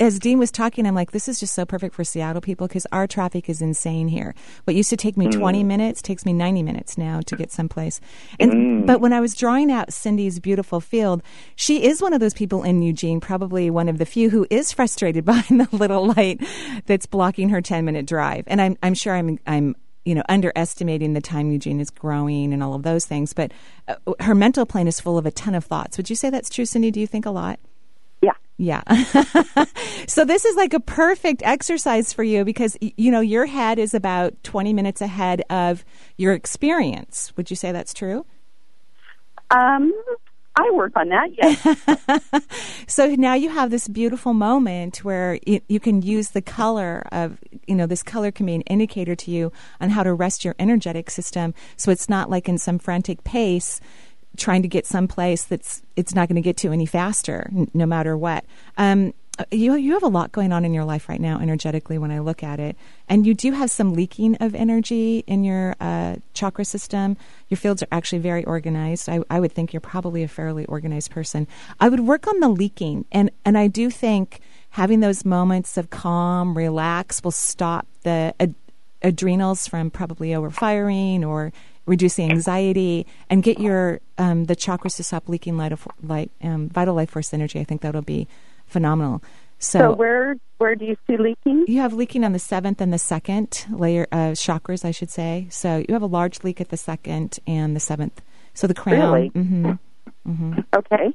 as 0.00 0.18
Dean 0.18 0.38
was 0.38 0.50
talking, 0.50 0.86
I'm 0.86 0.94
like, 0.94 1.12
this 1.12 1.28
is 1.28 1.38
just 1.38 1.54
so 1.54 1.64
perfect 1.64 1.94
for 1.94 2.04
Seattle 2.04 2.40
people 2.40 2.66
because 2.66 2.86
our 2.92 3.06
traffic 3.06 3.48
is 3.48 3.62
insane 3.62 4.08
here. 4.08 4.34
What 4.64 4.74
used 4.74 4.90
to 4.90 4.96
take 4.96 5.16
me 5.16 5.28
20 5.28 5.62
minutes 5.62 6.02
takes 6.02 6.26
me 6.26 6.32
90 6.32 6.62
minutes 6.62 6.98
now 6.98 7.20
to 7.20 7.36
get 7.36 7.52
someplace. 7.52 8.00
And 8.40 8.86
but 8.86 9.00
when 9.00 9.12
I 9.12 9.20
was 9.20 9.34
drawing 9.34 9.70
out 9.70 9.92
Cindy's 9.92 10.40
beautiful 10.40 10.80
field, 10.80 11.22
she 11.54 11.84
is 11.84 12.02
one 12.02 12.12
of 12.12 12.20
those 12.20 12.34
people 12.34 12.62
in 12.62 12.82
Eugene, 12.82 13.20
probably 13.20 13.70
one 13.70 13.88
of 13.88 13.98
the 13.98 14.06
few 14.06 14.30
who 14.30 14.46
is 14.50 14.72
frustrated 14.72 15.24
by 15.26 15.44
the 15.48 15.68
little 15.72 16.06
light 16.06 16.40
that's 16.86 17.06
blocking 17.06 17.50
her 17.50 17.60
10 17.60 17.84
minute 17.84 18.06
drive. 18.06 18.44
And 18.46 18.60
I'm 18.60 18.76
I'm 18.82 18.94
sure 18.94 19.14
I'm 19.14 19.38
I'm 19.46 19.76
you 20.04 20.16
know, 20.16 20.22
underestimating 20.28 21.12
the 21.12 21.20
time 21.20 21.52
Eugene 21.52 21.80
is 21.80 21.90
growing 21.90 22.52
and 22.52 22.60
all 22.60 22.74
of 22.74 22.82
those 22.82 23.04
things. 23.06 23.32
But 23.32 23.52
uh, 23.86 23.94
her 24.18 24.34
mental 24.34 24.66
plane 24.66 24.88
is 24.88 24.98
full 25.00 25.16
of 25.16 25.26
a 25.26 25.30
ton 25.30 25.54
of 25.54 25.64
thoughts. 25.64 25.96
Would 25.96 26.10
you 26.10 26.16
say 26.16 26.28
that's 26.28 26.50
true, 26.50 26.64
Cindy? 26.64 26.90
Do 26.90 26.98
you 26.98 27.06
think 27.06 27.24
a 27.24 27.30
lot? 27.30 27.60
Yeah. 28.62 28.82
So 30.06 30.24
this 30.24 30.44
is 30.44 30.56
like 30.56 30.74
a 30.74 30.80
perfect 30.80 31.42
exercise 31.44 32.12
for 32.12 32.22
you 32.22 32.44
because 32.44 32.76
you 32.80 33.10
know 33.10 33.20
your 33.20 33.46
head 33.46 33.78
is 33.78 33.94
about 33.94 34.34
20 34.42 34.72
minutes 34.72 35.00
ahead 35.00 35.42
of 35.48 35.84
your 36.16 36.32
experience. 36.32 37.32
Would 37.36 37.50
you 37.50 37.56
say 37.56 37.72
that's 37.72 37.94
true? 37.94 38.26
Um 39.50 39.92
I 40.54 40.70
work 40.72 40.92
on 40.96 41.08
that, 41.08 41.30
yes. 41.34 42.44
so 42.86 43.14
now 43.14 43.32
you 43.32 43.48
have 43.48 43.70
this 43.70 43.88
beautiful 43.88 44.34
moment 44.34 44.98
where 44.98 45.38
you, 45.46 45.62
you 45.66 45.80
can 45.80 46.02
use 46.02 46.30
the 46.30 46.42
color 46.42 47.04
of, 47.10 47.38
you 47.66 47.74
know, 47.74 47.86
this 47.86 48.02
color 48.02 48.30
can 48.30 48.44
be 48.44 48.54
an 48.54 48.60
indicator 48.62 49.14
to 49.14 49.30
you 49.30 49.50
on 49.80 49.88
how 49.88 50.02
to 50.02 50.12
rest 50.12 50.44
your 50.44 50.54
energetic 50.58 51.08
system. 51.08 51.54
So 51.78 51.90
it's 51.90 52.06
not 52.06 52.28
like 52.28 52.50
in 52.50 52.58
some 52.58 52.78
frantic 52.78 53.24
pace 53.24 53.80
trying 54.36 54.62
to 54.62 54.68
get 54.68 54.86
someplace 54.86 55.44
that's 55.44 55.82
it's 55.96 56.14
not 56.14 56.28
going 56.28 56.36
to 56.36 56.42
get 56.42 56.56
to 56.58 56.72
any 56.72 56.86
faster, 56.86 57.48
n- 57.54 57.70
no 57.74 57.86
matter 57.86 58.16
what. 58.16 58.44
Um, 58.76 59.14
you 59.50 59.74
you 59.74 59.94
have 59.94 60.02
a 60.02 60.08
lot 60.08 60.30
going 60.30 60.52
on 60.52 60.64
in 60.64 60.74
your 60.74 60.84
life 60.84 61.08
right 61.08 61.20
now 61.20 61.40
energetically 61.40 61.96
when 61.96 62.10
I 62.10 62.18
look 62.18 62.42
at 62.42 62.60
it, 62.60 62.76
and 63.08 63.26
you 63.26 63.34
do 63.34 63.52
have 63.52 63.70
some 63.70 63.94
leaking 63.94 64.36
of 64.36 64.54
energy 64.54 65.24
in 65.26 65.42
your 65.42 65.74
uh, 65.80 66.16
chakra 66.34 66.64
system. 66.64 67.16
Your 67.48 67.56
fields 67.56 67.82
are 67.82 67.88
actually 67.90 68.18
very 68.18 68.44
organized. 68.44 69.08
I, 69.08 69.20
I 69.30 69.40
would 69.40 69.52
think 69.52 69.72
you're 69.72 69.80
probably 69.80 70.22
a 70.22 70.28
fairly 70.28 70.66
organized 70.66 71.10
person. 71.10 71.48
I 71.80 71.88
would 71.88 72.00
work 72.00 72.26
on 72.26 72.40
the 72.40 72.48
leaking, 72.48 73.06
and 73.10 73.30
and 73.44 73.56
I 73.56 73.68
do 73.68 73.90
think 73.90 74.40
having 74.70 75.00
those 75.00 75.24
moments 75.24 75.76
of 75.78 75.90
calm, 75.90 76.56
relax 76.56 77.22
will 77.24 77.30
stop 77.30 77.86
the 78.02 78.34
ad- 78.38 78.54
adrenals 79.02 79.66
from 79.66 79.90
probably 79.90 80.30
overfiring 80.30 81.26
or 81.26 81.52
reduce 81.86 82.16
the 82.16 82.24
anxiety 82.24 83.06
and 83.28 83.42
get 83.42 83.58
your 83.58 84.00
um, 84.18 84.44
the 84.44 84.56
chakras 84.56 84.96
to 84.96 85.04
stop 85.04 85.28
leaking 85.28 85.56
light 85.56 85.72
of 85.72 85.86
light 86.02 86.30
um, 86.42 86.68
vital 86.68 86.94
life 86.94 87.10
force 87.10 87.32
energy. 87.34 87.60
I 87.60 87.64
think 87.64 87.80
that'll 87.80 88.02
be 88.02 88.28
phenomenal. 88.66 89.22
So, 89.58 89.78
so, 89.78 89.92
where 89.92 90.36
where 90.58 90.74
do 90.74 90.84
you 90.84 90.96
see 91.06 91.16
leaking? 91.16 91.66
You 91.68 91.80
have 91.80 91.92
leaking 91.92 92.24
on 92.24 92.32
the 92.32 92.38
seventh 92.38 92.80
and 92.80 92.92
the 92.92 92.98
second 92.98 93.66
layer 93.70 94.04
of 94.10 94.34
chakras, 94.34 94.84
I 94.84 94.90
should 94.90 95.10
say. 95.10 95.46
So 95.50 95.84
you 95.88 95.92
have 95.92 96.02
a 96.02 96.06
large 96.06 96.42
leak 96.42 96.60
at 96.60 96.70
the 96.70 96.76
second 96.76 97.38
and 97.46 97.76
the 97.76 97.80
seventh. 97.80 98.20
So 98.54 98.66
the 98.66 98.74
crown. 98.74 99.12
Really? 99.12 99.30
Mm-hmm, 99.30 99.70
mm-hmm. 100.28 100.60
Okay. 100.74 101.14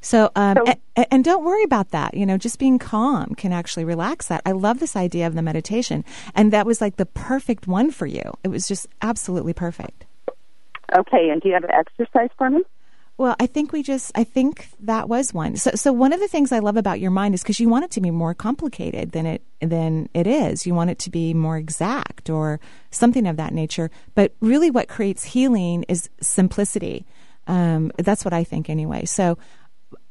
So, 0.00 0.30
um, 0.36 0.56
so 0.56 0.74
and, 0.94 1.06
and, 1.10 1.24
don't 1.24 1.44
worry 1.44 1.64
about 1.64 1.90
that. 1.90 2.14
You 2.14 2.24
know, 2.24 2.38
just 2.38 2.60
being 2.60 2.78
calm 2.78 3.34
can 3.34 3.52
actually 3.52 3.84
relax 3.84 4.28
that. 4.28 4.42
I 4.46 4.52
love 4.52 4.78
this 4.78 4.94
idea 4.94 5.26
of 5.26 5.34
the 5.34 5.42
meditation, 5.42 6.04
and 6.36 6.52
that 6.52 6.66
was 6.66 6.80
like 6.80 6.96
the 6.96 7.06
perfect 7.06 7.66
one 7.66 7.90
for 7.90 8.06
you. 8.06 8.32
It 8.44 8.48
was 8.48 8.68
just 8.68 8.86
absolutely 9.02 9.54
perfect. 9.54 10.06
Okay, 10.96 11.30
and 11.30 11.40
do 11.40 11.48
you 11.48 11.54
have 11.54 11.64
an 11.64 11.70
exercise 11.70 12.30
for 12.36 12.50
me? 12.50 12.62
Well, 13.18 13.34
I 13.40 13.46
think 13.46 13.72
we 13.72 13.82
just, 13.82 14.12
I 14.14 14.22
think 14.22 14.68
that 14.78 15.08
was 15.08 15.34
one. 15.34 15.56
So, 15.56 15.72
so 15.74 15.92
one 15.92 16.12
of 16.12 16.20
the 16.20 16.28
things 16.28 16.52
I 16.52 16.60
love 16.60 16.76
about 16.76 17.00
your 17.00 17.10
mind 17.10 17.34
is 17.34 17.42
because 17.42 17.58
you 17.58 17.68
want 17.68 17.84
it 17.84 17.90
to 17.92 18.00
be 18.00 18.12
more 18.12 18.32
complicated 18.32 19.10
than 19.10 19.26
it 19.26 19.42
than 19.60 20.08
it 20.14 20.28
is. 20.28 20.66
You 20.68 20.74
want 20.74 20.90
it 20.90 21.00
to 21.00 21.10
be 21.10 21.34
more 21.34 21.56
exact 21.56 22.30
or 22.30 22.60
something 22.92 23.26
of 23.26 23.36
that 23.36 23.52
nature. 23.52 23.90
But 24.14 24.34
really, 24.40 24.70
what 24.70 24.86
creates 24.86 25.24
healing 25.24 25.84
is 25.88 26.08
simplicity. 26.20 27.06
Um, 27.48 27.90
that's 27.98 28.24
what 28.24 28.32
I 28.32 28.44
think, 28.44 28.70
anyway. 28.70 29.04
So 29.04 29.36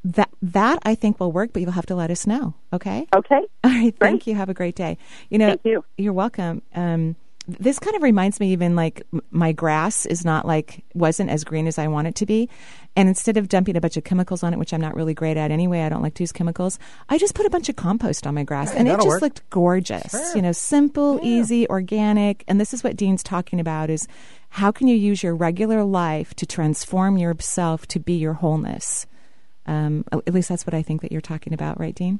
that 0.04 0.30
that 0.42 0.80
I 0.84 0.94
think 0.96 1.22
will 1.22 1.32
work, 1.32 1.54
but 1.54 1.62
you'll 1.62 1.72
have 1.72 1.86
to 1.86 1.96
let 1.96 2.12
us 2.12 2.28
know. 2.28 2.56
Okay. 2.74 3.08
Okay. 3.16 3.42
All 3.63 3.72
right. 3.72 3.96
Thank 3.98 4.24
Great. 4.24 4.28
you. 4.28 4.36
Have 4.36 4.50
a 4.50 4.54
great 4.54 4.76
day. 4.76 4.98
You 5.30 5.38
know, 5.38 5.48
thank 5.50 5.62
you. 5.63 5.86
You're 5.98 6.12
welcome. 6.12 6.62
Um, 6.76 7.16
this 7.47 7.79
kind 7.79 7.95
of 7.95 8.03
reminds 8.03 8.39
me 8.39 8.51
even 8.51 8.75
like 8.75 9.03
my 9.31 9.53
grass 9.53 10.05
is 10.05 10.25
not 10.25 10.45
like 10.45 10.83
wasn't 10.93 11.29
as 11.29 11.43
green 11.43 11.65
as 11.65 11.79
I 11.79 11.88
want 11.88 12.07
it 12.07 12.15
to 12.15 12.25
be. 12.25 12.49
And 12.95 13.07
instead 13.07 13.38
of 13.38 13.47
dumping 13.47 13.77
a 13.77 13.81
bunch 13.81 13.95
of 13.95 14.03
chemicals 14.03 14.43
on 14.43 14.53
it, 14.53 14.60
which 14.60 14.73
I'm 14.73 14.81
not 14.81 14.95
really 14.95 15.13
great 15.13 15.38
at 15.38 15.49
anyway, 15.51 15.81
I 15.81 15.89
don't 15.89 16.01
like 16.01 16.15
to 16.15 16.23
use 16.23 16.31
chemicals. 16.31 16.77
I 17.07 17.17
just 17.17 17.36
put 17.36 17.45
a 17.45 17.49
bunch 17.49 17.69
of 17.69 17.75
compost 17.75 18.27
on 18.27 18.36
my 18.36 18.43
grass, 18.43 18.73
and 18.73 18.88
it 18.88 18.95
just 18.95 19.07
work. 19.07 19.21
looked 19.21 19.49
gorgeous. 19.49 20.12
Sure. 20.12 20.36
You 20.36 20.41
know, 20.41 20.51
simple, 20.51 21.19
Yeah. 21.23 21.39
easy, 21.39 21.69
organic. 21.69 22.43
And 22.47 22.60
this 22.60 22.73
is 22.73 22.83
what 22.83 22.97
Dean's 22.97 23.23
talking 23.23 23.60
about: 23.60 23.89
is 23.89 24.07
how 24.49 24.71
can 24.71 24.88
you 24.88 24.95
use 24.95 25.23
your 25.23 25.36
regular 25.36 25.83
life 25.83 26.33
to 26.36 26.45
transform 26.45 27.17
yourself 27.17 27.88
to 27.88 27.99
be 27.99 28.13
your 28.13 28.33
wholeness. 28.33 29.05
Um, 29.65 30.05
at 30.12 30.33
least 30.33 30.49
that's 30.49 30.65
what 30.65 30.73
I 30.73 30.81
think 30.81 31.01
that 31.01 31.12
you're 31.12 31.21
talking 31.21 31.53
about, 31.53 31.79
right, 31.79 31.93
Dean? 31.93 32.19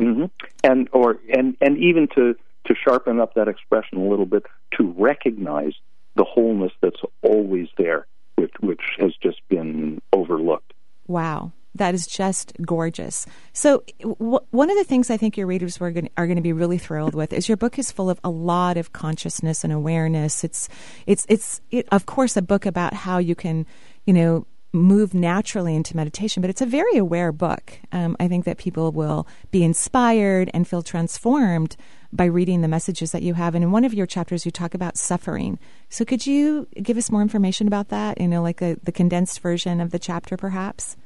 Mm-hmm. 0.00 0.24
And 0.64 0.88
or 0.92 1.18
and 1.32 1.56
and 1.60 1.76
even 1.78 2.08
to 2.14 2.34
to 2.68 2.74
sharpen 2.74 3.20
up 3.20 3.34
that 3.34 3.48
expression 3.48 3.98
a 3.98 4.08
little 4.08 4.26
bit, 4.26 4.44
to 4.78 4.94
recognize 4.96 5.72
the 6.16 6.24
wholeness 6.24 6.72
that's 6.80 7.00
always 7.22 7.68
there, 7.76 8.06
which 8.36 8.52
which 8.60 8.82
has 8.98 9.12
just 9.22 9.40
been 9.48 10.00
overlooked. 10.12 10.72
Wow. 11.06 11.52
That 11.74 11.94
is 11.94 12.06
just 12.06 12.54
gorgeous. 12.60 13.24
So, 13.52 13.84
w- 14.00 14.40
one 14.50 14.70
of 14.70 14.76
the 14.76 14.84
things 14.84 15.10
I 15.10 15.16
think 15.16 15.36
your 15.36 15.46
readers 15.46 15.78
were 15.78 15.92
gonna, 15.92 16.08
are 16.16 16.26
going 16.26 16.36
to 16.36 16.42
be 16.42 16.52
really 16.52 16.78
thrilled 16.78 17.14
with 17.14 17.32
is 17.32 17.48
your 17.48 17.56
book 17.56 17.78
is 17.78 17.92
full 17.92 18.10
of 18.10 18.18
a 18.24 18.30
lot 18.30 18.76
of 18.76 18.92
consciousness 18.92 19.62
and 19.62 19.72
awareness. 19.72 20.42
It's, 20.42 20.68
it's, 21.06 21.24
it's, 21.28 21.60
it, 21.70 21.86
of 21.92 22.06
course, 22.06 22.36
a 22.36 22.42
book 22.42 22.66
about 22.66 22.94
how 22.94 23.18
you 23.18 23.36
can, 23.36 23.64
you 24.06 24.12
know, 24.12 24.46
move 24.72 25.14
naturally 25.14 25.74
into 25.74 25.96
meditation, 25.96 26.40
but 26.40 26.50
it's 26.50 26.60
a 26.60 26.66
very 26.66 26.96
aware 26.96 27.32
book. 27.32 27.78
Um, 27.92 28.16
I 28.18 28.28
think 28.28 28.44
that 28.44 28.58
people 28.58 28.90
will 28.90 29.26
be 29.50 29.62
inspired 29.62 30.50
and 30.52 30.66
feel 30.66 30.82
transformed 30.82 31.76
by 32.12 32.24
reading 32.24 32.62
the 32.62 32.68
messages 32.68 33.12
that 33.12 33.22
you 33.22 33.34
have. 33.34 33.54
And 33.54 33.62
in 33.62 33.70
one 33.70 33.84
of 33.84 33.92
your 33.92 34.06
chapters, 34.06 34.44
you 34.44 34.50
talk 34.50 34.74
about 34.74 34.96
suffering. 34.96 35.58
So, 35.88 36.04
could 36.04 36.26
you 36.26 36.66
give 36.82 36.96
us 36.96 37.10
more 37.10 37.22
information 37.22 37.66
about 37.66 37.88
that? 37.88 38.20
You 38.20 38.28
know, 38.28 38.42
like 38.42 38.62
a, 38.62 38.76
the 38.82 38.92
condensed 38.92 39.40
version 39.40 39.80
of 39.80 39.90
the 39.90 39.98
chapter, 39.98 40.36
perhaps? 40.36 40.96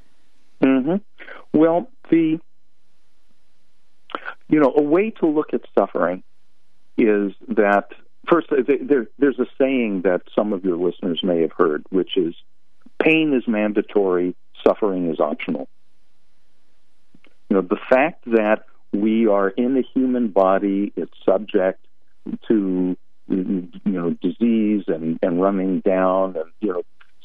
hmm 0.62 0.96
Well, 1.52 1.90
the 2.10 2.38
you 4.48 4.60
know 4.60 4.72
a 4.76 4.82
way 4.82 5.10
to 5.10 5.26
look 5.26 5.54
at 5.54 5.62
suffering 5.76 6.22
is 6.98 7.32
that 7.48 7.88
first 8.28 8.48
there, 8.50 9.08
there's 9.18 9.38
a 9.38 9.46
saying 9.58 10.02
that 10.02 10.22
some 10.36 10.52
of 10.52 10.64
your 10.64 10.76
listeners 10.76 11.20
may 11.22 11.40
have 11.40 11.52
heard, 11.52 11.84
which 11.90 12.16
is 12.16 12.34
pain 13.02 13.34
is 13.34 13.48
mandatory, 13.48 14.36
suffering 14.64 15.10
is 15.10 15.18
optional. 15.18 15.68
You 17.48 17.56
know 17.56 17.62
the 17.62 17.78
fact 17.90 18.24
that 18.26 18.64
we 18.92 19.26
are 19.26 19.48
in 19.48 19.74
the 19.74 19.84
human 19.94 20.28
body, 20.28 20.92
it's 20.96 21.12
subject 21.24 21.84
to 22.48 22.96
you 23.28 23.70
know 23.84 24.10
disease 24.22 24.84
and 24.88 25.18
and 25.22 25.40
running 25.40 25.80
down 25.80 26.36
and 26.36 26.50
you 26.60 26.72
know 26.72 26.82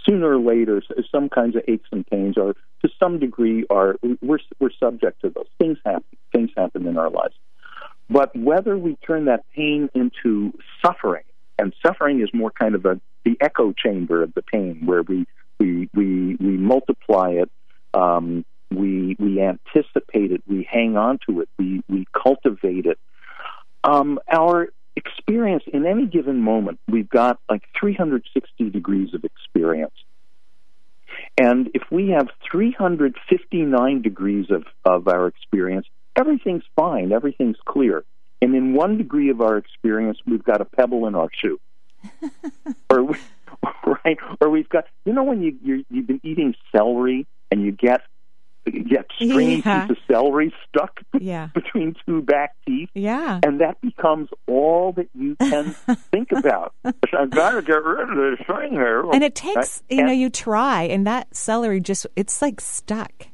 sooner 0.08 0.38
or 0.38 0.40
later 0.40 0.82
some 1.12 1.28
kinds 1.30 1.56
of 1.56 1.64
aches 1.68 1.90
and 1.92 2.06
pains 2.08 2.38
are 2.38 2.54
to 2.82 2.90
some 3.00 3.20
degree 3.20 3.66
are 3.70 3.96
we're 4.22 4.40
we're 4.60 4.70
subject 4.80 5.22
to 5.22 5.30
those. 5.30 5.48
Things 5.60 5.78
happen. 5.86 6.04
Things 6.32 6.52
happen 6.56 6.88
in 6.88 6.98
our 6.98 7.10
lives. 7.10 7.36
But 8.10 8.36
whether 8.36 8.78
we 8.78 8.96
turn 9.06 9.26
that 9.26 9.44
pain 9.54 9.90
into 9.94 10.54
suffering 10.86 11.24
and 11.60 11.74
suffering 11.86 12.22
is 12.22 12.30
more 12.34 12.52
kind 12.52 12.76
of 12.76 12.86
a 12.86 13.00
the 13.26 13.36
echo 13.42 13.74
chamber 13.74 14.24
of 14.24 14.34
the 14.34 14.42
pain 14.42 14.84
where 14.86 15.04
we 15.04 15.26
we 15.60 15.90
we 15.94 16.36
we 16.36 16.58
multiply 16.58 17.32
it 17.32 17.52
um, 17.94 18.46
we 18.72 19.16
we 19.20 19.42
anticipate 19.42 20.32
it 20.32 20.44
we 20.48 20.68
hang 20.70 20.98
on 20.98 21.20
to 21.28 21.42
it 21.42 21.50
we 21.58 21.82
we 21.88 22.06
cultivate 22.14 22.86
it 22.86 23.00
um, 23.84 24.20
our 24.32 24.70
experience 24.98 25.64
in 25.72 25.86
any 25.86 26.08
given 26.08 26.42
moment, 26.42 26.80
we've 26.88 27.10
got 27.10 27.40
like 27.50 27.64
360 27.80 28.70
degrees 28.72 29.14
of 29.14 29.24
experience. 29.24 29.94
And 31.38 31.70
if 31.74 31.84
we 31.92 32.10
have 32.10 32.28
359 32.52 34.02
degrees 34.02 34.48
of, 34.50 34.66
of 34.84 35.08
our 35.08 35.28
experience, 35.28 35.86
everything's 36.16 36.64
fine, 36.76 37.12
everything's 37.12 37.58
clear. 37.66 38.04
And 38.42 38.56
in 38.56 38.74
one 38.74 38.98
degree 38.98 39.30
of 39.30 39.40
our 39.40 39.58
experience, 39.58 40.18
we've 40.26 40.44
got 40.44 40.62
a 40.62 40.66
pebble 40.66 41.08
in 41.08 41.16
our 41.16 41.30
shoe. 41.32 41.60
or, 42.90 43.04
we- 43.04 43.18
right? 44.04 44.18
Or 44.42 44.50
we've 44.50 44.70
got, 44.70 44.86
you 45.06 45.14
know, 45.14 45.24
when 45.24 45.42
you, 45.42 45.56
you're, 45.64 45.80
you've 45.90 46.08
been 46.08 46.22
eating 46.24 46.56
celery 46.76 47.28
and 47.52 47.64
you 47.64 47.72
get 47.72 48.02
get 48.72 49.06
stringy 49.16 49.62
Yeah. 49.66 49.88
piece 49.88 49.98
of 49.98 50.04
celery 50.12 50.54
stuck 50.68 51.00
Yeah. 51.20 51.50
between 51.54 51.96
two 52.06 52.22
back 52.22 52.56
teeth 52.66 52.90
Yeah. 52.94 53.40
and 53.44 53.60
that 53.62 53.80
becomes 53.82 54.30
all 54.48 54.94
that 54.94 55.10
you 55.14 55.36
can 55.38 55.66
think 56.12 56.32
about. 56.32 56.74
I've 56.86 57.30
got 57.30 57.52
to 57.52 57.62
get 57.62 57.84
rid 57.84 58.10
of 58.10 58.16
this 58.38 58.46
thing 58.48 58.72
here. 58.72 59.04
And 59.12 59.24
it 59.24 59.36
takes, 59.36 59.84
you 59.90 60.04
know, 60.04 60.12
you 60.12 60.30
try, 60.30 60.84
and 60.84 61.06
that 61.08 61.36
celery 61.36 61.80
just, 61.80 62.06
it's 62.16 62.42
like 62.42 62.60
stuck. 62.62 63.28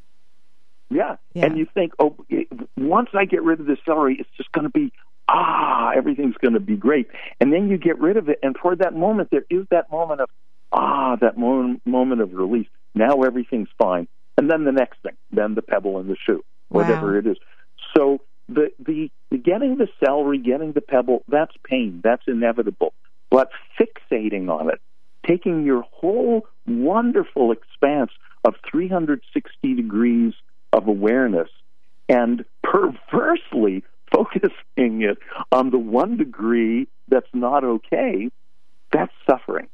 yeah. 0.89 1.15
Yeah. 1.33 1.45
and 1.45 1.57
you 1.57 1.65
think, 1.73 1.93
oh, 1.99 2.15
it- 2.29 2.47
once 2.77 3.09
I 3.13 3.25
get 3.25 3.41
rid 3.43 3.59
of 3.59 3.65
the 3.65 3.77
celery, 3.85 4.17
it's 4.19 4.29
just 4.37 4.51
going 4.51 4.65
to 4.65 4.69
be 4.69 4.91
ah, 5.29 5.91
everything's 5.95 6.35
going 6.41 6.53
to 6.53 6.59
be 6.59 6.75
great. 6.75 7.07
And 7.39 7.51
then 7.53 7.69
you 7.69 7.77
get 7.77 7.97
rid 7.99 8.17
of 8.17 8.27
it, 8.29 8.39
and 8.43 8.55
for 8.61 8.75
that 8.75 8.93
moment, 8.93 9.29
there 9.31 9.45
is 9.49 9.65
that 9.71 9.89
moment 9.89 10.19
of 10.21 10.29
ah, 10.73 11.15
that 11.21 11.37
moment 11.37 11.81
moment 11.85 12.19
of 12.21 12.33
relief. 12.33 12.67
Now 12.93 13.21
everything's 13.23 13.69
fine, 13.77 14.07
and 14.37 14.49
then 14.49 14.63
the 14.65 14.71
next 14.71 15.01
thing, 15.03 15.15
then 15.31 15.55
the 15.55 15.61
pebble 15.61 15.99
in 15.99 16.07
the 16.07 16.15
shoe, 16.25 16.43
whatever 16.69 17.13
Wow. 17.13 17.19
it 17.19 17.27
is. 17.27 17.37
So 17.95 18.19
the, 18.49 18.71
the 18.79 19.09
the 19.31 19.37
getting 19.37 19.77
the 19.77 19.87
celery, 20.03 20.37
getting 20.39 20.73
the 20.73 20.81
pebble, 20.81 21.23
that's 21.27 21.53
pain, 21.63 22.01
that's 22.03 22.23
inevitable. 22.27 22.93
But 23.29 23.49
fixating 23.79 24.49
on 24.49 24.69
it, 24.69 24.79
taking 25.27 25.65
your 25.65 25.83
whole 25.91 26.45
wonderful 26.67 27.51
expanse 27.51 28.11
of 28.43 28.55
360 28.69 29.73
degrees 29.75 30.33
of 30.71 30.87
awareness 30.87 31.49
and 32.09 32.43
perversely 32.63 33.83
focusing 34.13 35.01
it 35.01 35.17
on 35.51 35.71
the 35.71 35.79
one 35.79 36.17
degree 36.17 36.87
that's 37.07 37.29
not 37.33 37.63
okay, 37.63 38.29
that's 38.91 39.11
suffering. 39.29 39.67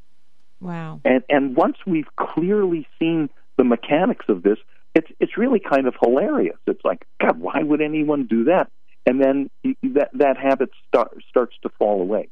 Wow. 0.61 1.01
And 1.05 1.23
and 1.29 1.55
once 1.55 1.77
we've 1.85 2.13
clearly 2.17 2.87
seen 2.99 3.29
the 3.59 3.65
mechanics 3.65 4.25
of 4.29 4.41
this, 4.41 4.57
it's 4.95 5.11
it's 5.19 5.37
really 5.37 5.59
kind 5.59 5.85
of 5.85 5.93
hilarious. 6.01 6.57
It's 6.65 6.83
like, 6.85 7.05
God, 7.21 7.39
why 7.39 7.61
would 7.61 7.81
anyone 7.81 8.25
do 8.25 8.45
that? 8.45 8.71
And 9.05 9.21
then 9.21 9.49
that 9.83 10.09
that 10.13 10.37
habit 10.37 10.69
start, 10.87 11.21
starts 11.29 11.55
to 11.63 11.69
fall 11.77 12.01
away. 12.01 12.29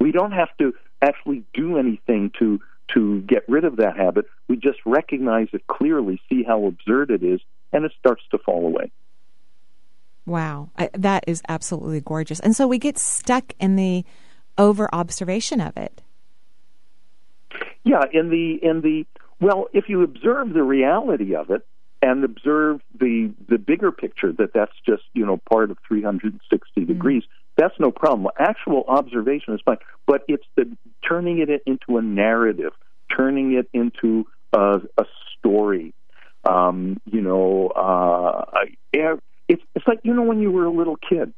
We 0.00 0.12
don't 0.12 0.32
have 0.32 0.48
to 0.58 0.72
actually 1.02 1.44
do 1.52 1.76
anything 1.76 2.32
to 2.38 2.60
to 2.94 3.20
get 3.22 3.44
rid 3.46 3.64
of 3.64 3.76
that 3.76 3.96
habit. 3.96 4.24
We 4.48 4.56
just 4.56 4.78
recognize 4.86 5.48
it 5.52 5.66
clearly, 5.66 6.18
see 6.30 6.42
how 6.42 6.64
absurd 6.64 7.10
it 7.10 7.22
is, 7.22 7.40
and 7.72 7.84
it 7.84 7.92
starts 7.98 8.22
to 8.30 8.38
fall 8.38 8.66
away. 8.66 8.90
Wow, 10.24 10.70
I, 10.78 10.88
that 10.94 11.24
is 11.26 11.42
absolutely 11.46 12.00
gorgeous. 12.00 12.40
And 12.40 12.56
so 12.56 12.66
we 12.66 12.78
get 12.78 12.98
stuck 12.98 13.52
in 13.60 13.76
the 13.76 14.04
over 14.56 14.88
observation 14.94 15.60
of 15.60 15.76
it. 15.76 16.00
Yeah, 17.84 18.02
in 18.12 18.30
the 18.30 18.58
in 18.62 18.80
the 18.80 19.06
well, 19.40 19.66
if 19.72 19.88
you 19.88 20.02
observe 20.02 20.52
the 20.52 20.62
reality 20.62 21.34
of 21.34 21.50
it 21.50 21.66
and 22.02 22.24
observe 22.24 22.80
the 22.98 23.32
the 23.48 23.58
bigger 23.58 23.92
picture 23.92 24.32
that 24.32 24.52
that's 24.54 24.72
just 24.86 25.02
you 25.14 25.26
know 25.26 25.40
part 25.50 25.70
of 25.70 25.78
360 25.86 26.80
mm-hmm. 26.80 26.92
degrees, 26.92 27.22
that's 27.56 27.74
no 27.78 27.90
problem. 27.90 28.28
Actual 28.38 28.84
observation 28.88 29.54
is 29.54 29.60
fine, 29.64 29.78
but 30.06 30.22
it's 30.28 30.44
the 30.56 30.76
turning 31.06 31.38
it 31.38 31.62
into 31.66 31.98
a 31.98 32.02
narrative, 32.02 32.72
turning 33.14 33.52
it 33.54 33.68
into 33.72 34.26
a, 34.52 34.80
a 34.98 35.04
story. 35.38 35.94
Um, 36.44 37.00
you 37.06 37.22
know, 37.22 37.68
uh, 37.68 38.44
it's 38.92 39.62
it's 39.74 39.86
like 39.86 40.00
you 40.02 40.14
know 40.14 40.22
when 40.22 40.40
you 40.40 40.50
were 40.50 40.64
a 40.64 40.70
little 40.70 40.96
kid 40.96 41.32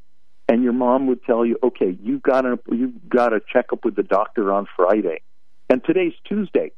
and 0.49 0.62
your 0.62 0.72
mom 0.72 1.07
would 1.09 1.22
tell 1.24 1.44
you, 1.44 1.59
okay, 1.62 1.96
you've 2.03 2.22
got 2.22 2.46
a 2.46 2.59
you've 2.70 3.09
got 3.09 3.32
a 3.32 3.40
checkup 3.53 3.84
with 3.84 3.96
the 3.96 4.03
doctor 4.03 4.53
on 4.53 4.66
Friday, 4.76 5.20
and 5.68 5.82
today's 5.84 6.14
Tuesday, 6.26 6.72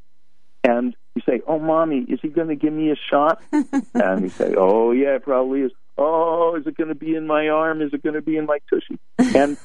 and 0.64 0.94
you 1.14 1.22
say, 1.26 1.40
oh, 1.46 1.58
mommy, 1.58 2.04
is 2.08 2.20
he 2.22 2.28
going 2.28 2.48
to 2.48 2.56
give 2.56 2.72
me 2.72 2.90
a 2.90 2.96
shot? 2.96 3.42
and 3.52 4.22
you 4.22 4.28
say, 4.28 4.54
oh 4.56 4.92
yeah, 4.92 5.16
it 5.16 5.22
probably 5.22 5.60
is. 5.60 5.72
Oh, 5.98 6.56
is 6.56 6.66
it 6.66 6.76
going 6.76 6.88
to 6.88 6.94
be 6.94 7.14
in 7.14 7.26
my 7.26 7.48
arm? 7.48 7.82
Is 7.82 7.92
it 7.92 8.02
going 8.02 8.14
to 8.14 8.22
be 8.22 8.36
in 8.36 8.46
my 8.46 8.58
tushy? 8.70 8.98
And 9.36 9.58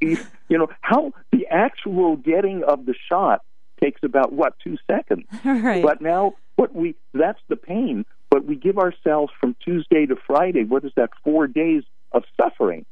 you 0.00 0.58
know 0.58 0.68
how 0.80 1.12
the 1.30 1.46
actual 1.48 2.16
getting 2.16 2.64
of 2.64 2.86
the 2.86 2.94
shot 3.08 3.42
takes 3.80 4.00
about 4.02 4.32
what 4.32 4.54
two 4.62 4.76
seconds. 4.86 5.24
Right. 5.44 5.82
But 5.82 6.00
now 6.00 6.34
what 6.56 6.74
we 6.74 6.94
that's 7.12 7.40
the 7.48 7.56
pain. 7.56 8.04
But 8.30 8.46
we 8.46 8.56
give 8.56 8.78
ourselves 8.78 9.32
from 9.38 9.54
Tuesday 9.62 10.06
to 10.06 10.16
Friday. 10.26 10.64
What 10.64 10.84
is 10.84 10.92
that? 10.96 11.10
Four 11.22 11.46
days 11.46 11.82
of 12.12 12.24
suffering. 12.40 12.86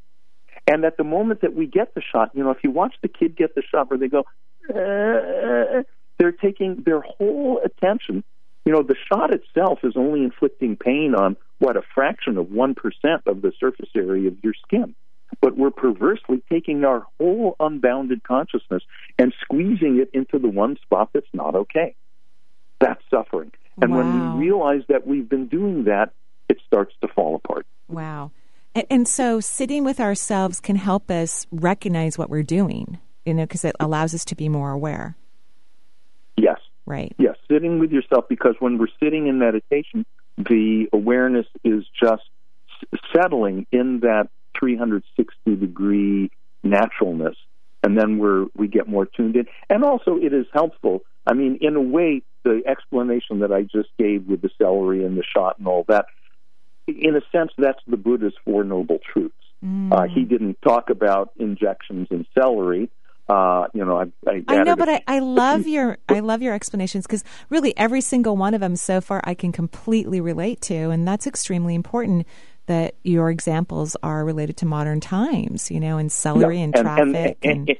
And 0.66 0.84
at 0.84 0.98
the 0.98 1.04
moment 1.04 1.40
that 1.40 1.54
we 1.54 1.66
get 1.66 1.94
the 1.94 2.02
shot, 2.02 2.30
you 2.34 2.44
know, 2.44 2.50
if 2.50 2.58
you 2.62 2.70
watch 2.70 2.94
the 3.00 3.08
kid 3.08 3.36
get 3.36 3.54
the 3.54 3.62
shot 3.62 3.88
where 3.90 3.98
they 3.98 4.08
go, 4.08 4.24
uh, 4.68 5.82
they're 6.20 6.32
taking 6.32 6.82
their 6.84 7.00
whole 7.00 7.60
attention. 7.64 8.22
You 8.66 8.72
know, 8.72 8.82
the 8.82 8.94
shot 9.10 9.32
itself 9.32 9.78
is 9.82 9.94
only 9.96 10.22
inflicting 10.22 10.76
pain 10.76 11.14
on 11.14 11.34
what 11.60 11.78
a 11.78 11.82
fraction 11.94 12.36
of 12.36 12.48
1% 12.48 12.76
of 13.26 13.40
the 13.40 13.52
surface 13.58 13.88
area 13.96 14.28
of 14.28 14.36
your 14.44 14.52
skin. 14.62 14.94
But 15.40 15.56
we're 15.56 15.70
perversely 15.70 16.42
taking 16.50 16.84
our 16.84 17.06
whole 17.18 17.56
unbounded 17.58 18.22
consciousness 18.22 18.82
and 19.18 19.32
squeezing 19.40 19.98
it 19.98 20.10
into 20.12 20.38
the 20.38 20.48
one 20.48 20.76
spot 20.82 21.08
that's 21.14 21.26
not 21.32 21.54
okay. 21.54 21.96
That's 22.80 23.02
suffering. 23.10 23.52
And 23.80 23.92
wow. 23.92 23.98
when 23.98 24.38
we 24.38 24.44
realize 24.46 24.82
that 24.88 25.06
we've 25.06 25.28
been 25.28 25.46
doing 25.46 25.84
that, 25.84 26.12
it 26.50 26.58
starts 26.66 26.94
to 27.00 27.08
fall 27.08 27.36
apart. 27.36 27.66
Wow. 27.88 28.30
And, 28.74 28.86
and 28.90 29.08
so 29.08 29.40
sitting 29.40 29.84
with 29.84 30.00
ourselves 30.00 30.60
can 30.60 30.76
help 30.76 31.10
us 31.10 31.46
recognize 31.50 32.18
what 32.18 32.28
we're 32.28 32.42
doing, 32.42 32.98
you 33.24 33.32
know, 33.32 33.44
because 33.44 33.64
it 33.64 33.76
allows 33.80 34.12
us 34.12 34.26
to 34.26 34.34
be 34.34 34.50
more 34.50 34.72
aware. 34.72 35.16
Right. 36.90 37.14
Yes, 37.18 37.36
sitting 37.48 37.78
with 37.78 37.92
yourself 37.92 38.24
because 38.28 38.56
when 38.58 38.76
we're 38.76 38.88
sitting 39.00 39.28
in 39.28 39.38
meditation, 39.38 40.04
the 40.36 40.88
awareness 40.92 41.46
is 41.62 41.84
just 42.02 42.24
settling 43.14 43.66
in 43.70 44.00
that 44.00 44.28
360 44.58 45.54
degree 45.54 46.30
naturalness 46.64 47.36
and 47.82 47.96
then 47.96 48.18
we're 48.18 48.46
we 48.56 48.66
get 48.66 48.88
more 48.88 49.06
tuned 49.06 49.36
in 49.36 49.46
and 49.68 49.84
also 49.84 50.16
it 50.16 50.34
is 50.34 50.46
helpful 50.52 51.00
i 51.26 51.32
mean 51.32 51.58
in 51.60 51.76
a 51.76 51.80
way 51.80 52.22
the 52.44 52.60
explanation 52.66 53.38
that 53.40 53.52
i 53.52 53.62
just 53.62 53.88
gave 53.98 54.26
with 54.26 54.42
the 54.42 54.50
celery 54.58 55.04
and 55.04 55.16
the 55.16 55.22
shot 55.22 55.58
and 55.58 55.66
all 55.66 55.84
that 55.88 56.06
in 56.86 57.16
a 57.16 57.20
sense 57.32 57.50
that's 57.56 57.80
the 57.86 57.96
buddha's 57.96 58.34
four 58.44 58.64
noble 58.64 58.98
truths 59.12 59.34
mm. 59.64 59.92
uh, 59.92 60.06
he 60.12 60.24
didn't 60.24 60.60
talk 60.62 60.90
about 60.90 61.30
injections 61.38 62.08
in 62.10 62.26
celery 62.38 62.90
uh, 63.30 63.68
you 63.72 63.84
know, 63.84 63.96
I, 64.00 64.28
I, 64.28 64.42
I 64.48 64.62
know, 64.64 64.74
but 64.74 64.88
I, 64.88 65.02
I 65.06 65.20
love 65.20 65.68
your 65.68 65.98
I 66.08 66.18
love 66.18 66.42
your 66.42 66.52
explanations 66.52 67.06
because 67.06 67.22
really 67.48 67.76
every 67.76 68.00
single 68.00 68.36
one 68.36 68.54
of 68.54 68.60
them 68.60 68.74
so 68.74 69.00
far 69.00 69.20
I 69.22 69.34
can 69.34 69.52
completely 69.52 70.20
relate 70.20 70.60
to, 70.62 70.74
and 70.74 71.06
that's 71.06 71.28
extremely 71.28 71.76
important 71.76 72.26
that 72.66 72.96
your 73.04 73.30
examples 73.30 73.96
are 74.02 74.24
related 74.24 74.56
to 74.58 74.66
modern 74.66 74.98
times, 74.98 75.70
you 75.70 75.78
know, 75.78 75.96
and 75.96 76.10
celery 76.10 76.58
yeah, 76.58 76.64
and, 76.64 76.76
and, 76.76 76.84
traffic. 76.84 77.38
And, 77.42 77.68
and, 77.68 77.78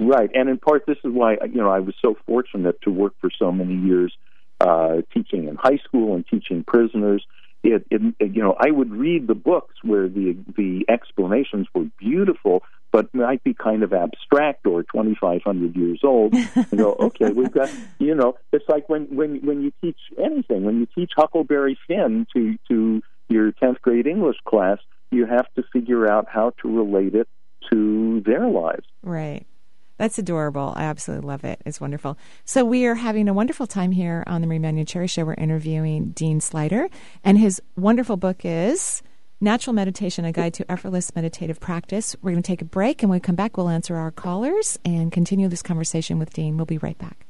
and, 0.00 0.08
right, 0.08 0.30
and 0.34 0.48
in 0.48 0.58
part, 0.58 0.84
this 0.84 0.98
is 1.04 1.12
why 1.12 1.34
you 1.44 1.60
know 1.60 1.70
I 1.70 1.78
was 1.78 1.94
so 2.02 2.16
fortunate 2.26 2.82
to 2.82 2.90
work 2.90 3.14
for 3.20 3.30
so 3.38 3.52
many 3.52 3.76
years 3.76 4.12
uh, 4.60 5.02
teaching 5.14 5.46
in 5.46 5.54
high 5.54 5.78
school 5.84 6.16
and 6.16 6.26
teaching 6.26 6.64
prisoners. 6.64 7.24
It, 7.64 7.86
it, 7.90 8.02
you 8.18 8.42
know, 8.42 8.56
I 8.58 8.70
would 8.70 8.90
read 8.90 9.26
the 9.26 9.34
books 9.34 9.76
where 9.82 10.08
the 10.08 10.36
the 10.56 10.84
explanations 10.88 11.68
were 11.74 11.86
beautiful, 11.98 12.62
but 12.90 13.14
might 13.14 13.44
be 13.44 13.54
kind 13.54 13.82
of 13.82 13.92
abstract 13.92 14.66
or 14.66 14.82
2,500 14.82 15.76
years 15.76 16.00
old. 16.02 16.34
And 16.34 16.76
go, 16.76 16.92
okay, 17.00 17.30
we've 17.30 17.52
got, 17.52 17.70
you 17.98 18.14
know, 18.14 18.36
it's 18.52 18.68
like 18.68 18.88
when 18.88 19.14
when 19.14 19.46
when 19.46 19.62
you 19.62 19.72
teach 19.80 19.98
anything, 20.18 20.64
when 20.64 20.80
you 20.80 20.86
teach 20.94 21.12
Huckleberry 21.16 21.78
Finn 21.86 22.26
to 22.34 22.56
to 22.68 23.02
your 23.28 23.52
10th 23.52 23.80
grade 23.80 24.06
English 24.06 24.36
class, 24.46 24.78
you 25.10 25.26
have 25.26 25.46
to 25.54 25.62
figure 25.72 26.10
out 26.10 26.26
how 26.28 26.52
to 26.62 26.76
relate 26.76 27.14
it 27.14 27.28
to 27.70 28.22
their 28.26 28.48
lives. 28.48 28.86
Right. 29.02 29.46
That's 29.98 30.18
adorable. 30.18 30.72
I 30.76 30.84
absolutely 30.84 31.26
love 31.26 31.44
it. 31.44 31.60
It's 31.64 31.80
wonderful. 31.80 32.18
So 32.44 32.64
we 32.64 32.86
are 32.86 32.94
having 32.94 33.28
a 33.28 33.34
wonderful 33.34 33.66
time 33.66 33.92
here 33.92 34.24
on 34.26 34.40
the 34.40 34.46
Marie 34.46 34.58
Manuchehri 34.58 35.08
Show. 35.08 35.24
We're 35.24 35.34
interviewing 35.34 36.10
Dean 36.10 36.40
Sluyter, 36.40 36.90
and 37.22 37.38
his 37.38 37.62
wonderful 37.76 38.16
book 38.16 38.44
is 38.44 39.02
Natural 39.40 39.74
Meditation: 39.74 40.24
A 40.24 40.32
Guide 40.32 40.54
to 40.54 40.70
Effortless 40.70 41.14
Meditative 41.14 41.60
Practice. 41.60 42.16
We're 42.22 42.32
going 42.32 42.42
to 42.42 42.46
take 42.46 42.62
a 42.62 42.66
break, 42.66 43.02
and 43.02 43.10
when 43.10 43.16
we 43.16 43.20
come 43.20 43.36
back, 43.36 43.56
we'll 43.56 43.68
answer 43.68 43.96
our 43.96 44.10
callers 44.10 44.78
and 44.84 45.12
continue 45.12 45.48
this 45.48 45.62
conversation 45.62 46.18
with 46.18 46.32
Dean. 46.32 46.56
We'll 46.56 46.66
be 46.66 46.78
right 46.78 46.98
back. 46.98 47.26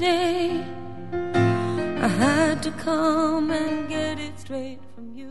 Today. 0.00 0.64
I 1.12 2.08
had 2.08 2.62
to 2.62 2.70
come 2.70 3.50
and 3.50 3.86
get 3.86 4.18
it 4.18 4.38
straight 4.38 4.78
from 4.94 5.14
you. 5.14 5.28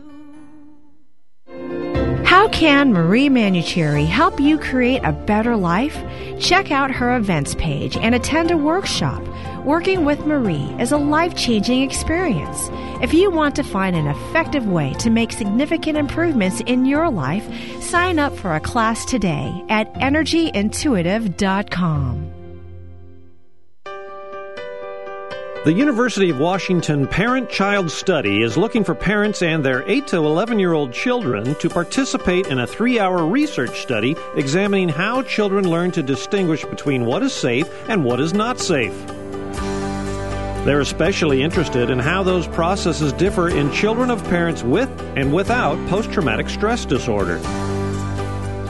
How 2.24 2.46
can 2.50 2.92
Marie 2.92 3.28
Manuchehri 3.28 4.06
help 4.06 4.38
you 4.38 4.58
create 4.58 5.02
a 5.02 5.10
better 5.10 5.56
life? 5.56 6.00
Check 6.38 6.70
out 6.70 6.92
her 6.92 7.16
events 7.16 7.56
page 7.56 7.96
and 7.96 8.14
attend 8.14 8.52
a 8.52 8.56
workshop. 8.56 9.20
Working 9.64 10.04
with 10.04 10.20
Marie 10.20 10.72
is 10.78 10.92
a 10.92 10.96
life 10.96 11.34
changing 11.34 11.82
experience. 11.82 12.68
If 13.02 13.12
you 13.12 13.32
want 13.32 13.56
to 13.56 13.64
find 13.64 13.96
an 13.96 14.06
effective 14.06 14.68
way 14.68 14.94
to 15.00 15.10
make 15.10 15.32
significant 15.32 15.98
improvements 15.98 16.60
in 16.60 16.86
your 16.86 17.10
life, 17.10 17.44
sign 17.82 18.20
up 18.20 18.36
for 18.36 18.54
a 18.54 18.60
class 18.60 19.04
today 19.04 19.64
at 19.68 19.92
energyintuitive.com. 19.94 22.29
The 25.62 25.74
University 25.74 26.30
of 26.30 26.38
Washington 26.38 27.06
Parent 27.06 27.50
Child 27.50 27.90
Study 27.90 28.42
is 28.42 28.56
looking 28.56 28.82
for 28.82 28.94
parents 28.94 29.42
and 29.42 29.62
their 29.62 29.86
8 29.86 30.06
to 30.06 30.16
11 30.16 30.58
year 30.58 30.72
old 30.72 30.90
children 30.90 31.54
to 31.56 31.68
participate 31.68 32.46
in 32.46 32.60
a 32.60 32.66
three 32.66 32.98
hour 32.98 33.26
research 33.26 33.82
study 33.82 34.16
examining 34.36 34.88
how 34.88 35.20
children 35.20 35.68
learn 35.68 35.90
to 35.90 36.02
distinguish 36.02 36.64
between 36.64 37.04
what 37.04 37.22
is 37.22 37.34
safe 37.34 37.68
and 37.90 38.02
what 38.06 38.20
is 38.20 38.32
not 38.32 38.58
safe. 38.58 38.94
They're 40.64 40.80
especially 40.80 41.42
interested 41.42 41.90
in 41.90 41.98
how 41.98 42.22
those 42.22 42.48
processes 42.48 43.12
differ 43.12 43.50
in 43.50 43.70
children 43.70 44.10
of 44.10 44.24
parents 44.30 44.62
with 44.62 44.88
and 45.14 45.30
without 45.30 45.76
post 45.90 46.10
traumatic 46.10 46.48
stress 46.48 46.86
disorder. 46.86 47.38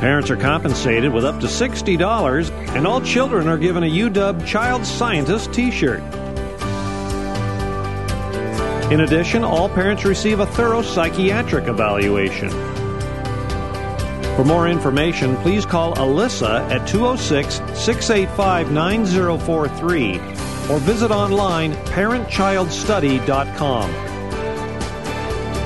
Parents 0.00 0.28
are 0.28 0.36
compensated 0.36 1.12
with 1.12 1.24
up 1.24 1.38
to 1.38 1.46
$60, 1.46 2.50
and 2.74 2.84
all 2.84 3.00
children 3.00 3.46
are 3.46 3.58
given 3.58 3.84
a 3.84 3.90
UW 3.90 4.44
Child 4.44 4.84
Scientist 4.84 5.52
t 5.52 5.70
shirt. 5.70 6.02
In 8.90 9.02
addition, 9.02 9.44
all 9.44 9.68
parents 9.68 10.04
receive 10.04 10.40
a 10.40 10.46
thorough 10.46 10.82
psychiatric 10.82 11.68
evaluation. 11.68 12.50
For 14.36 14.44
more 14.44 14.68
information, 14.68 15.36
please 15.36 15.64
call 15.64 15.94
Alyssa 15.94 16.68
at 16.70 16.88
206 16.88 17.54
685 17.78 18.72
9043 18.72 20.18
or 20.70 20.78
visit 20.80 21.10
online 21.10 21.72
parentchildstudy.com. 21.72 23.90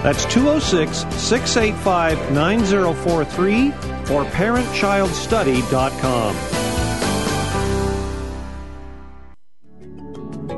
That's 0.03 0.25
206 0.27 0.99
685 1.17 2.33
9043 2.33 3.69
or 4.15 4.25
parentchildstudy.com. 4.27 6.54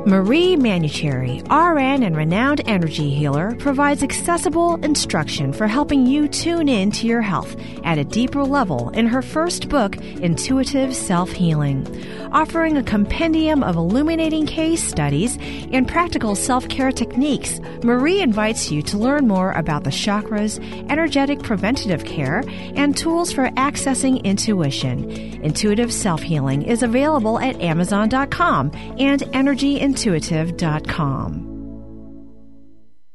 Marie 0.07 0.55
Manuchehri, 0.55 1.43
RN 1.51 2.01
and 2.01 2.15
renowned 2.15 2.61
energy 2.65 3.09
healer, 3.09 3.53
provides 3.59 4.03
accessible 4.03 4.75
instruction 4.75 5.51
for 5.51 5.67
helping 5.67 6.05
you 6.05 6.29
tune 6.29 6.69
in 6.69 6.91
to 6.91 7.05
your 7.05 7.19
health 7.19 7.57
at 7.83 7.97
a 7.97 8.05
deeper 8.05 8.41
level 8.45 8.89
in 8.91 9.05
her 9.05 9.21
first 9.21 9.67
book, 9.67 9.97
Intuitive 9.97 10.95
Self 10.95 11.33
Healing. 11.33 11.85
Offering 12.31 12.77
a 12.77 12.83
compendium 12.83 13.63
of 13.63 13.75
illuminating 13.75 14.45
case 14.45 14.83
studies 14.83 15.37
and 15.71 15.87
practical 15.87 16.35
self 16.35 16.69
care 16.69 16.91
techniques, 16.91 17.59
Marie 17.83 18.21
invites 18.21 18.71
you 18.71 18.81
to 18.83 18.97
learn 18.97 19.27
more 19.27 19.51
about 19.53 19.83
the 19.83 19.89
chakras, 19.89 20.59
energetic 20.89 21.41
preventative 21.43 22.05
care, 22.05 22.43
and 22.47 22.95
tools 22.95 23.31
for 23.31 23.49
accessing 23.51 24.23
intuition. 24.23 25.09
Intuitive 25.43 25.91
Self 25.93 26.21
Healing 26.21 26.61
is 26.61 26.83
available 26.83 27.39
at 27.39 27.59
Amazon.com 27.61 28.71
and 28.99 29.21
EnergyIntuitive.com. 29.21 31.56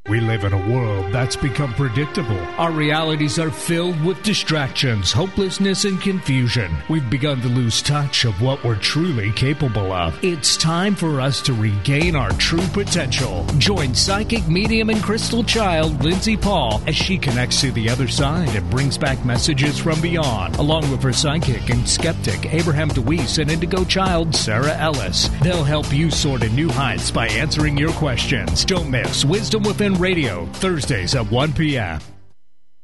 We 0.08 0.18
live 0.18 0.42
in 0.42 0.52
a 0.52 0.68
world 0.68 1.12
that's 1.12 1.36
become 1.36 1.72
predictable. 1.74 2.40
Our 2.58 2.72
realities 2.72 3.38
are 3.38 3.52
filled 3.52 4.04
with 4.04 4.20
distractions, 4.24 5.12
hopelessness, 5.12 5.84
and 5.84 6.00
confusion. 6.00 6.76
We've 6.90 7.08
begun 7.08 7.40
to 7.42 7.48
lose 7.48 7.80
touch 7.80 8.24
of 8.24 8.42
what 8.42 8.64
we're 8.64 8.80
truly 8.80 9.30
capable 9.30 9.92
of. 9.92 10.18
It's 10.24 10.56
time 10.56 10.96
for 10.96 11.20
us 11.20 11.40
to 11.42 11.52
regain 11.52 12.16
our 12.16 12.32
true 12.32 12.66
potential. 12.72 13.46
Join 13.58 13.94
psychic 13.94 14.48
medium 14.48 14.90
and 14.90 15.00
crystal 15.00 15.44
child 15.44 16.02
Lindsay 16.02 16.36
Paul 16.36 16.82
as 16.88 16.96
she 16.96 17.16
connects 17.16 17.60
to 17.60 17.70
the 17.70 17.88
other 17.88 18.08
side 18.08 18.56
and 18.56 18.68
brings 18.70 18.98
back 18.98 19.24
messages 19.24 19.78
from 19.78 20.00
beyond, 20.00 20.56
along 20.56 20.90
with 20.90 21.00
her 21.04 21.12
psychic 21.12 21.70
and 21.70 21.88
skeptic 21.88 22.52
Abraham 22.52 22.88
DeWeese 22.88 23.38
and 23.38 23.52
indigo 23.52 23.84
child 23.84 24.34
Sarah 24.34 24.76
Ellis. 24.78 25.28
They'll 25.42 25.62
help 25.62 25.92
you 25.92 26.10
soar 26.10 26.40
to 26.40 26.48
new 26.50 26.70
heights 26.70 27.12
by 27.12 27.28
answering 27.28 27.78
your 27.78 27.92
questions. 27.92 28.64
Don't 28.64 28.90
miss 28.90 29.24
Wisdom 29.24 29.62
Within 29.62 29.91
Radio, 29.98 30.46
Thursdays 30.46 31.14
at 31.14 31.30
1 31.30 31.52
p.m. 31.52 32.00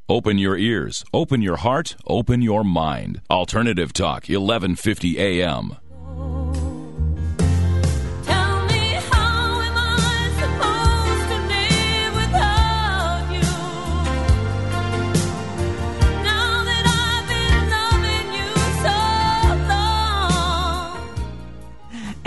Open 0.08 0.38
your 0.38 0.56
ears, 0.56 1.04
open 1.12 1.42
your 1.42 1.56
heart, 1.56 1.96
open 2.06 2.40
your 2.40 2.64
mind. 2.64 3.20
Alternative 3.30 3.92
Talk, 3.92 4.28
1150 4.28 5.18
AM. 5.18 5.76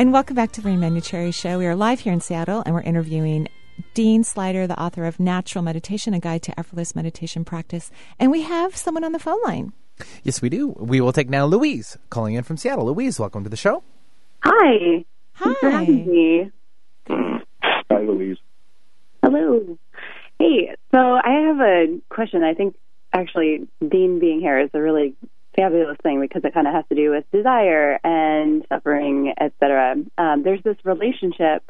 And 0.02 0.12
welcome 0.12 0.36
back 0.36 0.52
to 0.54 0.62
the 0.62 0.68
Marie 0.68 0.90
Manuchehri 0.90 1.32
Show. 1.32 1.60
We 1.60 1.68
are 1.68 1.76
live 1.76 2.00
here 2.00 2.12
in 2.12 2.22
Seattle, 2.22 2.64
and 2.66 2.74
we're 2.74 2.82
interviewing 2.82 3.48
Dean 3.94 4.24
Sluyter, 4.24 4.68
the 4.68 4.80
author 4.80 5.06
of 5.06 5.20
Natural 5.20 5.64
Meditation, 5.64 6.14
a 6.14 6.20
guide 6.20 6.44
to 6.44 6.60
effortless 6.60 6.96
meditation 6.96 7.46
practice. 7.46 7.92
And 8.20 8.32
we 8.32 8.42
have 8.44 8.76
someone 8.76 9.04
on 9.04 9.12
the 9.12 9.20
phone 9.20 9.40
line. 9.44 9.74
Yes, 10.24 10.42
we 10.42 10.50
do. 10.50 10.70
We 10.70 11.02
will 11.02 11.14
take 11.14 11.30
now 11.30 11.46
Louise 11.46 11.98
calling 12.10 12.36
in 12.36 12.44
from 12.44 12.58
Seattle. 12.58 12.86
Louise, 12.86 13.20
welcome 13.20 13.44
to 13.44 13.50
the 13.50 13.58
show. 13.58 13.84
Hi. 14.44 15.06
Hi. 15.34 15.44
Thanks 15.44 15.60
for 15.60 15.70
having 15.70 16.08
me. 16.08 16.52
Hi, 17.10 18.02
Louise. 18.02 18.38
Hello. 19.24 19.78
Hey, 20.40 20.76
so 20.92 20.98
I 20.98 21.48
have 21.48 21.60
a 21.60 22.00
question. 22.10 22.44
I 22.44 22.54
think 22.54 22.76
actually 23.14 23.68
Dean 23.88 24.20
being 24.20 24.40
here 24.40 24.60
is 24.60 24.70
a 24.74 24.82
really 24.82 25.16
fabulous 25.56 25.98
thing 26.02 26.22
because 26.22 26.44
it 26.44 26.54
kind 26.54 26.68
of 26.68 26.74
has 26.74 26.86
to 26.90 26.96
do 26.96 27.12
with 27.12 27.30
desire 27.32 28.00
and 28.04 28.66
suffering, 28.70 29.34
etc. 29.40 29.96
Um, 30.18 30.44
there's 30.44 30.64
this 30.64 30.78
relationship 30.84 31.64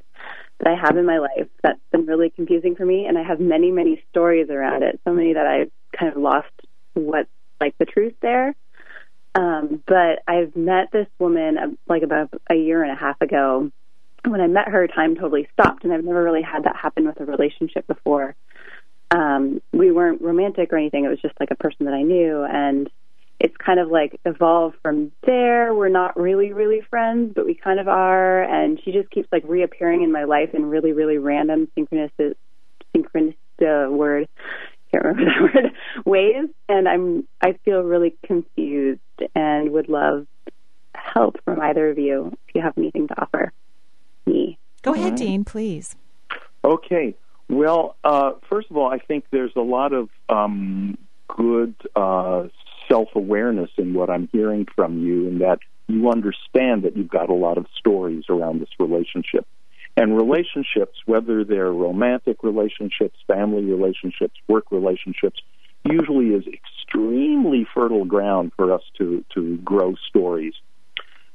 that 0.61 0.69
I 0.71 0.75
have 0.75 0.97
in 0.97 1.05
my 1.05 1.17
life 1.17 1.47
that's 1.63 1.79
been 1.91 2.05
really 2.05 2.29
confusing 2.29 2.75
for 2.75 2.85
me, 2.85 3.05
and 3.05 3.17
I 3.17 3.23
have 3.23 3.39
many, 3.39 3.71
many 3.71 4.03
stories 4.09 4.49
around 4.49 4.83
it. 4.83 4.99
So 5.05 5.13
many 5.13 5.33
that 5.33 5.47
I've 5.47 5.71
kind 5.97 6.11
of 6.11 6.21
lost 6.21 6.49
what 6.93 7.27
like 7.59 7.77
the 7.77 7.85
truth 7.85 8.13
there. 8.21 8.55
Um, 9.33 9.81
but 9.87 10.21
I've 10.27 10.55
met 10.55 10.91
this 10.91 11.07
woman 11.17 11.57
uh, 11.57 11.67
like 11.87 12.03
about 12.03 12.29
a 12.49 12.55
year 12.55 12.83
and 12.83 12.91
a 12.91 12.95
half 12.95 13.19
ago. 13.21 13.71
When 14.27 14.41
I 14.41 14.47
met 14.47 14.67
her, 14.67 14.87
time 14.87 15.15
totally 15.15 15.47
stopped, 15.53 15.83
and 15.83 15.91
I've 15.91 16.03
never 16.03 16.23
really 16.23 16.43
had 16.43 16.65
that 16.65 16.75
happen 16.75 17.07
with 17.07 17.19
a 17.19 17.25
relationship 17.25 17.87
before. 17.87 18.35
Um, 19.09 19.61
we 19.73 19.91
weren't 19.91 20.21
romantic 20.21 20.71
or 20.71 20.77
anything; 20.77 21.05
it 21.05 21.09
was 21.09 21.21
just 21.21 21.39
like 21.39 21.49
a 21.49 21.55
person 21.55 21.85
that 21.85 21.95
I 21.95 22.03
knew, 22.03 22.43
and 22.43 22.89
it's 23.43 23.57
kind 23.57 23.79
of 23.79 23.89
like 23.89 24.19
evolved 24.23 24.75
from 24.83 25.11
there. 25.25 25.73
We're 25.73 25.89
not 25.89 26.15
really, 26.15 26.53
really 26.53 26.81
friends, 26.89 27.33
but 27.35 27.45
we 27.45 27.55
kind 27.55 27.79
of 27.79 27.87
are. 27.87 28.43
And 28.43 28.79
she 28.83 28.91
just 28.91 29.09
keeps 29.09 29.27
like 29.31 29.43
reappearing 29.47 30.03
in 30.03 30.11
my 30.11 30.25
life 30.25 30.53
in 30.53 30.65
really, 30.65 30.91
really 30.91 31.17
random 31.17 31.67
synchronous, 31.73 32.11
synchronous 32.95 33.35
uh, 33.61 33.87
word, 33.89 34.27
can't 34.91 35.03
remember 35.03 35.51
that 35.53 35.63
word, 35.63 35.73
ways. 36.05 36.49
And 36.69 36.87
I'm, 36.87 37.27
I 37.41 37.53
feel 37.65 37.81
really 37.81 38.15
confused 38.25 38.99
and 39.33 39.71
would 39.71 39.89
love 39.89 40.27
help 40.93 41.43
from 41.43 41.59
either 41.61 41.89
of 41.89 41.97
you 41.97 42.37
if 42.47 42.55
you 42.55 42.61
have 42.61 42.77
anything 42.77 43.07
to 43.07 43.21
offer 43.21 43.51
me. 44.27 44.59
Go 44.83 44.93
ahead, 44.93 45.15
Dean, 45.15 45.43
please. 45.43 45.95
Okay. 46.63 47.15
Well, 47.49 47.95
uh, 48.03 48.33
first 48.49 48.69
of 48.69 48.77
all, 48.77 48.91
I 48.91 48.99
think 48.99 49.25
there's 49.31 49.55
a 49.55 49.61
lot 49.61 49.93
of 49.93 50.09
um, 50.29 50.97
good 51.27 51.73
uh, 51.95 52.43
self 52.91 53.09
awareness 53.15 53.69
in 53.77 53.93
what 53.93 54.09
I'm 54.09 54.27
hearing 54.31 54.67
from 54.75 54.99
you, 54.99 55.27
and 55.27 55.41
that 55.41 55.59
you 55.87 56.09
understand 56.09 56.83
that 56.83 56.95
you've 56.95 57.09
got 57.09 57.29
a 57.29 57.33
lot 57.33 57.57
of 57.57 57.65
stories 57.77 58.25
around 58.29 58.59
this 58.59 58.69
relationship. 58.79 59.45
And 59.97 60.15
relationships, 60.15 60.97
whether 61.05 61.43
they're 61.43 61.71
romantic 61.71 62.43
relationships, 62.43 63.17
family 63.27 63.63
relationships, 63.63 64.35
work 64.47 64.71
relationships, 64.71 65.41
usually 65.83 66.27
is 66.27 66.45
extremely 66.47 67.67
fertile 67.73 68.05
ground 68.05 68.53
for 68.55 68.73
us 68.73 68.83
to, 68.99 69.25
to 69.33 69.57
grow 69.57 69.95
stories. 70.07 70.53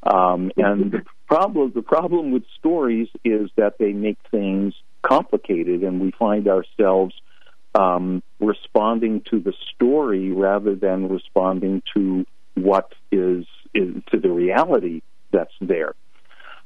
Um, 0.03 0.53
and 0.57 0.93
the 0.93 1.03
problem, 1.27 1.73
the 1.75 1.83
problem 1.83 2.33
with 2.33 2.45
stories 2.59 3.09
is 3.25 3.51
that 3.57 3.79
they 3.79 3.93
make 3.93 4.19
things 4.31 4.75
complicated, 5.03 5.83
and 5.83 6.01
we 6.01 6.13
find 6.13 6.49
ourselves 6.49 7.15
um, 7.77 8.23
responding 8.41 9.21
to 9.31 9.39
the 9.39 9.53
story 9.75 10.33
rather 10.33 10.75
than 10.75 11.09
responding 11.09 11.83
to 11.95 12.27
what 12.55 12.93
is, 13.13 13.45
is 13.75 13.95
to 14.11 14.19
the 14.19 14.31
reality 14.31 15.03
that's 15.31 15.53
there. 15.61 15.95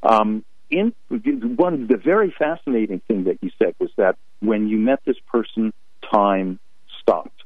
Um, 0.02 0.44
in 0.70 0.94
one, 1.08 1.88
the 1.88 1.96
very 1.96 2.32
fascinating 2.38 3.00
thing 3.08 3.24
that 3.24 3.38
you 3.42 3.50
said 3.58 3.74
was 3.80 3.90
that 3.96 4.16
when 4.38 4.68
you 4.68 4.78
met 4.78 5.00
this 5.04 5.18
person, 5.26 5.72
time 6.12 6.60
stopped. 7.00 7.42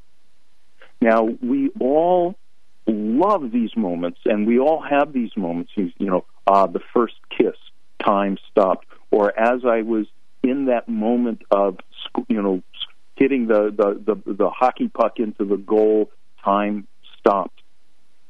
Now 1.01 1.23
we 1.43 1.71
all 1.81 2.37
love 2.87 3.51
these 3.51 3.75
moments, 3.77 4.21
and 4.27 4.47
we 4.47 4.59
all 4.59 4.83
have 4.83 5.15
these 5.15 5.31
moments. 5.37 5.73
You, 5.75 5.91
know, 5.99 6.27
uh, 6.47 6.67
the 6.67 6.81
first 6.93 7.15
kiss, 7.37 7.57
time 7.99 8.37
stopped, 8.51 8.87
or 9.11 9.39
as 9.39 9.65
I 9.65 9.83
was 9.83 10.07
in 10.43 10.67
that 10.67 10.87
moment 10.87 11.43
of, 11.51 11.79
you 12.29 12.43
know, 12.43 12.63
hitting 13.17 13.47
the, 13.47 13.73
the, 13.77 14.15
the, 14.15 14.33
the 14.33 14.51
hockey 14.51 14.89
puck 14.89 15.19
into 15.19 15.45
the 15.45 15.57
goal, 15.57 16.11
time 16.45 16.87
stopped. 17.19 17.61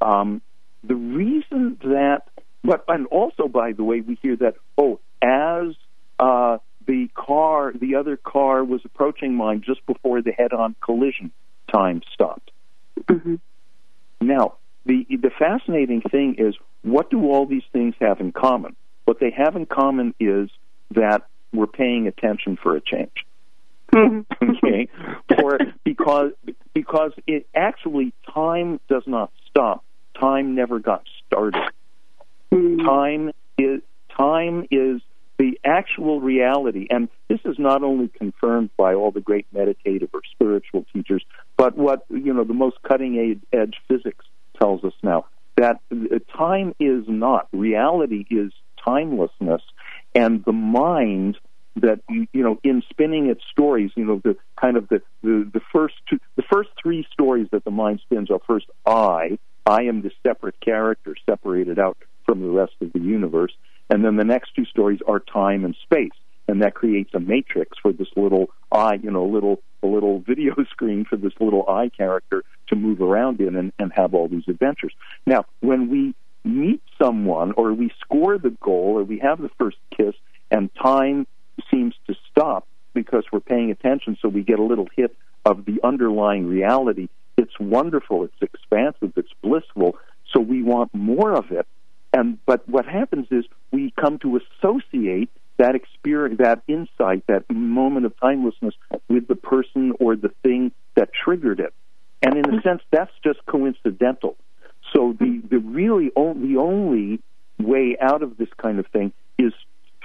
Um, 0.00 0.42
the 0.82 0.94
reason 0.94 1.78
that, 1.82 2.22
but 2.62 2.84
and 2.88 3.06
also 3.06 3.48
by 3.48 3.72
the 3.72 3.84
way, 3.84 4.00
we 4.00 4.18
hear 4.22 4.36
that 4.36 4.54
oh, 4.76 5.00
as 5.22 5.74
uh, 6.18 6.58
the 6.86 7.08
car, 7.14 7.72
the 7.72 7.96
other 7.96 8.16
car 8.16 8.62
was 8.64 8.82
approaching 8.84 9.34
mine 9.34 9.62
just 9.64 9.84
before 9.86 10.20
the 10.22 10.32
head-on 10.32 10.76
collision, 10.82 11.32
time 11.72 12.02
stopped. 12.12 12.50
Mm-hmm. 13.00 13.36
Now, 14.20 14.54
the 14.84 15.06
the 15.08 15.30
fascinating 15.38 16.02
thing 16.02 16.36
is, 16.38 16.54
what 16.82 17.10
do 17.10 17.30
all 17.30 17.46
these 17.46 17.64
things 17.72 17.94
have 18.00 18.20
in 18.20 18.32
common? 18.32 18.76
What 19.06 19.20
they 19.20 19.30
have 19.30 19.56
in 19.56 19.66
common 19.66 20.14
is 20.20 20.50
that 20.90 21.26
we're 21.52 21.66
paying 21.66 22.06
attention 22.06 22.58
for 22.62 22.76
a 22.76 22.80
change. 22.80 23.24
okay, 24.42 24.88
or 25.42 25.58
because 25.84 26.32
because 26.72 27.12
it 27.26 27.46
actually 27.54 28.12
time 28.32 28.80
does 28.88 29.04
not 29.06 29.30
stop. 29.48 29.84
Time 30.18 30.54
never 30.54 30.78
got 30.78 31.04
started. 31.26 31.62
Hmm. 32.52 32.78
Time 32.78 33.32
is 33.58 33.80
time 34.16 34.66
is 34.70 35.00
the 35.38 35.58
actual 35.64 36.20
reality, 36.20 36.86
and 36.90 37.08
this 37.28 37.40
is 37.44 37.58
not 37.58 37.82
only 37.82 38.08
confirmed 38.08 38.70
by 38.76 38.94
all 38.94 39.10
the 39.10 39.20
great 39.20 39.46
meditative 39.52 40.10
or 40.12 40.20
spiritual 40.30 40.86
teachers, 40.92 41.24
but 41.56 41.76
what 41.76 42.04
you 42.10 42.32
know 42.32 42.44
the 42.44 42.54
most 42.54 42.76
cutting 42.82 43.42
edge 43.52 43.74
physics 43.88 44.24
tells 44.60 44.84
us 44.84 44.92
now 45.02 45.26
that 45.56 45.80
time 46.36 46.74
is 46.78 47.04
not 47.08 47.48
reality 47.52 48.24
is 48.30 48.52
timelessness, 48.84 49.62
and 50.14 50.44
the 50.44 50.52
mind 50.52 51.38
that 51.76 52.00
you 52.08 52.28
know 52.32 52.58
in 52.62 52.82
spinning 52.88 53.26
its 53.26 53.42
stories 53.50 53.90
you 53.96 54.04
know 54.04 54.20
the 54.22 54.36
kind 54.60 54.76
of 54.76 54.88
the, 54.88 55.02
the 55.22 55.50
the 55.52 55.60
first 55.72 55.94
two 56.08 56.18
the 56.36 56.44
first 56.52 56.70
three 56.80 57.04
stories 57.12 57.48
that 57.50 57.64
the 57.64 57.70
mind 57.70 58.00
spins 58.00 58.30
are 58.30 58.38
first 58.46 58.66
i 58.86 59.36
i 59.66 59.82
am 59.82 60.02
the 60.02 60.10
separate 60.22 60.58
character 60.60 61.16
separated 61.26 61.78
out 61.78 61.96
from 62.24 62.40
the 62.40 62.48
rest 62.48 62.72
of 62.80 62.92
the 62.92 63.00
universe. 63.00 63.52
And 63.90 64.04
then 64.04 64.16
the 64.16 64.24
next 64.24 64.54
two 64.54 64.64
stories 64.64 65.00
are 65.06 65.20
time 65.20 65.64
and 65.64 65.76
space. 65.82 66.16
And 66.48 66.62
that 66.62 66.74
creates 66.74 67.10
a 67.14 67.20
matrix 67.20 67.78
for 67.80 67.92
this 67.92 68.08
little 68.16 68.50
eye 68.70 68.98
you 69.02 69.10
know 69.10 69.24
little 69.24 69.62
a 69.82 69.86
little 69.86 70.20
video 70.26 70.54
screen 70.70 71.04
for 71.08 71.16
this 71.16 71.32
little 71.40 71.64
i 71.68 71.88
character 71.88 72.44
to 72.68 72.76
move 72.76 73.00
around 73.00 73.40
in 73.40 73.56
and, 73.56 73.72
and 73.78 73.92
have 73.94 74.14
all 74.14 74.28
these 74.28 74.44
adventures. 74.48 74.92
Now 75.26 75.46
when 75.60 75.90
we 75.90 76.14
meet 76.44 76.82
someone 77.02 77.52
or 77.52 77.72
we 77.72 77.90
score 78.00 78.36
the 78.36 78.50
goal 78.50 78.98
or 78.98 79.04
we 79.04 79.18
have 79.20 79.40
the 79.40 79.50
first 79.58 79.78
kiss 79.96 80.14
and 80.50 80.68
time 80.74 81.26
seems 81.70 81.94
to 82.06 82.14
stop 82.30 82.66
because 82.94 83.24
we're 83.32 83.40
paying 83.40 83.70
attention, 83.70 84.16
so 84.20 84.28
we 84.28 84.42
get 84.42 84.58
a 84.58 84.62
little 84.62 84.88
hit 84.96 85.16
of 85.44 85.64
the 85.64 85.80
underlying 85.82 86.46
reality. 86.46 87.08
It's 87.36 87.58
wonderful, 87.58 88.24
it's 88.24 88.40
expansive, 88.40 89.12
it's 89.16 89.32
blissful, 89.42 89.96
so 90.32 90.40
we 90.40 90.62
want 90.62 90.94
more 90.94 91.32
of 91.32 91.50
it. 91.50 91.66
And 92.12 92.38
but 92.46 92.68
what 92.68 92.86
happens 92.86 93.26
is 93.30 93.44
we 93.72 93.92
come 94.00 94.18
to 94.20 94.38
associate 94.38 95.30
that 95.56 95.74
experience, 95.74 96.38
that 96.38 96.62
insight, 96.68 97.24
that 97.26 97.44
moment 97.50 98.06
of 98.06 98.14
timelessness 98.20 98.74
with 99.08 99.26
the 99.26 99.34
person 99.34 99.92
or 100.00 100.16
the 100.16 100.30
thing 100.42 100.72
that 100.94 101.10
triggered 101.12 101.60
it. 101.60 101.74
And 102.22 102.36
in 102.36 102.54
a 102.54 102.62
sense, 102.62 102.82
that's 102.90 103.12
just 103.22 103.44
coincidental. 103.46 104.36
So 104.92 105.14
the 105.18 105.42
the 105.50 105.58
really 105.58 106.12
only, 106.14 106.54
the 106.54 106.60
only 106.60 107.20
way 107.58 107.96
out 108.00 108.22
of 108.22 108.36
this 108.36 108.48
kind 108.56 108.78
of 108.78 108.86
thing 108.88 109.12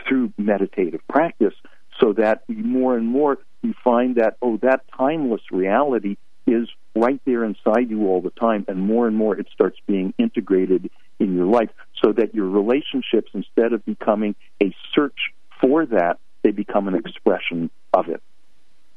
through 0.09 0.33
meditative 0.37 0.99
practice 1.07 1.53
so 2.01 2.13
that 2.13 2.43
more 2.49 2.97
and 2.97 3.07
more 3.07 3.37
you 3.61 3.73
find 3.83 4.15
that, 4.15 4.35
oh, 4.41 4.57
that 4.57 4.81
timeless 4.97 5.41
reality 5.51 6.17
is 6.47 6.67
right 6.95 7.21
there 7.25 7.43
inside 7.43 7.89
you 7.89 8.07
all 8.07 8.21
the 8.21 8.31
time, 8.31 8.65
and 8.67 8.81
more 8.81 9.07
and 9.07 9.15
more 9.15 9.37
it 9.37 9.47
starts 9.53 9.77
being 9.85 10.13
integrated 10.17 10.89
in 11.19 11.35
your 11.35 11.45
life 11.45 11.69
so 12.03 12.11
that 12.11 12.33
your 12.33 12.47
relationships, 12.47 13.29
instead 13.33 13.71
of 13.73 13.85
becoming 13.85 14.35
a 14.61 14.73
search 14.95 15.17
for 15.61 15.85
that, 15.85 16.17
they 16.41 16.51
become 16.51 16.87
an 16.87 16.95
expression 16.95 17.69
of 17.93 18.09
it. 18.09 18.23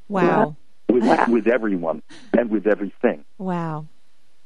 Wow. 0.08 0.56
With, 0.88 1.28
with 1.28 1.46
everyone 1.48 2.02
and 2.36 2.50
with 2.50 2.66
everything. 2.66 3.24
Wow. 3.38 3.86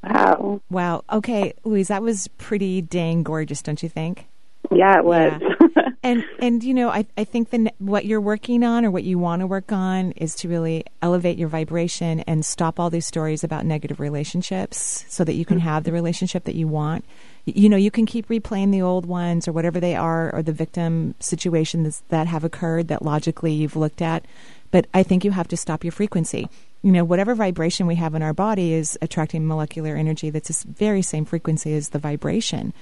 Wow. 0.03 0.61
Wow. 0.71 1.05
Okay, 1.13 1.55
Louise, 1.65 1.89
that 1.89 2.03
was 2.03 2.29
pretty 2.39 2.81
dang 2.83 3.23
gorgeous, 3.23 3.63
don't 3.63 3.83
you 3.83 3.89
think? 3.89 4.27
Yeah, 4.71 4.99
it 4.99 5.05
was. 5.05 5.41
Yeah. 5.41 5.89
and 6.03 6.25
and 6.41 6.63
you 6.63 6.75
know, 6.75 6.89
I 6.89 7.07
I 7.17 7.25
think 7.25 7.51
that 7.51 7.75
what 7.79 8.05
you're 8.05 8.21
working 8.21 8.63
on 8.65 8.85
or 8.85 8.91
what 8.91 9.05
you 9.05 9.19
want 9.19 9.41
to 9.41 9.47
work 9.47 9.73
on 9.73 10.13
is 10.13 10.35
to 10.37 10.49
really 10.49 10.85
elevate 11.03 11.39
your 11.39 11.49
vibration 11.49 12.21
and 12.21 12.45
stop 12.45 12.79
all 12.79 12.91
these 12.91 13.07
stories 13.07 13.45
about 13.45 13.65
negative 13.65 14.01
relationships, 14.01 15.05
so 15.09 15.25
that 15.25 15.35
you 15.35 15.45
can 15.45 15.59
have 15.61 15.85
the 15.85 15.93
relationship 15.93 16.45
that 16.45 16.55
you 16.55 16.69
want. 16.69 17.05
You 17.45 17.69
know, 17.69 17.77
you 17.77 17.91
can 17.91 18.07
keep 18.07 18.29
replaying 18.29 18.73
the 18.73 18.83
old 18.83 19.07
ones 19.07 19.47
or 19.47 19.53
whatever 19.53 19.79
they 19.79 19.95
are, 19.95 20.35
or 20.35 20.43
the 20.43 20.53
victim 20.53 21.15
situations 21.21 22.03
that 22.09 22.27
have 22.27 22.45
occurred 22.45 22.89
that 22.89 23.03
logically 23.03 23.53
you've 23.53 23.77
looked 23.77 24.03
at. 24.03 24.25
But 24.71 24.87
I 24.93 25.03
think 25.03 25.25
you 25.25 25.31
have 25.31 25.49
to 25.49 25.57
stop 25.57 25.85
your 25.85 25.93
frequency. 25.93 26.49
You 26.83 26.93
know, 26.93 27.05
whatever 27.05 27.35
vibration 27.35 27.87
we 27.87 27.95
have 27.97 28.15
in 28.15 28.23
our 28.23 28.35
body 28.35 28.73
is 28.73 28.99
attracting 29.01 29.47
molecular 29.47 29.97
energy 29.97 30.31
that's 30.31 30.63
the 30.63 30.73
very 30.73 31.03
same 31.03 31.25
frequency 31.25 31.73
as 31.75 31.91
the 31.91 31.99
vibration. 31.99 32.73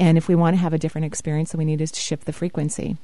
And 0.00 0.16
if 0.18 0.26
we 0.26 0.34
want 0.34 0.56
to 0.56 0.60
have 0.60 0.72
a 0.72 0.78
different 0.78 1.04
experience, 1.04 1.52
then 1.52 1.58
we 1.58 1.64
need 1.66 1.80
is 1.80 1.92
to 1.92 2.00
shift 2.00 2.24
the 2.24 2.32
frequency. 2.32 2.96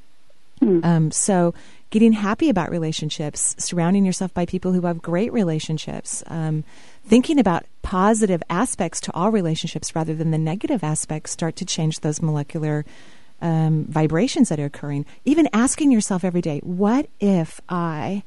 Mm. 0.62 0.84
Um, 0.84 1.10
so, 1.10 1.54
getting 1.90 2.12
happy 2.12 2.48
about 2.48 2.70
relationships, 2.70 3.54
surrounding 3.58 4.06
yourself 4.06 4.32
by 4.32 4.46
people 4.46 4.72
who 4.72 4.80
have 4.80 5.02
great 5.02 5.30
relationships, 5.30 6.24
um, 6.28 6.64
thinking 7.04 7.38
about 7.38 7.66
positive 7.82 8.42
aspects 8.48 9.00
to 9.02 9.12
all 9.14 9.30
relationships 9.30 9.94
rather 9.94 10.14
than 10.14 10.30
the 10.30 10.38
negative 10.38 10.82
aspects 10.82 11.30
start 11.30 11.56
to 11.56 11.66
change 11.66 12.00
those 12.00 12.22
molecular 12.22 12.86
um, 13.42 13.84
vibrations 13.84 14.48
that 14.48 14.58
are 14.58 14.64
occurring. 14.64 15.04
Even 15.26 15.46
asking 15.52 15.92
yourself 15.92 16.24
every 16.24 16.40
day, 16.40 16.60
what 16.64 17.06
if 17.20 17.60
I 17.68 18.22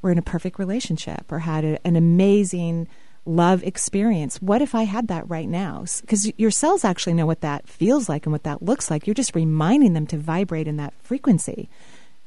were 0.00 0.12
in 0.12 0.18
a 0.18 0.22
perfect 0.22 0.60
relationship 0.60 1.30
or 1.30 1.40
had 1.40 1.64
a, 1.64 1.86
an 1.86 1.96
amazing 1.96 2.86
love 3.24 3.62
experience. 3.62 4.40
What 4.42 4.62
if 4.62 4.74
I 4.74 4.82
had 4.82 5.08
that 5.08 5.28
right 5.28 5.48
now? 5.48 5.84
Because 6.00 6.32
your 6.38 6.50
cells 6.50 6.84
actually 6.84 7.14
know 7.14 7.26
what 7.26 7.40
that 7.40 7.68
feels 7.68 8.08
like 8.08 8.26
and 8.26 8.32
what 8.32 8.42
that 8.44 8.62
looks 8.62 8.90
like. 8.90 9.06
You're 9.06 9.14
just 9.14 9.34
reminding 9.34 9.92
them 9.92 10.06
to 10.08 10.16
vibrate 10.16 10.68
in 10.68 10.76
that 10.78 10.94
frequency. 11.02 11.68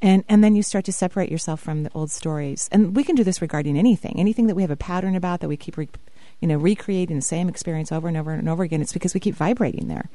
And, 0.01 0.23
and 0.27 0.43
then 0.43 0.55
you 0.55 0.63
start 0.63 0.85
to 0.85 0.91
separate 0.91 1.31
yourself 1.31 1.59
from 1.59 1.83
the 1.83 1.91
old 1.93 2.11
stories. 2.11 2.69
And 2.71 2.95
we 2.95 3.03
can 3.03 3.15
do 3.15 3.23
this 3.23 3.41
regarding 3.41 3.77
anything, 3.77 4.19
anything 4.19 4.47
that 4.47 4.55
we 4.55 4.61
have 4.61 4.71
a 4.71 4.75
pattern 4.75 5.15
about 5.15 5.39
that 5.39 5.47
we 5.47 5.57
keep, 5.57 5.77
re, 5.77 5.89
you 6.39 6.47
know, 6.47 6.57
recreating 6.57 7.15
the 7.15 7.21
same 7.21 7.49
experience 7.49 7.91
over 7.91 8.07
and 8.07 8.17
over 8.17 8.31
and 8.31 8.47
over 8.47 8.63
again. 8.63 8.81
It's 8.81 8.93
because 8.93 9.13
we 9.13 9.19
keep 9.19 9.35
vibrating 9.35 9.87
there. 9.87 10.09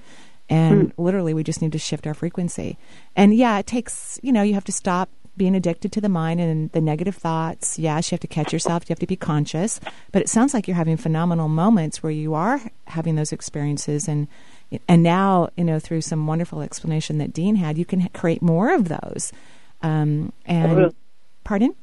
And 0.49 0.89
mm. 0.89 0.93
literally, 0.99 1.33
we 1.33 1.45
just 1.45 1.63
need 1.63 1.73
to 1.73 1.79
shift 1.79 2.07
our 2.07 2.15
frequency. 2.15 2.77
And 3.17 3.35
yeah, 3.35 3.59
it 3.59 3.67
takes, 3.67 4.19
you 4.23 4.33
know, 4.33 4.43
you 4.43 4.55
have 4.55 4.65
to 4.65 4.73
stop 4.73 5.09
being 5.37 5.55
addicted 5.55 5.93
to 5.93 6.01
the 6.01 6.09
mind 6.09 6.41
and 6.41 6.71
the 6.73 6.81
negative 6.81 7.17
thoughts. 7.17 7.79
Yes, 7.79 8.11
you 8.11 8.15
have 8.15 8.21
to 8.21 8.27
catch 8.27 8.53
yourself. 8.53 8.85
You 8.89 8.93
have 8.93 8.99
to 9.01 9.07
be 9.07 9.17
conscious. 9.17 9.81
But 10.13 10.23
it 10.23 10.29
sounds 10.29 10.55
like 10.55 10.69
you're 10.69 10.77
having 10.77 10.97
phenomenal 10.97 11.49
moments 11.49 12.03
where 12.03 12.13
you 12.13 12.35
are 12.35 12.61
having 12.87 13.17
those 13.17 13.33
experiences, 13.33 14.09
and 14.09 14.29
and 14.89 15.03
now 15.03 15.51
you 15.57 15.65
know 15.65 15.79
through 15.79 16.03
some 16.03 16.27
wonderful 16.27 16.63
explanation 16.63 17.19
that 17.19 17.33
Dean 17.33 17.57
had, 17.57 17.79
you 17.79 17.85
can 17.85 18.09
create 18.11 18.43
more 18.43 18.75
of 18.75 18.89
those. 18.89 19.33
Um, 19.83 20.33
and 20.47 20.95
pardon. 21.45 21.75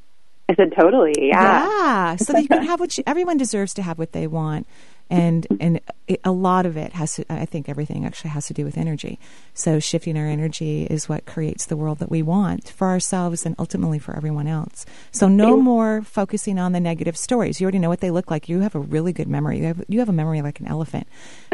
I 0.49 0.55
said 0.55 0.73
totally, 0.79 1.13
yeah. 1.17 1.67
Yeah, 1.67 2.15
so 2.15 2.31
that 2.31 2.41
you 2.41 2.47
can 2.47 2.63
have 2.67 2.79
what 2.79 2.97
you, 2.97 3.03
everyone 3.05 3.37
deserves 3.37 3.73
to 3.73 3.81
have 3.81 3.99
what 3.99 4.13
they 4.13 4.27
want 4.27 4.65
and 5.09 5.47
and 5.59 5.79
a 6.23 6.31
lot 6.31 6.65
of 6.65 6.77
it 6.77 6.93
has 6.93 7.15
to 7.15 7.25
i 7.31 7.45
think 7.45 7.69
everything 7.69 8.05
actually 8.05 8.29
has 8.29 8.47
to 8.47 8.53
do 8.53 8.65
with 8.65 8.77
energy. 8.77 9.19
So 9.53 9.79
shifting 9.79 10.17
our 10.17 10.27
energy 10.27 10.83
is 10.83 11.09
what 11.09 11.25
creates 11.25 11.65
the 11.65 11.77
world 11.77 11.99
that 11.99 12.09
we 12.09 12.21
want 12.21 12.69
for 12.69 12.87
ourselves 12.87 13.45
and 13.45 13.55
ultimately 13.59 13.99
for 13.99 14.15
everyone 14.15 14.47
else. 14.47 14.85
So 15.11 15.27
no 15.27 15.57
more 15.57 16.01
focusing 16.01 16.59
on 16.59 16.71
the 16.71 16.79
negative 16.79 17.17
stories. 17.17 17.59
You 17.59 17.65
already 17.65 17.79
know 17.79 17.89
what 17.89 18.01
they 18.01 18.11
look 18.11 18.31
like. 18.31 18.49
You 18.49 18.59
have 18.61 18.75
a 18.75 18.79
really 18.79 19.13
good 19.13 19.27
memory. 19.27 19.59
You 19.59 19.65
have, 19.65 19.83
you 19.87 19.99
have 19.99 20.09
a 20.09 20.13
memory 20.13 20.41
like 20.41 20.59
an 20.59 20.67
elephant. 20.67 21.07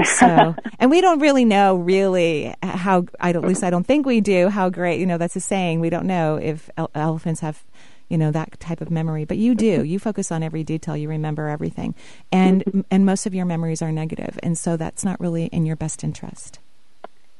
So 0.03 0.55
and 0.79 0.91
we 0.91 1.01
don't 1.01 1.19
really 1.19 1.45
know 1.45 1.75
really 1.75 2.53
how 2.61 3.05
i 3.19 3.31
don't, 3.31 3.43
at 3.43 3.47
least 3.47 3.63
i 3.63 3.69
don't 3.69 3.85
think 3.85 4.05
we 4.05 4.21
do 4.21 4.49
how 4.49 4.69
great 4.69 4.99
you 4.99 5.05
know 5.05 5.17
that's 5.17 5.35
a 5.35 5.41
saying. 5.41 5.79
We 5.79 5.89
don't 5.89 6.05
know 6.05 6.37
if 6.37 6.69
elephants 6.95 7.41
have 7.41 7.63
you 8.09 8.17
know 8.17 8.31
that 8.31 8.59
type 8.59 8.81
of 8.81 8.91
memory. 8.91 9.25
But 9.25 9.37
you 9.37 9.55
do. 9.55 9.83
You 9.83 9.99
focus 9.99 10.31
on 10.31 10.43
every 10.43 10.63
detail. 10.63 10.95
You 10.95 11.09
remember 11.09 11.47
everything. 11.47 11.95
And 12.31 12.63
mm-hmm. 12.65 12.81
and 12.91 13.05
most 13.05 13.25
of 13.25 13.33
your 13.33 13.45
memories 13.45 13.81
are 13.81 13.91
negative. 13.91 14.39
And 14.43 14.57
so 14.57 14.77
that's 14.77 15.03
not 15.03 15.19
really 15.19 15.45
in 15.45 15.65
your 15.65 15.75
best 15.75 16.03
interest. 16.03 16.59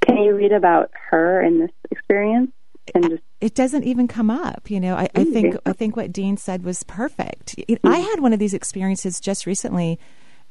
Can 0.02 0.18
you 0.18 0.36
read 0.36 0.52
about 0.52 0.92
her 1.10 1.42
in 1.42 1.60
this 1.60 1.72
experience? 1.92 2.52
And 2.94 3.12
just 3.12 3.24
it 3.40 3.56
doesn't 3.56 3.84
even 3.84 4.08
come 4.08 4.30
up 4.30 4.70
you 4.70 4.80
know. 4.80 4.96
I, 4.96 5.10
I 5.16 5.24
think 5.24 5.56
i 5.66 5.72
think 5.72 5.96
what 5.96 6.12
dean 6.12 6.36
said 6.36 6.64
was 6.64 6.84
perfect. 6.84 7.56
I 7.84 7.98
had 7.98 8.20
one 8.20 8.34
of 8.34 8.40
these 8.40 8.54
experiences 8.54 9.20
just 9.20 9.46
recently 9.46 10.00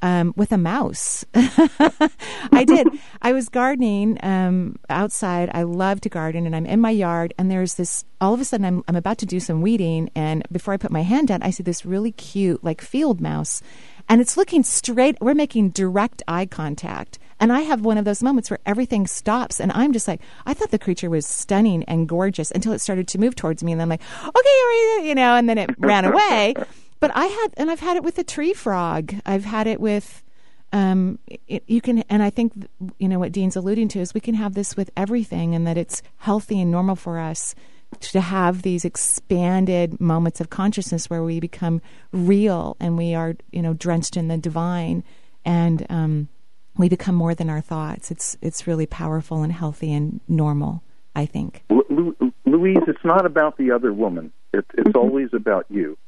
um, 0.03 0.35
with 0.37 0.53
a 0.53 0.59
mouse. 0.59 1.25
I 1.35 2.65
did. 2.67 2.89
I 3.23 3.33
was 3.33 3.49
gardening 3.49 4.19
um, 4.23 4.79
outside. 4.91 5.51
I 5.55 5.63
love 5.63 6.01
to 6.03 6.09
garden, 6.09 6.45
and 6.45 6.55
I'm 6.55 6.67
in 6.67 6.81
my 6.81 6.91
yard. 6.91 7.33
And 7.39 7.51
there's 7.51 7.75
this. 7.75 8.05
All 8.21 8.35
of 8.35 8.41
a 8.41 8.45
sudden, 8.45 8.67
I'm 8.67 8.85
I'm 8.89 8.97
about 8.97 9.19
to 9.19 9.27
do 9.27 9.41
some 9.41 9.63
weeding, 9.63 10.11
and 10.15 10.47
before 10.53 10.75
I 10.75 10.77
put 10.77 10.91
my 10.91 11.03
hand 11.03 11.29
down, 11.29 11.43
I 11.43 11.51
see 11.51 11.63
this 11.63 11.87
really 11.87 12.13
cute, 12.13 12.63
like 12.63 12.81
field 12.81 13.21
mouse, 13.21 13.63
and 14.09 14.21
it's 14.21 14.37
looking 14.37 14.63
straight. 14.63 15.17
We're 15.21 15.35
making 15.35 15.71
direct 15.71 16.23
eye 16.29 16.47
contact. 16.47 17.19
And 17.41 17.53
I 17.53 17.63
have 17.63 17.85
one 17.85 17.99
of 17.99 18.05
those 18.05 18.23
moments 18.23 18.51
where 18.51 18.61
everything 18.67 19.09
stops, 19.09 19.59
and 19.59 19.73
I'm 19.73 19.93
just 19.93 20.07
like, 20.07 20.21
I 20.47 20.55
thought 20.55 20.71
the 20.71 20.79
creature 20.79 21.11
was 21.11 21.27
stunning 21.27 21.83
and 21.85 22.09
gorgeous 22.09 22.53
until 22.53 22.73
it 22.73 22.81
started 22.81 23.09
to 23.09 23.19
move 23.19 23.35
towards 23.35 23.65
me, 23.65 23.73
and 23.73 23.83
I'm 23.83 23.89
like, 23.89 24.03
okay, 24.25 25.09
you 25.09 25.15
know, 25.17 25.35
and 25.35 25.49
then 25.49 25.59
it 25.59 25.71
ran 25.79 26.05
away. 26.05 26.55
But 27.03 27.11
I 27.17 27.27
had, 27.27 27.49
and 27.57 27.69
I've 27.69 27.81
had 27.81 27.97
it 27.97 28.05
with 28.05 28.17
a 28.19 28.23
tree 28.23 28.53
frog. 28.53 29.13
I've 29.27 29.45
had 29.45 29.67
it 29.67 29.81
with, 29.81 30.23
um, 30.73 31.19
it, 31.49 31.65
you 31.67 31.81
can, 31.81 31.99
and 32.09 32.23
I 32.23 32.31
think, 32.31 32.53
you 32.99 33.09
know, 33.09 33.19
what 33.19 33.33
Dean's 33.33 33.57
alluding 33.57 33.89
to 33.89 33.99
is 33.99 34.15
we 34.15 34.21
can 34.21 34.35
have 34.37 34.55
this 34.55 34.77
with 34.77 34.89
everything 34.97 35.53
and 35.53 35.67
that 35.67 35.77
it's 35.77 36.01
healthy 36.19 36.61
and 36.61 36.71
normal 36.71 36.95
for 36.95 37.19
us 37.19 37.57
to 38.01 38.21
have 38.21 38.63
these 38.63 38.85
expanded 38.85 40.01
moments 40.01 40.41
of 40.41 40.49
consciousness 40.49 41.11
where 41.11 41.25
we 41.25 41.41
become 41.41 41.83
real 42.13 42.77
and 42.79 42.97
we 42.97 43.17
are, 43.17 43.35
you 43.51 43.63
know, 43.63 43.75
drenched 43.75 44.17
in 44.17 44.29
the 44.29 44.37
divine 44.39 45.03
and, 45.45 45.85
um, 45.91 46.29
we 46.79 46.89
become 46.89 47.17
more 47.17 47.35
than 47.35 47.51
our 47.51 47.61
thoughts. 47.61 48.13
It's, 48.13 48.37
it's 48.41 48.69
really 48.69 48.87
powerful 48.87 49.43
and 49.43 49.53
healthy 49.53 49.93
and 49.93 50.21
normal, 50.29 50.85
I 51.17 51.27
think. 51.27 51.65
Louise, 52.47 52.79
it's 52.87 53.05
not 53.05 53.27
about 53.27 53.57
the 53.59 53.73
other 53.73 53.93
woman. 53.93 54.33
It, 54.55 54.65
it's 54.75 54.89
Mm-hmm. 54.89 54.99
always 54.99 55.29
about 55.35 55.67
you. 55.69 55.99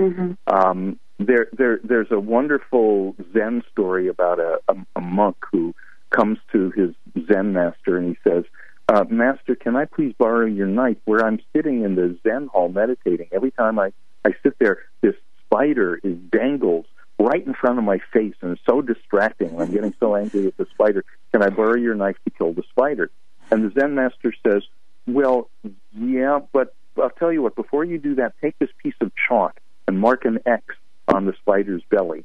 Hmm 0.00 0.32
Um, 0.46 0.98
there, 1.18 1.48
there, 1.52 1.80
there's 1.84 2.10
a 2.10 2.18
wonderful 2.18 3.14
Zen 3.34 3.62
story 3.70 4.08
about 4.08 4.38
a, 4.38 4.58
a, 4.68 4.74
a 4.96 5.00
monk 5.00 5.36
who 5.52 5.74
comes 6.08 6.38
to 6.52 6.70
his 6.70 6.90
Zen 7.26 7.52
master 7.52 7.98
and 7.98 8.08
he 8.08 8.16
says, 8.28 8.44
uh, 8.88 9.04
"Master, 9.08 9.54
can 9.54 9.76
I 9.76 9.84
please 9.84 10.14
borrow 10.18 10.46
your 10.46 10.66
knife? 10.66 10.96
Where 11.04 11.24
I'm 11.24 11.38
sitting 11.54 11.84
in 11.84 11.94
the 11.94 12.18
Zen 12.22 12.48
hall 12.48 12.68
meditating, 12.68 13.28
every 13.32 13.50
time 13.50 13.78
I 13.78 13.92
I 14.24 14.30
sit 14.42 14.58
there, 14.58 14.78
this 15.02 15.14
spider 15.44 16.00
is 16.02 16.16
dangled 16.32 16.86
right 17.18 17.46
in 17.46 17.54
front 17.54 17.78
of 17.78 17.84
my 17.84 17.98
face, 18.12 18.34
and 18.40 18.52
it's 18.52 18.62
so 18.68 18.80
distracting. 18.80 19.60
I'm 19.60 19.70
getting 19.70 19.94
so 20.00 20.16
angry 20.16 20.46
with 20.46 20.56
the 20.56 20.66
spider. 20.72 21.04
Can 21.32 21.42
I 21.42 21.50
borrow 21.50 21.76
your 21.76 21.94
knife 21.94 22.16
to 22.24 22.30
kill 22.30 22.52
the 22.54 22.64
spider?" 22.70 23.10
And 23.50 23.64
the 23.64 23.78
Zen 23.78 23.94
master 23.94 24.32
says, 24.46 24.62
"Well, 25.06 25.50
yeah, 25.92 26.40
but 26.52 26.74
I'll 26.96 27.10
tell 27.10 27.32
you 27.32 27.42
what. 27.42 27.54
Before 27.54 27.84
you 27.84 27.98
do 27.98 28.14
that, 28.16 28.32
take 28.40 28.58
this 28.58 28.70
piece 28.82 28.94
of 29.00 29.12
chalk 29.28 29.60
and 29.90 29.98
mark 29.98 30.24
an 30.24 30.38
X 30.46 30.62
on 31.08 31.26
the 31.26 31.34
spider's 31.40 31.82
belly." 31.90 32.24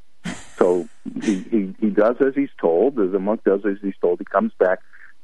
So 0.57 0.87
he, 1.21 1.41
he 1.41 1.75
he 1.79 1.89
does 1.89 2.17
as 2.21 2.35
he's 2.35 2.49
told. 2.61 2.99
As 2.99 3.11
the 3.11 3.19
monk 3.19 3.43
does 3.43 3.65
as 3.65 3.77
he's 3.81 3.97
told. 3.99 4.19
He 4.19 4.25
comes 4.25 4.53
back, 4.59 4.79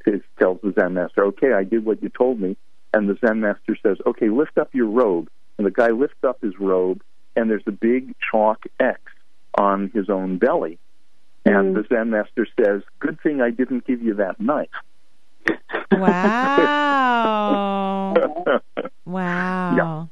to, 0.05 0.21
tells 0.39 0.59
the 0.61 0.73
Zen 0.77 0.95
master, 0.95 1.25
"Okay, 1.25 1.53
I 1.53 1.63
did 1.63 1.85
what 1.85 2.01
you 2.01 2.09
told 2.09 2.39
me." 2.39 2.57
And 2.93 3.07
the 3.07 3.17
Zen 3.25 3.39
master 3.41 3.77
says, 3.81 3.97
"Okay, 4.05 4.29
lift 4.29 4.57
up 4.57 4.73
your 4.73 4.87
robe." 4.87 5.29
And 5.57 5.67
the 5.67 5.71
guy 5.71 5.89
lifts 5.89 6.23
up 6.23 6.41
his 6.41 6.59
robe, 6.59 7.03
and 7.35 7.49
there's 7.49 7.67
a 7.67 7.71
big 7.71 8.15
chalk 8.31 8.65
X 8.79 8.99
on 9.57 9.91
his 9.93 10.09
own 10.09 10.37
belly. 10.37 10.79
And 11.45 11.75
mm. 11.75 11.81
the 11.81 11.87
Zen 11.87 12.09
master 12.09 12.47
says, 12.59 12.81
"Good 12.99 13.21
thing 13.21 13.41
I 13.41 13.51
didn't 13.51 13.85
give 13.85 14.01
you 14.01 14.15
that 14.15 14.39
knife." 14.39 14.69
Wow. 15.91 16.13
wow. 19.05 19.75
Yeah. 19.75 20.05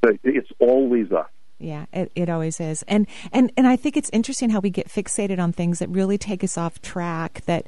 But 0.00 0.18
it's 0.24 0.50
always 0.58 1.12
us. 1.12 1.28
Yeah, 1.60 1.84
it, 1.92 2.10
it 2.14 2.30
always 2.30 2.58
is. 2.58 2.82
And, 2.88 3.06
and 3.32 3.52
and 3.56 3.66
I 3.66 3.76
think 3.76 3.96
it's 3.96 4.08
interesting 4.14 4.48
how 4.48 4.60
we 4.60 4.70
get 4.70 4.88
fixated 4.88 5.38
on 5.38 5.52
things 5.52 5.78
that 5.78 5.90
really 5.90 6.16
take 6.16 6.42
us 6.42 6.56
off 6.56 6.80
track 6.80 7.42
that 7.44 7.66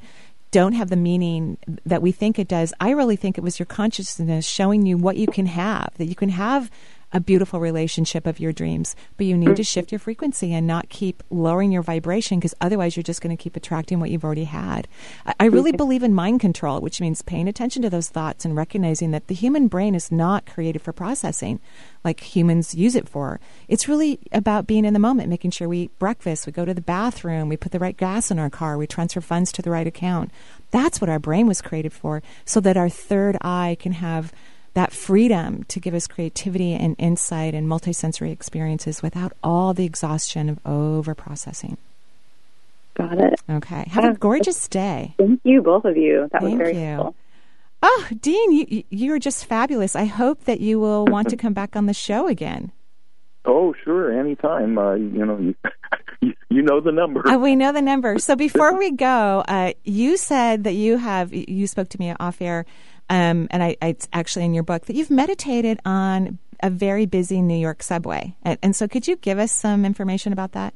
don't 0.49 0.73
have 0.73 0.89
the 0.89 0.95
meaning 0.95 1.57
that 1.85 2.01
we 2.01 2.11
think 2.11 2.37
it 2.37 2.47
does. 2.47 2.73
I 2.79 2.91
really 2.91 3.15
think 3.15 3.37
it 3.37 3.43
was 3.43 3.59
your 3.59 3.65
consciousness 3.67 4.45
showing 4.47 4.85
you 4.85 4.97
what 4.97 5.17
you 5.17 5.27
can 5.27 5.45
have, 5.45 5.91
that 5.97 6.05
you 6.05 6.15
can 6.15 6.29
have 6.29 6.71
a 7.13 7.19
beautiful 7.19 7.59
relationship 7.59 8.25
of 8.25 8.39
your 8.39 8.51
dreams, 8.51 8.95
but 9.17 9.25
you 9.25 9.37
need 9.37 9.55
to 9.55 9.63
shift 9.63 9.91
your 9.91 9.99
frequency 9.99 10.53
and 10.53 10.67
not 10.67 10.89
keep 10.89 11.23
lowering 11.29 11.71
your 11.71 11.83
vibration 11.83 12.39
because 12.39 12.55
otherwise 12.59 12.97
you're 12.97 13.03
just 13.03 13.21
going 13.21 13.35
to 13.35 13.41
keep 13.41 13.55
attracting 13.55 13.99
what 13.99 14.09
you've 14.09 14.25
already 14.25 14.45
had. 14.45 14.87
I, 15.25 15.33
I 15.41 15.45
really 15.45 15.71
believe 15.71 16.03
in 16.03 16.13
mind 16.13 16.41
control, 16.41 16.81
which 16.81 16.99
means 16.99 17.21
paying 17.21 17.47
attention 17.47 17.83
to 17.83 17.89
those 17.89 18.09
thoughts 18.09 18.43
and 18.43 18.55
recognizing 18.55 19.11
that 19.11 19.27
the 19.27 19.35
human 19.35 19.67
brain 19.67 19.93
is 19.95 20.11
not 20.11 20.45
created 20.45 20.81
for 20.81 20.91
processing 20.91 21.59
like 22.03 22.19
humans 22.19 22.75
use 22.75 22.95
it 22.95 23.07
for. 23.07 23.39
It's 23.67 23.87
really 23.87 24.19
about 24.31 24.67
being 24.67 24.85
in 24.85 24.93
the 24.93 24.99
moment, 24.99 25.29
making 25.29 25.51
sure 25.51 25.69
we 25.69 25.83
eat 25.83 25.99
breakfast, 25.99 26.45
we 26.45 26.51
go 26.51 26.65
to 26.65 26.73
the 26.73 26.81
bathroom, 26.81 27.49
we 27.49 27.57
put 27.57 27.71
the 27.71 27.79
right 27.79 27.95
gas 27.95 28.31
in 28.31 28.39
our 28.39 28.49
car, 28.49 28.77
we 28.77 28.87
transfer 28.87 29.21
funds 29.21 29.51
to 29.53 29.61
the 29.61 29.71
right 29.71 29.87
account. 29.87 30.31
That's 30.71 30.99
what 30.99 31.09
our 31.09 31.19
brain 31.19 31.47
was 31.47 31.61
created 31.61 31.93
for, 31.93 32.21
so 32.45 32.59
that 32.61 32.77
our 32.77 32.89
third 32.89 33.37
eye 33.41 33.77
can 33.79 33.93
have 33.93 34.33
that 34.73 34.91
freedom 34.91 35.63
to 35.65 35.79
give 35.79 35.93
us 35.93 36.07
creativity 36.07 36.73
and 36.73 36.95
insight 36.97 37.53
and 37.53 37.67
multisensory 37.67 38.31
experiences 38.31 39.01
without 39.01 39.33
all 39.43 39.73
the 39.73 39.85
exhaustion 39.85 40.49
of 40.49 40.59
over 40.65 41.13
processing. 41.13 41.77
Got 42.95 43.19
it. 43.19 43.41
Okay. 43.49 43.85
Have 43.89 44.03
a 44.03 44.13
gorgeous 44.13 44.67
day. 44.67 45.15
Thank 45.17 45.41
you, 45.43 45.61
both 45.61 45.85
of 45.85 45.97
you. 45.97 46.27
That 46.31 46.41
Thank 46.41 46.59
was 46.59 46.69
very 46.69 46.77
you. 46.77 46.85
helpful. 46.85 47.15
Oh, 47.85 48.07
Dean, 48.21 48.51
you 48.53 48.83
you 48.89 49.13
are 49.13 49.19
just 49.19 49.45
fabulous. 49.45 49.95
I 49.95 50.05
hope 50.05 50.45
that 50.45 50.61
you 50.61 50.79
will 50.79 51.05
want 51.09 51.29
to 51.29 51.37
come 51.37 51.53
back 51.53 51.75
on 51.75 51.85
the 51.85 51.93
show 51.93 52.27
again. 52.27 52.71
Oh, 53.45 53.73
sure, 53.83 54.17
anytime. 54.17 54.77
Uh, 54.77 54.93
you 54.93 55.25
know, 55.25 55.37
you, 55.37 55.55
you, 56.21 56.33
you 56.49 56.61
know 56.61 56.79
the 56.79 56.93
number. 56.93 57.27
Uh, 57.27 57.37
we 57.37 57.55
know 57.55 57.73
the 57.73 57.81
number. 57.81 58.19
So 58.19 58.35
before 58.37 58.77
we 58.77 58.91
go, 58.91 59.43
uh, 59.47 59.73
you 59.83 60.15
said 60.17 60.63
that 60.63 60.73
you 60.73 60.97
have 60.97 61.33
you 61.33 61.67
spoke 61.67 61.89
to 61.89 61.99
me 61.99 62.13
off 62.19 62.41
air, 62.41 62.65
um, 63.13 63.47
and 63.51 63.61
I, 63.61 63.77
it's 63.79 64.07
actually 64.11 64.45
in 64.45 64.55
your 64.55 64.63
book 64.63 64.87
that 64.87 64.95
you've 64.95 65.11
meditated 65.11 65.79
on 65.85 66.39
a 66.63 66.71
very 66.71 67.05
busy 67.05 67.43
New 67.43 67.57
York 67.57 67.83
subway. 67.83 68.35
And, 68.41 68.57
and 68.63 68.75
so, 68.75 68.87
could 68.87 69.07
you 69.07 69.17
give 69.17 69.37
us 69.37 69.51
some 69.51 69.85
information 69.85 70.33
about 70.33 70.53
that? 70.53 70.73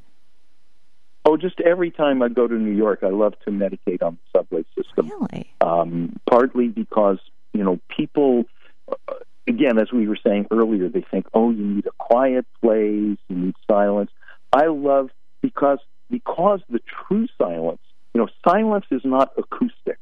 Oh, 1.26 1.36
just 1.36 1.60
every 1.62 1.90
time 1.90 2.22
I 2.22 2.30
go 2.30 2.48
to 2.48 2.54
New 2.54 2.76
York, 2.76 3.00
I 3.02 3.10
love 3.10 3.34
to 3.46 3.52
meditate 3.52 4.04
on 4.04 4.20
the 4.34 4.40
subway 4.40 4.66
system. 4.76 5.10
Really? 5.10 5.52
Um, 5.62 6.20
partly 6.30 6.68
because 6.68 7.18
you 7.54 7.64
know 7.64 7.80
people, 7.90 8.44
uh, 8.88 9.14
again, 9.48 9.80
as 9.80 9.92
we 9.92 10.08
were 10.08 10.20
saying 10.24 10.46
earlier, 10.52 10.90
they 10.90 11.04
think, 11.10 11.26
oh, 11.34 11.50
you 11.50 11.66
need 11.66 11.88
a 11.88 11.92
quiet 11.98 12.46
place, 12.62 13.18
you 13.30 13.36
need 13.36 13.56
silence. 13.70 14.12
I 14.54 14.68
love 14.68 15.10
because 15.42 15.80
because 16.12 16.60
the 16.70 16.82
true 17.08 17.26
silence, 17.36 17.82
you 18.14 18.22
know, 18.22 18.28
silence 18.48 18.86
is 18.92 19.02
not 19.04 19.32
acoustic. 19.40 19.97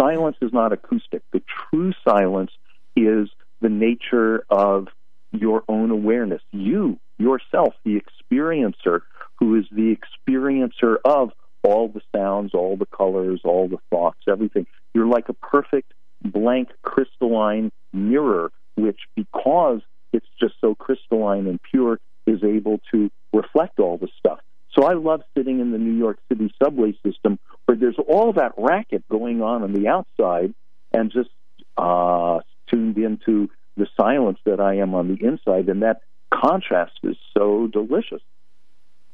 Silence 0.00 0.36
is 0.42 0.52
not 0.52 0.72
acoustic. 0.72 1.22
The 1.32 1.42
true 1.70 1.92
silence 2.06 2.50
is 2.96 3.28
the 3.60 3.68
nature 3.68 4.44
of 4.50 4.88
your 5.32 5.62
own 5.68 5.90
awareness. 5.90 6.42
You, 6.52 6.98
yourself, 7.18 7.74
the 7.84 8.00
experiencer, 8.00 9.00
who 9.38 9.56
is 9.56 9.64
the 9.70 9.96
experiencer 9.96 10.96
of 11.04 11.30
all 11.62 11.88
the 11.88 12.00
sounds, 12.14 12.52
all 12.54 12.76
the 12.76 12.86
colors, 12.86 13.40
all 13.44 13.68
the 13.68 13.78
thoughts, 13.90 14.20
everything. 14.28 14.66
You're 14.94 15.06
like 15.06 15.28
a 15.28 15.34
perfect 15.34 15.92
blank 16.22 16.68
crystalline 16.82 17.72
mirror, 17.92 18.50
which 18.76 18.98
because 19.16 19.80
it's 20.12 20.26
just 20.40 20.54
so 20.60 20.74
crystalline 20.74 21.46
and 21.46 21.60
pure, 21.70 21.98
is 22.26 22.42
able 22.44 22.80
to 22.92 23.10
reflect 23.32 23.78
all 23.80 23.98
the 23.98 24.08
stuff. 24.18 24.40
So 24.74 24.84
I 24.84 24.94
love 24.94 25.22
sitting 25.36 25.60
in 25.60 25.70
the 25.70 25.78
New 25.78 25.96
York 25.96 26.18
City 26.28 26.52
subway 26.62 26.96
system 27.06 27.38
where 27.66 27.76
there's 27.76 27.98
all 28.08 28.32
that 28.34 28.52
racket 28.58 29.08
going 29.08 29.40
on 29.40 29.62
on 29.62 29.72
the 29.72 29.88
outside 29.88 30.54
and 30.92 31.12
just 31.12 31.30
uh, 31.76 32.40
tuned 32.70 32.98
into 32.98 33.48
the 33.76 33.86
silence 34.00 34.38
that 34.44 34.60
I 34.60 34.76
am 34.76 34.94
on 34.94 35.08
the 35.08 35.26
inside. 35.26 35.68
And 35.68 35.82
that 35.82 36.00
contrast 36.32 36.98
is 37.02 37.16
so 37.36 37.68
delicious. 37.68 38.22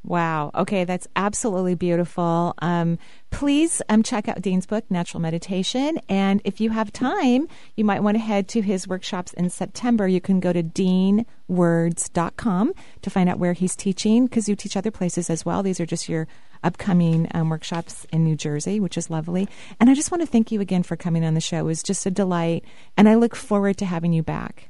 Wow. 0.03 0.51
Okay, 0.55 0.85
that's 0.85 1.07
absolutely 1.15 1.75
beautiful. 1.75 2.55
Um, 2.61 2.99
please 3.31 3.83
um, 3.91 4.03
check 4.03 4.29
out 4.29 4.41
Dean's 4.41 4.65
book, 4.65 4.91
Natural 4.91 5.21
Meditation. 5.21 6.01
And 6.09 6.41
if 6.45 6.59
you 6.59 6.71
have 6.71 6.91
time, 6.91 7.49
you 7.77 7.85
might 7.85 8.03
want 8.03 8.15
to 8.15 8.21
head 8.21 8.49
to 8.49 8.63
his 8.63 8.89
workshops 8.89 9.35
in 9.35 9.51
September. 9.51 10.09
You 10.09 10.23
can 10.23 10.41
go 10.41 10.55
to 10.55 10.63
deanwords.com 10.63 12.73
to 13.03 13.11
find 13.11 13.29
out 13.29 13.39
where 13.39 13.53
he's 13.53 13.77
teaching 13.77 14.25
because 14.25 14.49
you 14.49 14.57
teach 14.57 14.77
other 14.77 14.91
places 14.91 15.29
as 15.29 15.45
well. 15.45 15.63
These 15.63 15.81
are 15.81 15.87
just 15.87 16.09
your 16.09 16.27
upcoming 16.65 17.29
um, 17.35 17.51
workshops 17.51 18.07
in 18.11 18.25
New 18.25 18.37
Jersey, 18.37 18.81
which 18.81 18.97
is 18.97 19.11
lovely. 19.11 19.51
And 19.79 19.91
I 19.91 19.95
just 19.95 20.11
want 20.11 20.23
to 20.23 20.27
thank 20.27 20.51
you 20.51 20.63
again 20.63 20.83
for 20.83 20.97
coming 20.97 21.27
on 21.27 21.35
the 21.35 21.41
show. 21.41 21.59
It 21.59 21.65
was 21.65 21.83
just 21.83 22.07
a 22.07 22.11
delight. 22.11 22.65
And 22.97 23.07
I 23.07 23.17
look 23.17 23.37
forward 23.37 23.77
to 23.79 23.85
having 23.85 24.15
you 24.15 24.23
back. 24.23 24.70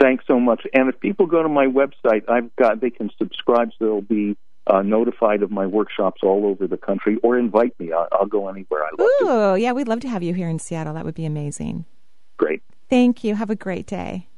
Thanks 0.00 0.24
so 0.26 0.38
much. 0.38 0.62
And 0.74 0.88
if 0.88 1.00
people 1.00 1.26
go 1.26 1.42
to 1.42 1.48
my 1.48 1.66
website, 1.66 2.28
I've 2.28 2.54
got 2.56 2.80
they 2.80 2.90
can 2.90 3.10
subscribe 3.18 3.70
so 3.78 3.84
they'll 3.84 4.00
be 4.00 4.36
uh, 4.66 4.82
notified 4.82 5.42
of 5.42 5.50
my 5.50 5.66
workshops 5.66 6.22
all 6.22 6.44
over 6.44 6.66
the 6.66 6.76
country, 6.76 7.16
or 7.22 7.38
invite 7.38 7.78
me. 7.78 7.92
I'll, 7.92 8.08
I'll 8.12 8.26
go 8.26 8.48
anywhere 8.48 8.82
I 8.84 8.88
love 8.98 9.10
to. 9.20 9.24
Ooh, 9.26 9.56
yeah, 9.56 9.72
we'd 9.72 9.88
love 9.88 10.00
to 10.00 10.08
have 10.08 10.22
you 10.22 10.34
here 10.34 10.48
in 10.48 10.58
Seattle. 10.58 10.94
That 10.94 11.04
would 11.04 11.14
be 11.14 11.24
amazing. 11.24 11.84
Great. 12.36 12.62
Thank 12.90 13.24
you. 13.24 13.34
Have 13.34 13.50
a 13.50 13.56
great 13.56 13.86
day. 13.86 14.28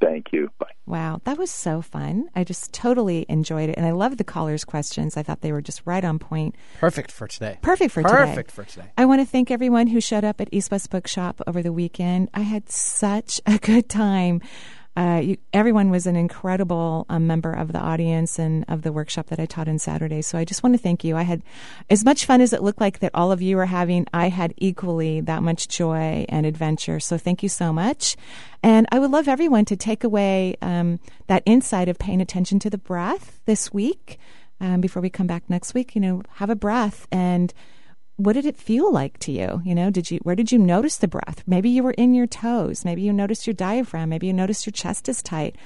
Thank 0.00 0.32
you. 0.32 0.50
Bye. 0.58 0.66
Wow, 0.86 1.20
that 1.24 1.36
was 1.38 1.50
so 1.50 1.82
fun. 1.82 2.28
I 2.34 2.42
just 2.42 2.72
totally 2.72 3.26
enjoyed 3.28 3.68
it. 3.68 3.76
And 3.76 3.84
I 3.86 3.90
loved 3.90 4.18
the 4.18 4.24
callers' 4.24 4.64
questions. 4.64 5.16
I 5.16 5.22
thought 5.22 5.42
they 5.42 5.52
were 5.52 5.60
just 5.60 5.82
right 5.84 6.04
on 6.04 6.18
point. 6.18 6.56
Perfect 6.80 7.12
for 7.12 7.28
today. 7.28 7.58
Perfect 7.60 7.92
for 7.92 8.02
today. 8.02 8.14
Perfect 8.14 8.50
for 8.50 8.64
today. 8.64 8.90
I 8.96 9.04
want 9.04 9.20
to 9.20 9.26
thank 9.26 9.50
everyone 9.50 9.88
who 9.88 10.00
showed 10.00 10.24
up 10.24 10.40
at 10.40 10.48
East 10.52 10.70
West 10.70 10.90
Bookshop 10.90 11.42
over 11.46 11.62
the 11.62 11.72
weekend. 11.72 12.30
I 12.32 12.40
had 12.40 12.70
such 12.70 13.40
a 13.46 13.58
good 13.58 13.88
time. 13.88 14.40
Uh, 15.00 15.18
you, 15.18 15.36
everyone 15.54 15.88
was 15.88 16.06
an 16.06 16.14
incredible 16.14 17.06
um, 17.08 17.26
member 17.26 17.50
of 17.54 17.72
the 17.72 17.78
audience 17.78 18.38
and 18.38 18.66
of 18.68 18.82
the 18.82 18.92
workshop 18.92 19.28
that 19.28 19.40
I 19.40 19.46
taught 19.46 19.66
on 19.66 19.78
Saturday. 19.78 20.20
So 20.20 20.36
I 20.36 20.44
just 20.44 20.62
want 20.62 20.74
to 20.74 20.78
thank 20.78 21.04
you. 21.04 21.16
I 21.16 21.22
had 21.22 21.42
as 21.88 22.04
much 22.04 22.26
fun 22.26 22.42
as 22.42 22.52
it 22.52 22.62
looked 22.62 22.82
like 22.82 22.98
that 22.98 23.12
all 23.14 23.32
of 23.32 23.40
you 23.40 23.56
were 23.56 23.64
having. 23.64 24.06
I 24.12 24.28
had 24.28 24.52
equally 24.58 25.22
that 25.22 25.42
much 25.42 25.68
joy 25.68 26.26
and 26.28 26.44
adventure. 26.44 27.00
So 27.00 27.16
thank 27.16 27.42
you 27.42 27.48
so 27.48 27.72
much. 27.72 28.14
And 28.62 28.86
I 28.92 28.98
would 28.98 29.10
love 29.10 29.26
everyone 29.26 29.64
to 29.66 29.76
take 29.76 30.04
away 30.04 30.56
um, 30.60 31.00
that 31.28 31.44
insight 31.46 31.88
of 31.88 31.98
paying 31.98 32.20
attention 32.20 32.58
to 32.58 32.68
the 32.68 32.76
breath 32.76 33.40
this 33.46 33.72
week. 33.72 34.18
Um, 34.60 34.82
before 34.82 35.00
we 35.00 35.08
come 35.08 35.26
back 35.26 35.44
next 35.48 35.72
week, 35.72 35.94
you 35.94 36.02
know, 36.02 36.22
have 36.34 36.50
a 36.50 36.54
breath 36.54 37.08
and 37.10 37.54
what 38.20 38.34
did 38.34 38.44
it 38.44 38.56
feel 38.56 38.92
like 38.92 39.18
to 39.20 39.32
you? 39.32 39.62
You 39.64 39.74
know, 39.74 39.90
did 39.90 40.10
you 40.10 40.18
where 40.22 40.36
did 40.36 40.52
you 40.52 40.58
notice 40.58 40.96
the 40.96 41.08
breath? 41.08 41.42
Maybe 41.46 41.70
you 41.70 41.82
were 41.82 41.92
in 41.92 42.14
your 42.14 42.26
toes. 42.26 42.84
Maybe 42.84 43.00
you 43.02 43.12
noticed 43.12 43.46
your 43.46 43.54
diaphragm. 43.54 44.10
Maybe 44.10 44.26
you 44.26 44.32
noticed 44.34 44.66
your 44.66 44.72
chest 44.72 45.08
is 45.08 45.22
tight. 45.22 45.56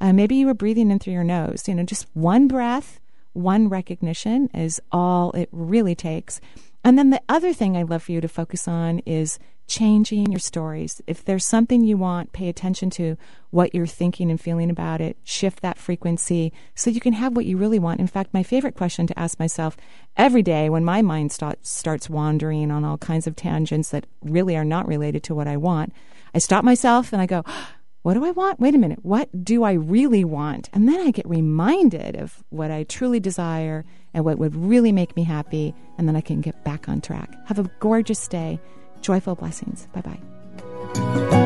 Uh, 0.00 0.12
maybe 0.12 0.36
you 0.36 0.46
were 0.46 0.54
breathing 0.54 0.90
in 0.90 0.98
through 1.00 1.12
your 1.12 1.24
nose. 1.24 1.66
You 1.66 1.74
know, 1.74 1.82
just 1.82 2.06
one 2.14 2.46
breath, 2.46 3.00
one 3.32 3.68
recognition 3.68 4.48
is 4.54 4.80
all 4.92 5.32
it 5.32 5.48
really 5.50 5.94
takes. 5.96 6.40
And 6.84 6.96
then 6.96 7.10
the 7.10 7.22
other 7.28 7.52
thing 7.52 7.76
I'd 7.76 7.90
love 7.90 8.04
for 8.04 8.12
you 8.12 8.20
to 8.20 8.28
focus 8.28 8.68
on 8.68 9.00
is 9.00 9.38
changing 9.66 10.30
your 10.30 10.40
stories. 10.40 11.00
If 11.06 11.24
there's 11.24 11.44
something 11.44 11.82
you 11.82 11.96
want, 11.96 12.32
pay 12.32 12.48
attention 12.48 12.90
to 12.90 13.16
what 13.50 13.74
you're 13.74 13.86
thinking 13.86 14.30
and 14.30 14.40
feeling 14.40 14.70
about 14.70 15.00
it. 15.00 15.16
Shift 15.24 15.62
that 15.62 15.78
frequency 15.78 16.52
so 16.74 16.90
you 16.90 17.00
can 17.00 17.14
have 17.14 17.36
what 17.36 17.46
you 17.46 17.56
really 17.56 17.78
want. 17.78 18.00
In 18.00 18.06
fact, 18.06 18.34
my 18.34 18.42
favorite 18.42 18.76
question 18.76 19.06
to 19.06 19.18
ask 19.18 19.38
myself 19.38 19.76
every 20.16 20.42
day 20.42 20.68
when 20.68 20.84
my 20.84 21.02
mind 21.02 21.32
start, 21.32 21.66
starts 21.66 22.10
wandering 22.10 22.70
on 22.70 22.84
all 22.84 22.98
kinds 22.98 23.26
of 23.26 23.36
tangents 23.36 23.90
that 23.90 24.06
really 24.22 24.56
are 24.56 24.64
not 24.64 24.86
related 24.86 25.22
to 25.24 25.34
what 25.34 25.48
I 25.48 25.56
want, 25.56 25.92
I 26.34 26.38
stop 26.38 26.64
myself 26.64 27.12
and 27.12 27.22
I 27.22 27.26
go, 27.26 27.44
what 28.02 28.14
do 28.14 28.24
I 28.24 28.32
want? 28.32 28.60
Wait 28.60 28.74
a 28.74 28.78
minute. 28.78 28.98
What 29.02 29.44
do 29.44 29.64
I 29.64 29.72
really 29.72 30.24
want? 30.24 30.68
And 30.74 30.86
then 30.86 31.00
I 31.00 31.10
get 31.10 31.26
reminded 31.26 32.16
of 32.16 32.44
what 32.50 32.70
I 32.70 32.82
truly 32.84 33.18
desire 33.18 33.86
and 34.12 34.26
what 34.26 34.38
would 34.38 34.54
really 34.54 34.92
make 34.92 35.16
me 35.16 35.24
happy. 35.24 35.74
And 35.96 36.06
then 36.06 36.14
I 36.14 36.20
can 36.20 36.42
get 36.42 36.64
back 36.64 36.86
on 36.86 37.00
track. 37.00 37.34
Have 37.46 37.58
a 37.58 37.70
gorgeous 37.80 38.28
day. 38.28 38.60
Joyful 39.04 39.34
blessings. 39.34 39.86
Bye 39.92 40.00
bye. 40.00 41.43